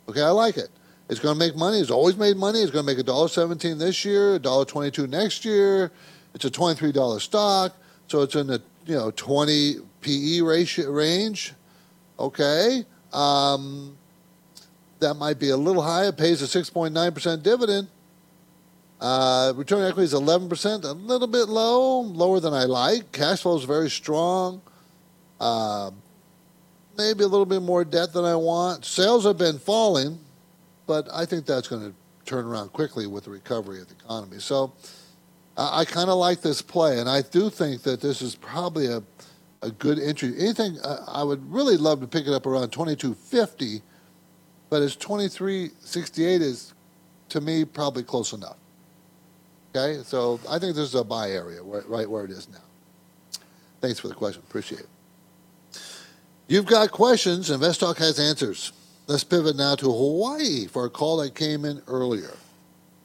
Okay, 0.08 0.22
I 0.22 0.30
like 0.30 0.56
it. 0.56 0.70
It's 1.10 1.20
going 1.20 1.34
to 1.34 1.38
make 1.38 1.54
money. 1.54 1.80
It's 1.80 1.90
always 1.90 2.16
made 2.16 2.38
money. 2.38 2.60
It's 2.60 2.70
going 2.70 2.86
to 2.86 2.90
make 2.90 2.98
a 2.98 3.02
dollar 3.02 3.28
seventeen 3.28 3.76
this 3.76 4.06
year, 4.06 4.36
a 4.36 4.38
dollar 4.38 4.64
twenty-two 4.64 5.06
next 5.06 5.44
year. 5.44 5.92
It's 6.32 6.46
a 6.46 6.50
twenty-three 6.50 6.92
dollar 6.92 7.20
stock, 7.20 7.76
so 8.08 8.22
it's 8.22 8.36
in 8.36 8.46
the 8.46 8.62
you 8.86 8.94
know 8.94 9.10
twenty 9.10 9.80
PE 10.00 10.40
ratio 10.40 10.90
range. 10.90 11.52
Okay, 12.18 12.86
um, 13.12 13.96
that 15.00 15.14
might 15.14 15.38
be 15.38 15.50
a 15.50 15.56
little 15.56 15.82
high. 15.82 16.06
It 16.06 16.16
pays 16.16 16.42
a 16.42 16.46
six 16.48 16.70
point 16.70 16.94
nine 16.94 17.12
percent 17.12 17.42
dividend. 17.42 17.88
Uh, 19.00 19.52
return 19.56 19.82
equity 19.84 20.04
is 20.04 20.14
eleven 20.14 20.48
percent, 20.48 20.84
a 20.84 20.92
little 20.92 21.26
bit 21.26 21.48
low, 21.48 22.00
lower 22.00 22.38
than 22.38 22.54
I 22.54 22.64
like. 22.64 23.10
Cash 23.12 23.42
flow 23.42 23.56
is 23.56 23.64
very 23.64 23.90
strong. 23.90 24.62
Uh, 25.40 25.90
maybe 26.96 27.24
a 27.24 27.26
little 27.26 27.46
bit 27.46 27.62
more 27.62 27.84
debt 27.84 28.12
than 28.12 28.24
I 28.24 28.36
want. 28.36 28.84
Sales 28.84 29.24
have 29.24 29.38
been 29.38 29.58
falling, 29.58 30.20
but 30.86 31.08
I 31.12 31.26
think 31.26 31.46
that's 31.46 31.66
going 31.66 31.82
to 31.82 31.94
turn 32.24 32.44
around 32.44 32.72
quickly 32.72 33.08
with 33.08 33.24
the 33.24 33.30
recovery 33.30 33.80
of 33.80 33.88
the 33.88 33.94
economy. 33.94 34.38
So 34.38 34.72
I 35.56 35.84
kind 35.84 36.08
of 36.08 36.16
like 36.16 36.40
this 36.40 36.62
play, 36.62 37.00
and 37.00 37.08
I 37.08 37.22
do 37.22 37.50
think 37.50 37.82
that 37.82 38.00
this 38.00 38.22
is 38.22 38.36
probably 38.36 38.86
a 38.86 39.02
a 39.62 39.70
good 39.70 39.98
entry. 39.98 40.34
Anything 40.38 40.78
uh, 40.84 41.04
I 41.08 41.22
would 41.22 41.50
really 41.52 41.76
love 41.76 42.00
to 42.00 42.06
pick 42.06 42.26
it 42.26 42.32
up 42.32 42.46
around 42.46 42.70
twenty 42.70 42.96
two 42.96 43.14
fifty, 43.14 43.82
but 44.70 44.82
it's 44.82 44.96
twenty 44.96 45.28
three 45.28 45.70
sixty 45.80 46.26
eight 46.26 46.42
is 46.42 46.74
to 47.28 47.40
me 47.40 47.64
probably 47.64 48.02
close 48.02 48.32
enough. 48.32 48.56
Okay, 49.74 50.02
so 50.02 50.38
I 50.50 50.58
think 50.58 50.76
this 50.76 50.88
is 50.88 50.94
a 50.94 51.04
buy 51.04 51.30
area 51.30 51.62
right, 51.62 51.88
right 51.88 52.10
where 52.10 52.24
it 52.24 52.30
is 52.30 52.48
now. 52.50 52.58
Thanks 53.80 53.98
for 53.98 54.08
the 54.08 54.14
question. 54.14 54.42
Appreciate 54.46 54.82
it. 54.82 54.88
You've 56.46 56.66
got 56.66 56.90
questions. 56.90 57.48
InvestTalk 57.48 57.96
has 57.98 58.18
answers. 58.18 58.72
Let's 59.06 59.24
pivot 59.24 59.56
now 59.56 59.74
to 59.76 59.86
Hawaii 59.86 60.66
for 60.66 60.84
a 60.84 60.90
call 60.90 61.16
that 61.18 61.34
came 61.34 61.64
in 61.64 61.80
earlier. 61.88 62.36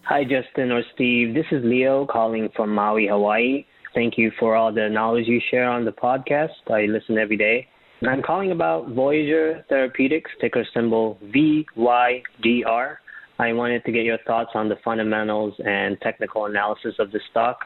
Hi, 0.03 0.23
Justin 0.23 0.71
or 0.71 0.83
Steve. 0.93 1.33
This 1.33 1.45
is 1.51 1.63
Leo 1.63 2.05
calling 2.05 2.49
from 2.49 2.73
Maui, 2.73 3.07
Hawaii. 3.07 3.65
Thank 3.97 4.15
you 4.15 4.31
for 4.39 4.55
all 4.55 4.71
the 4.71 4.87
knowledge 4.87 5.25
you 5.25 5.41
share 5.49 5.67
on 5.67 5.83
the 5.83 5.91
podcast. 5.91 6.51
I 6.69 6.81
listen 6.85 7.17
every 7.17 7.35
day. 7.35 7.67
And 7.99 8.11
I'm 8.11 8.21
calling 8.21 8.51
about 8.51 8.89
Voyager 8.89 9.65
Therapeutics, 9.69 10.29
ticker 10.39 10.63
symbol 10.71 11.17
VYGR. 11.33 12.97
I 13.39 13.53
wanted 13.53 13.83
to 13.85 13.91
get 13.91 14.03
your 14.03 14.19
thoughts 14.27 14.51
on 14.53 14.69
the 14.69 14.75
fundamentals 14.85 15.55
and 15.65 15.99
technical 16.01 16.45
analysis 16.45 16.93
of 16.99 17.11
the 17.11 17.19
stock. 17.31 17.61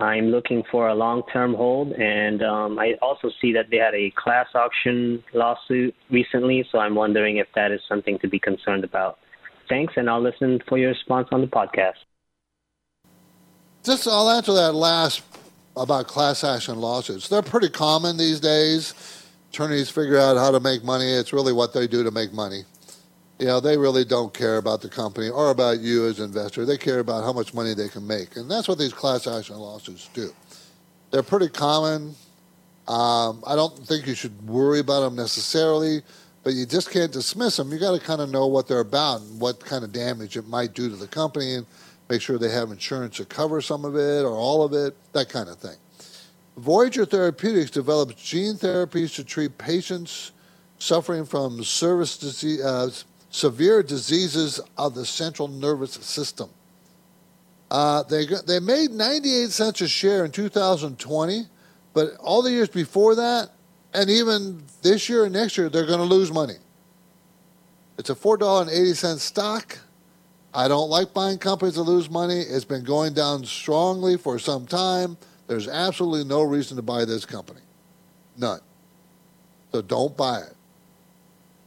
I'm 0.00 0.26
looking 0.26 0.64
for 0.70 0.88
a 0.88 0.94
long 0.94 1.22
term 1.32 1.54
hold, 1.54 1.92
and 1.92 2.42
um, 2.42 2.78
I 2.78 2.92
also 3.00 3.30
see 3.40 3.54
that 3.54 3.70
they 3.70 3.78
had 3.78 3.94
a 3.94 4.12
class 4.22 4.48
action 4.54 5.24
lawsuit 5.32 5.94
recently, 6.10 6.62
so 6.70 6.78
I'm 6.78 6.94
wondering 6.94 7.38
if 7.38 7.46
that 7.54 7.72
is 7.72 7.80
something 7.88 8.18
to 8.18 8.28
be 8.28 8.38
concerned 8.38 8.84
about. 8.84 9.16
Thanks, 9.70 9.94
and 9.96 10.10
I'll 10.10 10.22
listen 10.22 10.60
for 10.68 10.76
your 10.76 10.90
response 10.90 11.28
on 11.32 11.40
the 11.40 11.46
podcast. 11.46 12.04
Just 13.82 14.06
I'll 14.06 14.28
answer 14.28 14.52
that 14.52 14.74
last 14.74 15.22
about 15.76 16.06
class 16.06 16.44
action 16.44 16.76
lawsuits. 16.80 17.28
They're 17.28 17.42
pretty 17.42 17.68
common 17.68 18.16
these 18.16 18.40
days. 18.40 18.94
Attorneys 19.50 19.90
figure 19.90 20.18
out 20.18 20.36
how 20.36 20.50
to 20.50 20.60
make 20.60 20.84
money. 20.84 21.10
It's 21.12 21.32
really 21.32 21.52
what 21.52 21.72
they 21.72 21.86
do 21.86 22.04
to 22.04 22.10
make 22.10 22.32
money. 22.32 22.62
You 23.38 23.46
know, 23.46 23.60
they 23.60 23.78
really 23.78 24.04
don't 24.04 24.34
care 24.34 24.58
about 24.58 24.82
the 24.82 24.88
company 24.88 25.28
or 25.28 25.50
about 25.50 25.80
you 25.80 26.06
as 26.06 26.18
an 26.18 26.26
investor. 26.26 26.66
They 26.66 26.76
care 26.76 26.98
about 26.98 27.24
how 27.24 27.32
much 27.32 27.54
money 27.54 27.72
they 27.74 27.88
can 27.88 28.06
make. 28.06 28.36
And 28.36 28.50
that's 28.50 28.68
what 28.68 28.78
these 28.78 28.92
class 28.92 29.26
action 29.26 29.56
lawsuits 29.56 30.08
do. 30.12 30.30
They're 31.10 31.22
pretty 31.22 31.48
common. 31.48 32.14
Um, 32.86 33.42
I 33.46 33.56
don't 33.56 33.76
think 33.86 34.06
you 34.06 34.14
should 34.14 34.46
worry 34.46 34.80
about 34.80 35.00
them 35.00 35.16
necessarily, 35.16 36.02
but 36.42 36.52
you 36.52 36.66
just 36.66 36.90
can't 36.90 37.12
dismiss 37.12 37.56
them. 37.56 37.72
You 37.72 37.78
got 37.78 37.98
to 37.98 38.04
kind 38.04 38.20
of 38.20 38.30
know 38.30 38.46
what 38.46 38.68
they're 38.68 38.80
about 38.80 39.22
and 39.22 39.40
what 39.40 39.64
kind 39.64 39.84
of 39.84 39.92
damage 39.92 40.36
it 40.36 40.46
might 40.46 40.74
do 40.74 40.90
to 40.90 40.96
the 40.96 41.06
company 41.06 41.54
and 41.54 41.66
make 42.10 42.20
sure 42.20 42.38
they 42.38 42.50
have 42.50 42.72
insurance 42.72 43.16
to 43.18 43.24
cover 43.24 43.60
some 43.60 43.84
of 43.84 43.94
it 43.94 44.24
or 44.24 44.34
all 44.34 44.64
of 44.64 44.72
it, 44.72 44.96
that 45.12 45.28
kind 45.28 45.48
of 45.48 45.56
thing. 45.58 45.76
Voyager 46.56 47.06
Therapeutics 47.06 47.70
develops 47.70 48.14
gene 48.14 48.54
therapies 48.54 49.14
to 49.14 49.24
treat 49.24 49.56
patients 49.56 50.32
suffering 50.78 51.24
from 51.24 51.58
disease, 51.58 52.60
uh, 52.60 52.90
severe 53.30 53.82
diseases 53.82 54.60
of 54.76 54.94
the 54.94 55.06
central 55.06 55.46
nervous 55.46 55.92
system. 55.92 56.50
Uh, 57.70 58.02
they, 58.02 58.26
they 58.46 58.58
made 58.58 58.90
98 58.90 59.50
cents 59.50 59.80
a 59.80 59.88
share 59.88 60.24
in 60.24 60.32
2020, 60.32 61.44
but 61.94 62.16
all 62.18 62.42
the 62.42 62.50
years 62.50 62.68
before 62.68 63.14
that, 63.14 63.50
and 63.94 64.10
even 64.10 64.64
this 64.82 65.08
year 65.08 65.24
and 65.24 65.32
next 65.32 65.56
year, 65.56 65.68
they're 65.68 65.86
going 65.86 66.00
to 66.00 66.04
lose 66.04 66.32
money. 66.32 66.56
It's 67.98 68.10
a 68.10 68.14
$4.80 68.14 69.18
stock. 69.18 69.78
I 70.52 70.66
don't 70.68 70.90
like 70.90 71.14
buying 71.14 71.38
companies 71.38 71.76
that 71.76 71.82
lose 71.82 72.10
money. 72.10 72.40
It's 72.40 72.64
been 72.64 72.84
going 72.84 73.14
down 73.14 73.44
strongly 73.44 74.16
for 74.16 74.38
some 74.38 74.66
time. 74.66 75.16
There's 75.46 75.68
absolutely 75.68 76.24
no 76.24 76.42
reason 76.42 76.76
to 76.76 76.82
buy 76.82 77.04
this 77.04 77.24
company. 77.24 77.60
None. 78.36 78.60
So 79.72 79.82
don't 79.82 80.16
buy 80.16 80.40
it. 80.40 80.54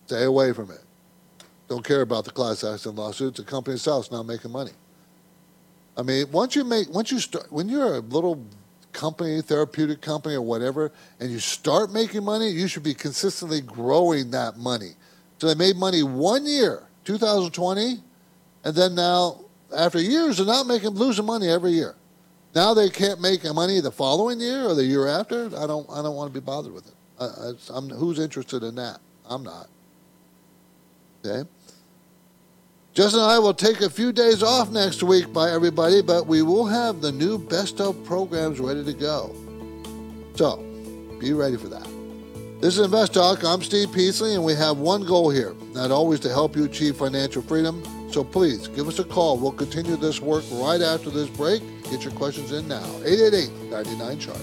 Stay 0.07 0.23
away 0.23 0.51
from 0.51 0.71
it. 0.71 0.83
Don't 1.69 1.85
care 1.85 2.01
about 2.01 2.25
the 2.25 2.31
class 2.31 2.63
action 2.63 2.95
lawsuits. 2.95 3.37
The 3.37 3.45
company 3.45 3.75
itself 3.75 4.05
is 4.05 4.11
not 4.11 4.23
making 4.23 4.51
money. 4.51 4.71
I 5.95 6.01
mean, 6.01 6.29
once 6.31 6.55
you 6.55 6.63
make, 6.63 6.89
once 6.89 7.11
you 7.11 7.19
start, 7.19 7.51
when 7.51 7.69
you're 7.69 7.95
a 7.95 7.99
little 7.99 8.45
company, 8.91 9.41
therapeutic 9.41 10.01
company, 10.01 10.35
or 10.35 10.41
whatever, 10.41 10.91
and 11.19 11.31
you 11.31 11.39
start 11.39 11.91
making 11.91 12.23
money, 12.23 12.49
you 12.49 12.67
should 12.67 12.83
be 12.83 12.93
consistently 12.93 13.61
growing 13.61 14.31
that 14.31 14.57
money. 14.57 14.91
So 15.39 15.47
they 15.47 15.55
made 15.55 15.77
money 15.77 16.03
one 16.03 16.45
year, 16.45 16.83
2020, 17.05 17.97
and 18.63 18.75
then 18.75 18.95
now, 18.95 19.41
after 19.75 19.99
years 19.99 20.39
of 20.39 20.47
not 20.47 20.67
making, 20.67 20.91
losing 20.91 21.25
money 21.25 21.49
every 21.49 21.71
year, 21.71 21.95
now 22.55 22.73
they 22.73 22.89
can't 22.89 23.19
make 23.19 23.43
money 23.43 23.79
the 23.79 23.91
following 23.91 24.39
year 24.39 24.65
or 24.65 24.75
the 24.75 24.83
year 24.83 25.07
after. 25.07 25.47
I 25.57 25.65
don't, 25.67 25.89
I 25.89 26.01
don't 26.01 26.15
want 26.15 26.33
to 26.33 26.39
be 26.39 26.43
bothered 26.43 26.73
with 26.73 26.87
it. 26.87 26.93
I, 27.19 27.77
am 27.77 27.89
who's 27.89 28.19
interested 28.19 28.63
in 28.63 28.75
that? 28.75 28.99
I'm 29.27 29.43
not. 29.43 29.67
Okay. 31.25 31.49
Justin 32.93 33.21
and 33.21 33.31
I 33.31 33.39
will 33.39 33.55
take 33.55 33.81
a 33.81 33.89
few 33.89 34.11
days 34.11 34.43
off 34.43 34.69
next 34.69 35.01
week 35.01 35.33
by 35.33 35.51
everybody, 35.51 36.01
but 36.03 36.27
we 36.27 36.43
will 36.43 36.65
have 36.65 37.01
the 37.01 37.11
new 37.11 37.39
best 37.39 37.81
of 37.81 38.03
programs 38.05 38.59
ready 38.59 38.83
to 38.83 38.93
go. 38.93 39.35
So, 40.35 40.57
be 41.19 41.33
ready 41.33 41.57
for 41.57 41.69
that. 41.69 41.87
This 42.61 42.77
is 42.77 42.85
Invest 42.85 43.15
Talk. 43.15 43.43
I'm 43.43 43.63
Steve 43.63 43.91
Peasley, 43.91 44.35
and 44.35 44.43
we 44.43 44.53
have 44.53 44.77
one 44.77 45.05
goal 45.05 45.31
here, 45.31 45.55
not 45.73 45.89
always 45.89 46.19
to 46.21 46.29
help 46.29 46.55
you 46.55 46.65
achieve 46.65 46.97
financial 46.97 47.41
freedom. 47.41 47.83
So 48.13 48.23
please 48.23 48.67
give 48.67 48.87
us 48.87 48.99
a 48.99 49.03
call. 49.03 49.39
We'll 49.39 49.53
continue 49.53 49.95
this 49.95 50.21
work 50.21 50.43
right 50.51 50.81
after 50.81 51.09
this 51.09 51.27
break. 51.29 51.63
Get 51.89 52.03
your 52.03 52.13
questions 52.13 52.51
in 52.51 52.67
now. 52.67 52.85
888 53.03 53.71
99 53.71 54.19
Chart. 54.19 54.37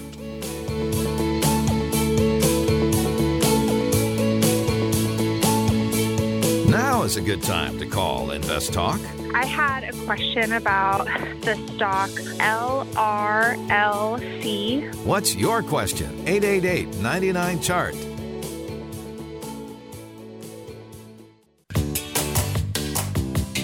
Now 6.69 7.03
is 7.03 7.15
a 7.15 7.21
good 7.21 7.41
time 7.43 7.79
to 7.79 7.85
call 7.85 8.31
Invest 8.31 8.73
Talk. 8.73 8.99
I 9.33 9.45
had 9.45 9.85
a 9.85 9.93
question 10.03 10.51
about 10.51 11.05
the 11.39 11.55
stock 11.73 12.09
LRLC. 12.09 12.83
What's 15.05 15.33
your 15.33 15.63
question? 15.63 16.27
888 16.27 16.97
99 16.97 17.61
Chart. 17.61 17.95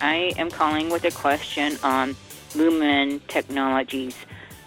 I 0.00 0.34
am 0.36 0.50
calling 0.50 0.90
with 0.90 1.04
a 1.04 1.10
question 1.10 1.78
on 1.82 2.16
Lumen 2.54 3.20
Technologies. 3.28 4.14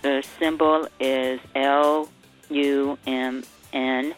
The 0.02 0.24
symbol 0.40 0.88
is 1.00 1.40
L 1.56 2.10
U 2.50 2.98
M 3.06 3.44
N. 3.72 4.16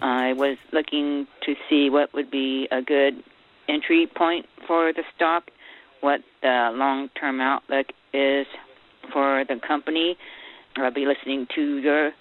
I 0.00 0.32
was 0.32 0.56
looking 0.72 1.26
to 1.42 1.54
see 1.68 1.90
what 1.90 2.12
would 2.14 2.30
be 2.30 2.68
a 2.70 2.80
good 2.80 3.22
entry 3.68 4.06
point 4.06 4.46
for 4.66 4.92
the 4.92 5.02
stock, 5.14 5.50
what 6.00 6.20
the 6.42 6.70
long 6.74 7.08
term 7.10 7.40
outlook 7.40 7.86
is 8.12 8.46
for 9.12 9.44
the 9.44 9.60
company. 9.66 10.16
I'll 10.76 10.90
be 10.90 11.06
listening 11.06 11.46
to 11.54 11.76
your 11.78 12.12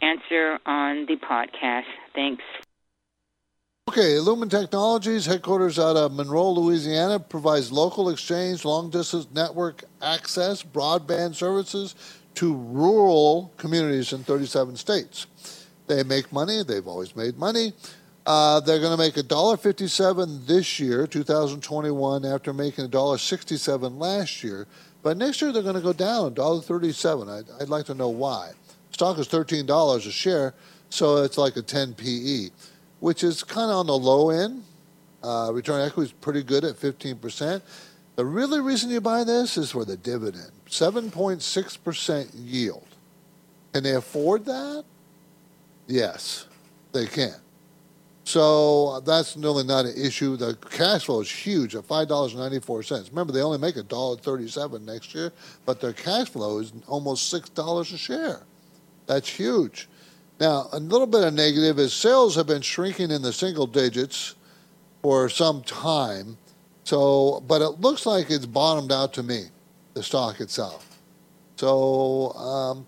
answer 0.00 0.58
on 0.66 1.06
the 1.06 1.16
podcast. 1.16 1.84
Thanks. 2.14 2.42
Okay, 3.92 4.18
Lumen 4.20 4.48
Technologies, 4.48 5.26
headquarters 5.26 5.78
out 5.78 5.96
of 5.98 6.14
Monroe, 6.14 6.52
Louisiana, 6.52 7.20
provides 7.20 7.70
local 7.70 8.08
exchange, 8.08 8.64
long 8.64 8.88
distance 8.88 9.26
network 9.34 9.84
access, 10.00 10.62
broadband 10.62 11.34
services 11.34 11.94
to 12.36 12.54
rural 12.54 13.52
communities 13.58 14.14
in 14.14 14.24
37 14.24 14.76
states. 14.76 15.26
They 15.88 16.02
make 16.04 16.32
money, 16.32 16.62
they've 16.62 16.86
always 16.86 17.14
made 17.14 17.36
money. 17.36 17.74
Uh, 18.24 18.60
they're 18.60 18.78
going 18.78 18.96
to 18.96 18.96
make 18.96 19.16
$1.57 19.16 20.46
this 20.46 20.80
year, 20.80 21.06
2021, 21.06 22.24
after 22.24 22.54
making 22.54 22.88
$1.67 22.88 23.98
last 23.98 24.42
year. 24.42 24.66
But 25.02 25.18
next 25.18 25.42
year 25.42 25.52
they're 25.52 25.62
going 25.62 25.74
to 25.74 25.82
go 25.82 25.92
down 25.92 26.34
$1.37. 26.34 27.28
I'd, 27.28 27.62
I'd 27.62 27.68
like 27.68 27.84
to 27.84 27.94
know 27.94 28.08
why. 28.08 28.52
Stock 28.92 29.18
is 29.18 29.28
$13 29.28 29.96
a 29.96 30.10
share, 30.10 30.54
so 30.88 31.18
it's 31.18 31.36
like 31.36 31.56
a 31.56 31.62
10 31.62 31.92
PE, 31.92 32.48
which 33.02 33.24
is 33.24 33.42
kind 33.42 33.68
of 33.68 33.78
on 33.78 33.86
the 33.88 33.98
low 33.98 34.30
end. 34.30 34.62
Uh, 35.24 35.50
return 35.52 35.80
on 35.80 35.86
equity 35.88 36.08
is 36.08 36.12
pretty 36.12 36.42
good 36.44 36.64
at 36.64 36.76
15%. 36.76 37.60
The 38.14 38.24
really 38.24 38.60
reason 38.60 38.90
you 38.90 39.00
buy 39.00 39.24
this 39.24 39.58
is 39.58 39.72
for 39.72 39.84
the 39.84 39.96
dividend 39.96 40.52
7.6% 40.68 42.30
yield. 42.36 42.86
Can 43.72 43.82
they 43.82 43.94
afford 43.96 44.44
that? 44.44 44.84
Yes, 45.88 46.46
they 46.92 47.06
can. 47.06 47.34
So 48.22 49.00
that's 49.00 49.36
really 49.36 49.64
not 49.64 49.84
an 49.84 49.94
issue. 49.96 50.36
The 50.36 50.54
cash 50.70 51.06
flow 51.06 51.22
is 51.22 51.30
huge 51.30 51.74
at 51.74 51.84
five 51.84 52.06
dollars 52.06 52.34
and 52.34 52.40
ninety 52.40 52.60
four 52.60 52.84
cents. 52.84 53.08
Remember, 53.08 53.32
they 53.32 53.42
only 53.42 53.58
make 53.58 53.74
a 53.74 53.82
dollar 53.82 54.16
thirty 54.16 54.46
seven 54.46 54.84
next 54.84 55.12
year, 55.12 55.32
but 55.66 55.80
their 55.80 55.92
cash 55.92 56.28
flow 56.28 56.58
is 56.58 56.72
almost 56.86 57.30
six 57.30 57.48
dollars 57.48 57.92
a 57.92 57.98
share. 57.98 58.42
That's 59.06 59.28
huge. 59.28 59.88
Now, 60.40 60.68
a 60.72 60.80
little 60.80 61.06
bit 61.06 61.24
of 61.24 61.34
negative 61.34 61.78
is 61.78 61.92
sales 61.92 62.34
have 62.36 62.46
been 62.46 62.62
shrinking 62.62 63.10
in 63.10 63.22
the 63.22 63.32
single 63.32 63.66
digits 63.66 64.34
for 65.02 65.28
some 65.28 65.62
time. 65.62 66.36
So, 66.84 67.42
but 67.46 67.62
it 67.62 67.80
looks 67.80 68.06
like 68.06 68.30
it's 68.30 68.46
bottomed 68.46 68.90
out 68.90 69.12
to 69.14 69.22
me, 69.22 69.44
the 69.94 70.02
stock 70.02 70.40
itself. 70.40 70.98
So, 71.56 72.32
um, 72.32 72.86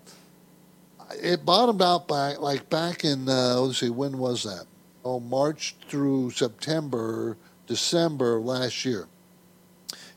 it 1.21 1.45
bottomed 1.45 1.81
out 1.81 2.07
back 2.07 2.39
like 2.41 2.69
back 2.69 3.05
in 3.05 3.29
uh, 3.29 3.57
let's 3.59 3.77
see, 3.77 3.89
when 3.89 4.17
was 4.17 4.43
that? 4.43 4.65
oh, 5.05 5.19
March 5.19 5.75
through 5.87 6.31
September, 6.31 7.37
December 7.67 8.39
last 8.39 8.83
year. 8.83 9.07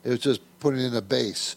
It 0.03 0.09
was 0.09 0.21
just 0.21 0.41
putting 0.59 0.81
in 0.81 0.97
a 0.97 1.03
base. 1.03 1.57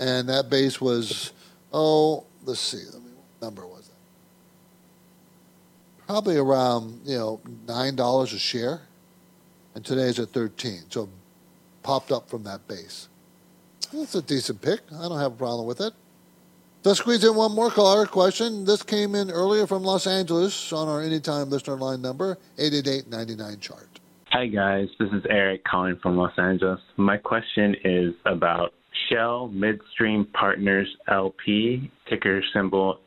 And 0.00 0.28
that 0.28 0.50
base 0.50 0.80
was, 0.80 1.32
oh, 1.72 2.24
let's 2.44 2.60
see, 2.60 2.82
let 2.92 3.02
me, 3.02 3.10
what 3.12 3.46
number 3.46 3.66
was? 3.66 3.88
Probably 6.12 6.36
around, 6.36 7.00
you 7.06 7.16
know, 7.16 7.40
$9 7.64 8.22
a 8.22 8.38
share. 8.38 8.82
And 9.74 9.82
today 9.82 10.02
it's 10.02 10.18
at 10.18 10.28
13 10.28 10.80
So 10.90 11.08
popped 11.82 12.12
up 12.12 12.28
from 12.28 12.44
that 12.44 12.68
base. 12.68 13.08
That's 13.94 14.14
a 14.14 14.20
decent 14.20 14.60
pick. 14.60 14.80
I 14.94 15.08
don't 15.08 15.18
have 15.18 15.32
a 15.32 15.36
problem 15.36 15.66
with 15.66 15.80
it. 15.80 15.94
Let's 16.84 16.98
squeeze 16.98 17.24
in 17.24 17.34
one 17.34 17.54
more 17.54 17.70
caller 17.70 18.04
question. 18.04 18.66
This 18.66 18.82
came 18.82 19.14
in 19.14 19.30
earlier 19.30 19.66
from 19.66 19.84
Los 19.84 20.06
Angeles 20.06 20.70
on 20.70 20.86
our 20.86 21.00
anytime 21.00 21.48
listener 21.48 21.76
line 21.76 22.02
number, 22.02 22.36
888-99 22.58 23.60
chart. 23.62 23.88
Hi 24.32 24.48
guys, 24.48 24.88
this 24.98 25.08
is 25.12 25.24
Eric 25.30 25.64
calling 25.64 25.96
from 26.02 26.18
Los 26.18 26.34
Angeles. 26.36 26.80
My 26.98 27.16
question 27.16 27.74
is 27.84 28.12
about 28.26 28.74
Shell 29.08 29.48
Midstream 29.48 30.26
Partners 30.34 30.94
LP, 31.08 31.90
ticker 32.06 32.42
symbol 32.52 32.98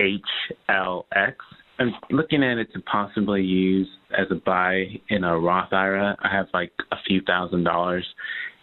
SHLX. 0.00 1.36
I'm 1.78 1.92
looking 2.10 2.42
at 2.42 2.58
it 2.58 2.72
to 2.74 2.80
possibly 2.80 3.42
use 3.42 3.88
as 4.16 4.26
a 4.30 4.34
buy 4.34 4.84
in 5.10 5.24
a 5.24 5.38
Roth 5.38 5.72
IRA. 5.72 6.16
I 6.20 6.28
have 6.28 6.46
like 6.52 6.72
a 6.90 6.96
few 7.06 7.20
thousand 7.22 7.64
dollars 7.64 8.04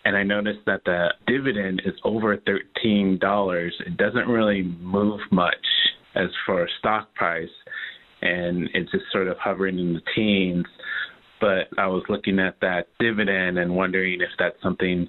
and 0.05 0.16
I 0.16 0.24
noticed 0.24 0.59
that 0.68 0.84
the 0.86 1.09
dividend 1.26 1.82
is 1.84 1.95
over 2.03 2.38
$13. 2.38 3.72
It 3.88 3.97
doesn't 3.97 4.28
really 4.28 4.61
move 4.80 5.20
much 5.32 5.55
as 6.13 6.30
for 6.45 6.70
stock 6.80 7.13
price, 7.16 7.49
and 8.22 8.70
it's 8.74 8.91
just 8.91 9.05
sort 9.11 9.28
of 9.28 9.38
hovering 9.39 9.80
in 9.80 9.93
the 9.93 10.01
teens. 10.16 10.66
But 11.41 11.68
I 11.78 11.88
was 11.88 12.03
looking 12.07 12.39
at 12.39 12.55
that 12.61 12.88
dividend 12.99 13.57
and 13.57 13.76
wondering 13.76 14.22
if 14.22 14.30
that's 14.38 14.61
something 14.61 15.07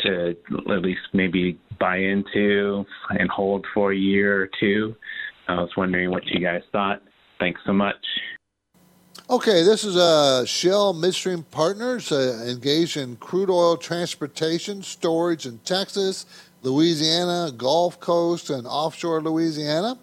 to 0.00 0.34
at 0.70 0.82
least 0.82 1.00
maybe 1.12 1.60
buy 1.78 1.98
into 1.98 2.84
and 3.10 3.28
hold 3.30 3.66
for 3.74 3.92
a 3.92 3.96
year 3.96 4.42
or 4.42 4.48
two. 4.58 4.96
I 5.48 5.56
was 5.56 5.70
wondering 5.76 6.10
what 6.10 6.26
you 6.26 6.40
guys 6.40 6.62
thought. 6.72 7.02
Thanks 7.40 7.60
so 7.64 7.72
much. 7.72 7.96
Okay, 9.30 9.62
this 9.62 9.82
is 9.82 9.96
uh, 9.96 10.44
Shell 10.44 10.92
Midstream 10.92 11.42
Partners 11.44 12.12
uh, 12.12 12.44
engaged 12.46 12.96
in 12.96 13.16
crude 13.16 13.48
oil 13.48 13.76
transportation, 13.76 14.82
storage 14.82 15.46
in 15.46 15.58
Texas, 15.58 16.26
Louisiana, 16.62 17.50
Gulf 17.56 17.98
Coast, 17.98 18.50
and 18.50 18.66
offshore 18.66 19.22
Louisiana. 19.22 19.98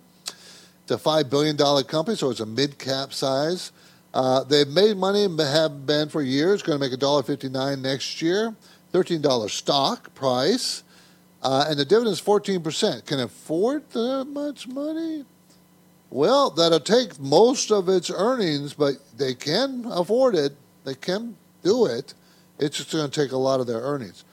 It's 0.83 0.91
a 0.91 0.97
$5 0.97 1.29
billion 1.29 1.57
company, 1.83 2.17
so 2.17 2.29
it's 2.29 2.39
a 2.39 2.45
mid 2.45 2.79
cap 2.79 3.13
size. 3.13 3.71
Uh, 4.13 4.43
they've 4.45 4.67
made 4.67 4.97
money 4.97 5.25
and 5.25 5.39
have 5.39 5.85
been 5.85 6.09
for 6.09 6.21
years, 6.21 6.63
going 6.63 6.79
to 6.79 6.89
make 6.89 6.97
$1.59 6.97 7.81
next 7.81 8.21
year, 8.21 8.55
$13 8.93 9.49
stock 9.49 10.13
price, 10.15 10.83
uh, 11.43 11.65
and 11.69 11.77
the 11.77 11.85
dividend 11.85 12.13
is 12.13 12.21
14%. 12.21 13.05
Can 13.05 13.19
afford 13.19 13.89
that 13.91 14.25
much 14.25 14.67
money? 14.67 15.25
Well, 16.09 16.49
that'll 16.51 16.79
take 16.79 17.19
most 17.19 17.71
of 17.71 17.89
its 17.89 18.09
earnings, 18.09 18.73
but 18.73 18.95
they 19.17 19.33
can 19.33 19.85
afford 19.89 20.35
it. 20.35 20.55
They 20.85 20.95
can 20.95 21.35
do 21.63 21.85
it. 21.85 22.13
It's 22.59 22.77
just 22.77 22.91
going 22.91 23.09
to 23.09 23.21
take 23.21 23.33
a 23.33 23.37
lot 23.37 23.59
of 23.59 23.67
their 23.67 23.81
earnings. 23.81 24.23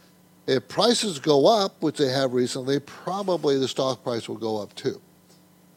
If 0.47 0.68
prices 0.68 1.18
go 1.18 1.47
up, 1.47 1.83
which 1.83 1.99
they 1.99 2.09
have 2.09 2.33
recently, 2.33 2.79
probably 2.79 3.59
the 3.59 3.68
stock 3.68 4.05
price 4.05 4.29
will 4.29 4.37
go 4.37 4.62
up 4.62 4.75
too. 4.75 5.01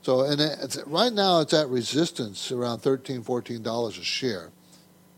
So, 0.01 0.21
and 0.21 0.39
right 0.85 1.11
now 1.11 1.41
it's 1.41 1.53
at 1.53 1.67
resistance 1.67 2.51
around 2.51 2.79
$13, 2.79 3.23
$14 3.23 3.87
a 3.87 4.03
share. 4.03 4.51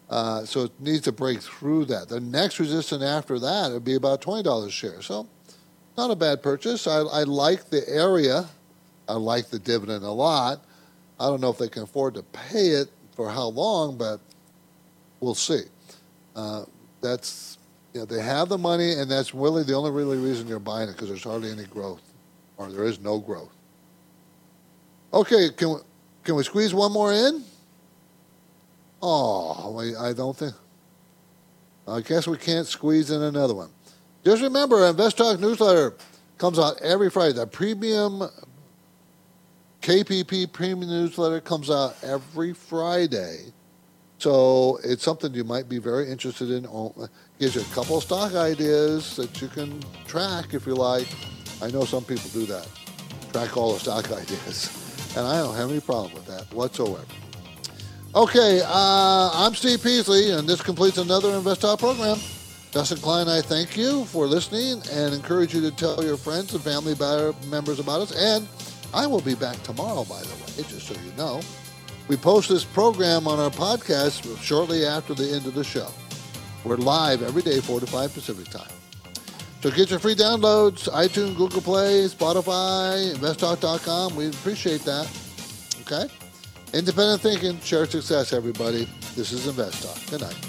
Uh, 0.09 0.43
so 0.45 0.63
it 0.63 0.71
needs 0.79 1.01
to 1.01 1.11
break 1.11 1.41
through 1.41 1.85
that. 1.85 2.09
The 2.09 2.19
next 2.19 2.59
resistance 2.59 3.03
after 3.03 3.37
that 3.37 3.71
would 3.71 3.83
be 3.83 3.95
about 3.95 4.21
$20 4.21 4.65
a 4.65 4.71
share. 4.71 5.01
So, 5.01 5.27
not 5.97 6.09
a 6.09 6.15
bad 6.15 6.41
purchase. 6.41 6.87
I, 6.87 7.01
I 7.01 7.23
like 7.23 7.69
the 7.69 7.87
area. 7.87 8.47
I 9.07 9.13
like 9.13 9.49
the 9.49 9.59
dividend 9.59 10.03
a 10.03 10.11
lot. 10.11 10.65
I 11.19 11.27
don't 11.27 11.41
know 11.41 11.49
if 11.49 11.57
they 11.57 11.67
can 11.67 11.83
afford 11.83 12.13
to 12.15 12.23
pay 12.23 12.67
it 12.67 12.89
for 13.15 13.29
how 13.29 13.47
long, 13.47 13.97
but 13.97 14.19
we'll 15.19 15.35
see. 15.35 15.63
Uh, 16.35 16.63
that's 17.01 17.57
you 17.93 18.01
know, 18.01 18.05
they 18.05 18.21
have 18.21 18.49
the 18.49 18.57
money, 18.57 18.93
and 18.93 19.09
that's 19.09 19.33
really 19.33 19.63
the 19.63 19.73
only 19.73 19.91
really 19.91 20.17
reason 20.17 20.47
you're 20.47 20.59
buying 20.59 20.89
it 20.89 20.93
because 20.93 21.09
there's 21.09 21.23
hardly 21.23 21.51
any 21.51 21.65
growth, 21.65 22.01
or 22.57 22.69
there 22.71 22.85
is 22.85 22.99
no 22.99 23.19
growth. 23.19 23.53
Okay, 25.13 25.49
can 25.49 25.69
we, 25.69 25.75
can 26.23 26.35
we 26.35 26.43
squeeze 26.43 26.73
one 26.73 26.91
more 26.91 27.11
in? 27.11 27.43
Oh, 29.01 29.77
I 29.99 30.13
don't 30.13 30.37
think. 30.37 30.53
I 31.87 32.01
guess 32.01 32.27
we 32.27 32.37
can't 32.37 32.67
squeeze 32.67 33.09
in 33.09 33.21
another 33.21 33.55
one. 33.55 33.69
Just 34.23 34.43
remember, 34.43 34.85
Invest 34.85 35.17
Talk 35.17 35.39
newsletter 35.39 35.95
comes 36.37 36.59
out 36.59 36.79
every 36.81 37.09
Friday. 37.09 37.33
The 37.33 37.47
premium 37.47 38.23
KPP 39.89 40.53
Premium 40.53 40.87
Newsletter 40.87 41.41
comes 41.41 41.71
out 41.71 41.95
every 42.03 42.53
Friday. 42.53 43.45
So 44.19 44.77
it's 44.83 45.01
something 45.01 45.33
you 45.33 45.43
might 45.43 45.67
be 45.67 45.79
very 45.79 46.11
interested 46.11 46.51
in. 46.51 46.67
Gives 47.39 47.55
you 47.55 47.61
a 47.61 47.73
couple 47.73 47.97
of 47.97 48.03
stock 48.03 48.35
ideas 48.35 49.15
that 49.15 49.41
you 49.41 49.47
can 49.47 49.83
track 50.05 50.53
if 50.53 50.67
you 50.67 50.75
like. 50.75 51.07
I 51.59 51.71
know 51.71 51.85
some 51.85 52.03
people 52.03 52.29
do 52.29 52.45
that, 52.45 52.67
track 53.33 53.57
all 53.57 53.73
the 53.73 53.79
stock 53.79 54.11
ideas, 54.11 54.69
and 55.17 55.25
I 55.25 55.39
don't 55.39 55.55
have 55.55 55.71
any 55.71 55.79
problem 55.79 56.13
with 56.13 56.27
that 56.27 56.53
whatsoever. 56.53 57.03
Okay, 58.13 58.61
uh, 58.63 59.31
I'm 59.33 59.55
Steve 59.55 59.81
Peasley, 59.81 60.29
and 60.29 60.47
this 60.47 60.61
completes 60.61 60.99
another 60.99 61.31
Invest 61.31 61.61
Talk 61.61 61.79
program. 61.79 62.19
Justin 62.69 62.99
Klein, 62.99 63.27
I 63.27 63.41
thank 63.41 63.75
you 63.75 64.05
for 64.05 64.27
listening 64.27 64.83
and 64.91 65.15
encourage 65.15 65.55
you 65.55 65.61
to 65.61 65.71
tell 65.71 66.03
your 66.03 66.17
friends 66.17 66.53
and 66.53 66.63
family 66.63 66.93
members 67.49 67.79
about 67.79 68.01
us. 68.01 68.11
And 68.15 68.47
I 68.93 69.05
will 69.07 69.21
be 69.21 69.35
back 69.35 69.61
tomorrow, 69.63 70.03
by 70.05 70.21
the 70.21 70.35
way, 70.35 70.67
just 70.67 70.87
so 70.87 70.93
you 70.93 71.11
know. 71.17 71.41
We 72.07 72.17
post 72.17 72.49
this 72.49 72.63
program 72.63 73.27
on 73.27 73.39
our 73.39 73.51
podcast 73.51 74.41
shortly 74.41 74.85
after 74.85 75.13
the 75.13 75.31
end 75.31 75.45
of 75.45 75.53
the 75.53 75.63
show. 75.63 75.89
We're 76.63 76.77
live 76.77 77.21
every 77.21 77.41
day, 77.41 77.61
4 77.61 77.79
to 77.79 77.85
5 77.85 78.13
Pacific 78.13 78.49
time. 78.49 78.69
So 79.61 79.69
get 79.69 79.89
your 79.89 79.99
free 79.99 80.15
downloads, 80.15 80.89
iTunes, 80.89 81.35
Google 81.35 81.61
Play, 81.61 82.07
Spotify, 82.07 83.13
investtalk.com. 83.13 84.15
We 84.15 84.29
appreciate 84.29 84.81
that. 84.81 85.09
Okay? 85.81 86.11
Independent 86.73 87.21
thinking, 87.21 87.59
share 87.59 87.85
success, 87.85 88.31
everybody. 88.33 88.87
This 89.15 89.31
is 89.31 89.47
Invest 89.47 89.83
Talk. 89.83 90.09
Good 90.09 90.21
night. 90.21 90.48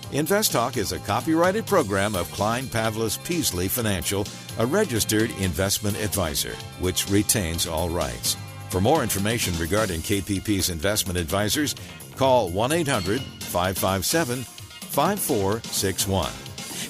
Invest 0.13 0.51
Talk 0.51 0.75
is 0.75 0.91
a 0.91 0.99
copyrighted 0.99 1.65
program 1.65 2.15
of 2.15 2.29
Klein 2.33 2.65
Pavlis 2.65 3.17
Peasley 3.23 3.69
Financial, 3.69 4.27
a 4.59 4.65
registered 4.65 5.31
investment 5.39 5.95
advisor, 5.95 6.53
which 6.81 7.09
retains 7.09 7.65
all 7.65 7.87
rights. 7.87 8.35
For 8.69 8.81
more 8.81 9.03
information 9.03 9.57
regarding 9.57 10.01
KPP's 10.01 10.69
investment 10.69 11.17
advisors, 11.17 11.75
call 12.17 12.49
1 12.49 12.73
800 12.73 13.21
557 13.21 14.43
5461. 14.43 16.29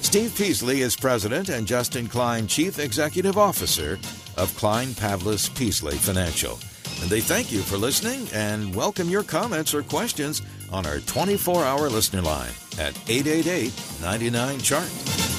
Steve 0.02 0.34
Peasley 0.36 0.80
is 0.80 0.96
president 0.96 1.48
and 1.48 1.64
Justin 1.64 2.08
Klein, 2.08 2.48
chief 2.48 2.80
executive 2.80 3.38
officer 3.38 4.00
of 4.36 4.52
Klein 4.56 4.88
Pavlis 4.88 5.48
Peasley 5.56 5.96
Financial. 5.96 6.58
And 7.00 7.08
they 7.08 7.20
thank 7.20 7.52
you 7.52 7.60
for 7.60 7.76
listening 7.76 8.26
and 8.34 8.74
welcome 8.74 9.08
your 9.08 9.22
comments 9.22 9.74
or 9.74 9.84
questions 9.84 10.42
on 10.72 10.86
our 10.86 10.98
24 10.98 11.64
hour 11.64 11.88
listener 11.88 12.20
line 12.22 12.50
at 12.78 12.96
888 13.08 13.72
99 14.02 14.58
Chart. 14.60 15.31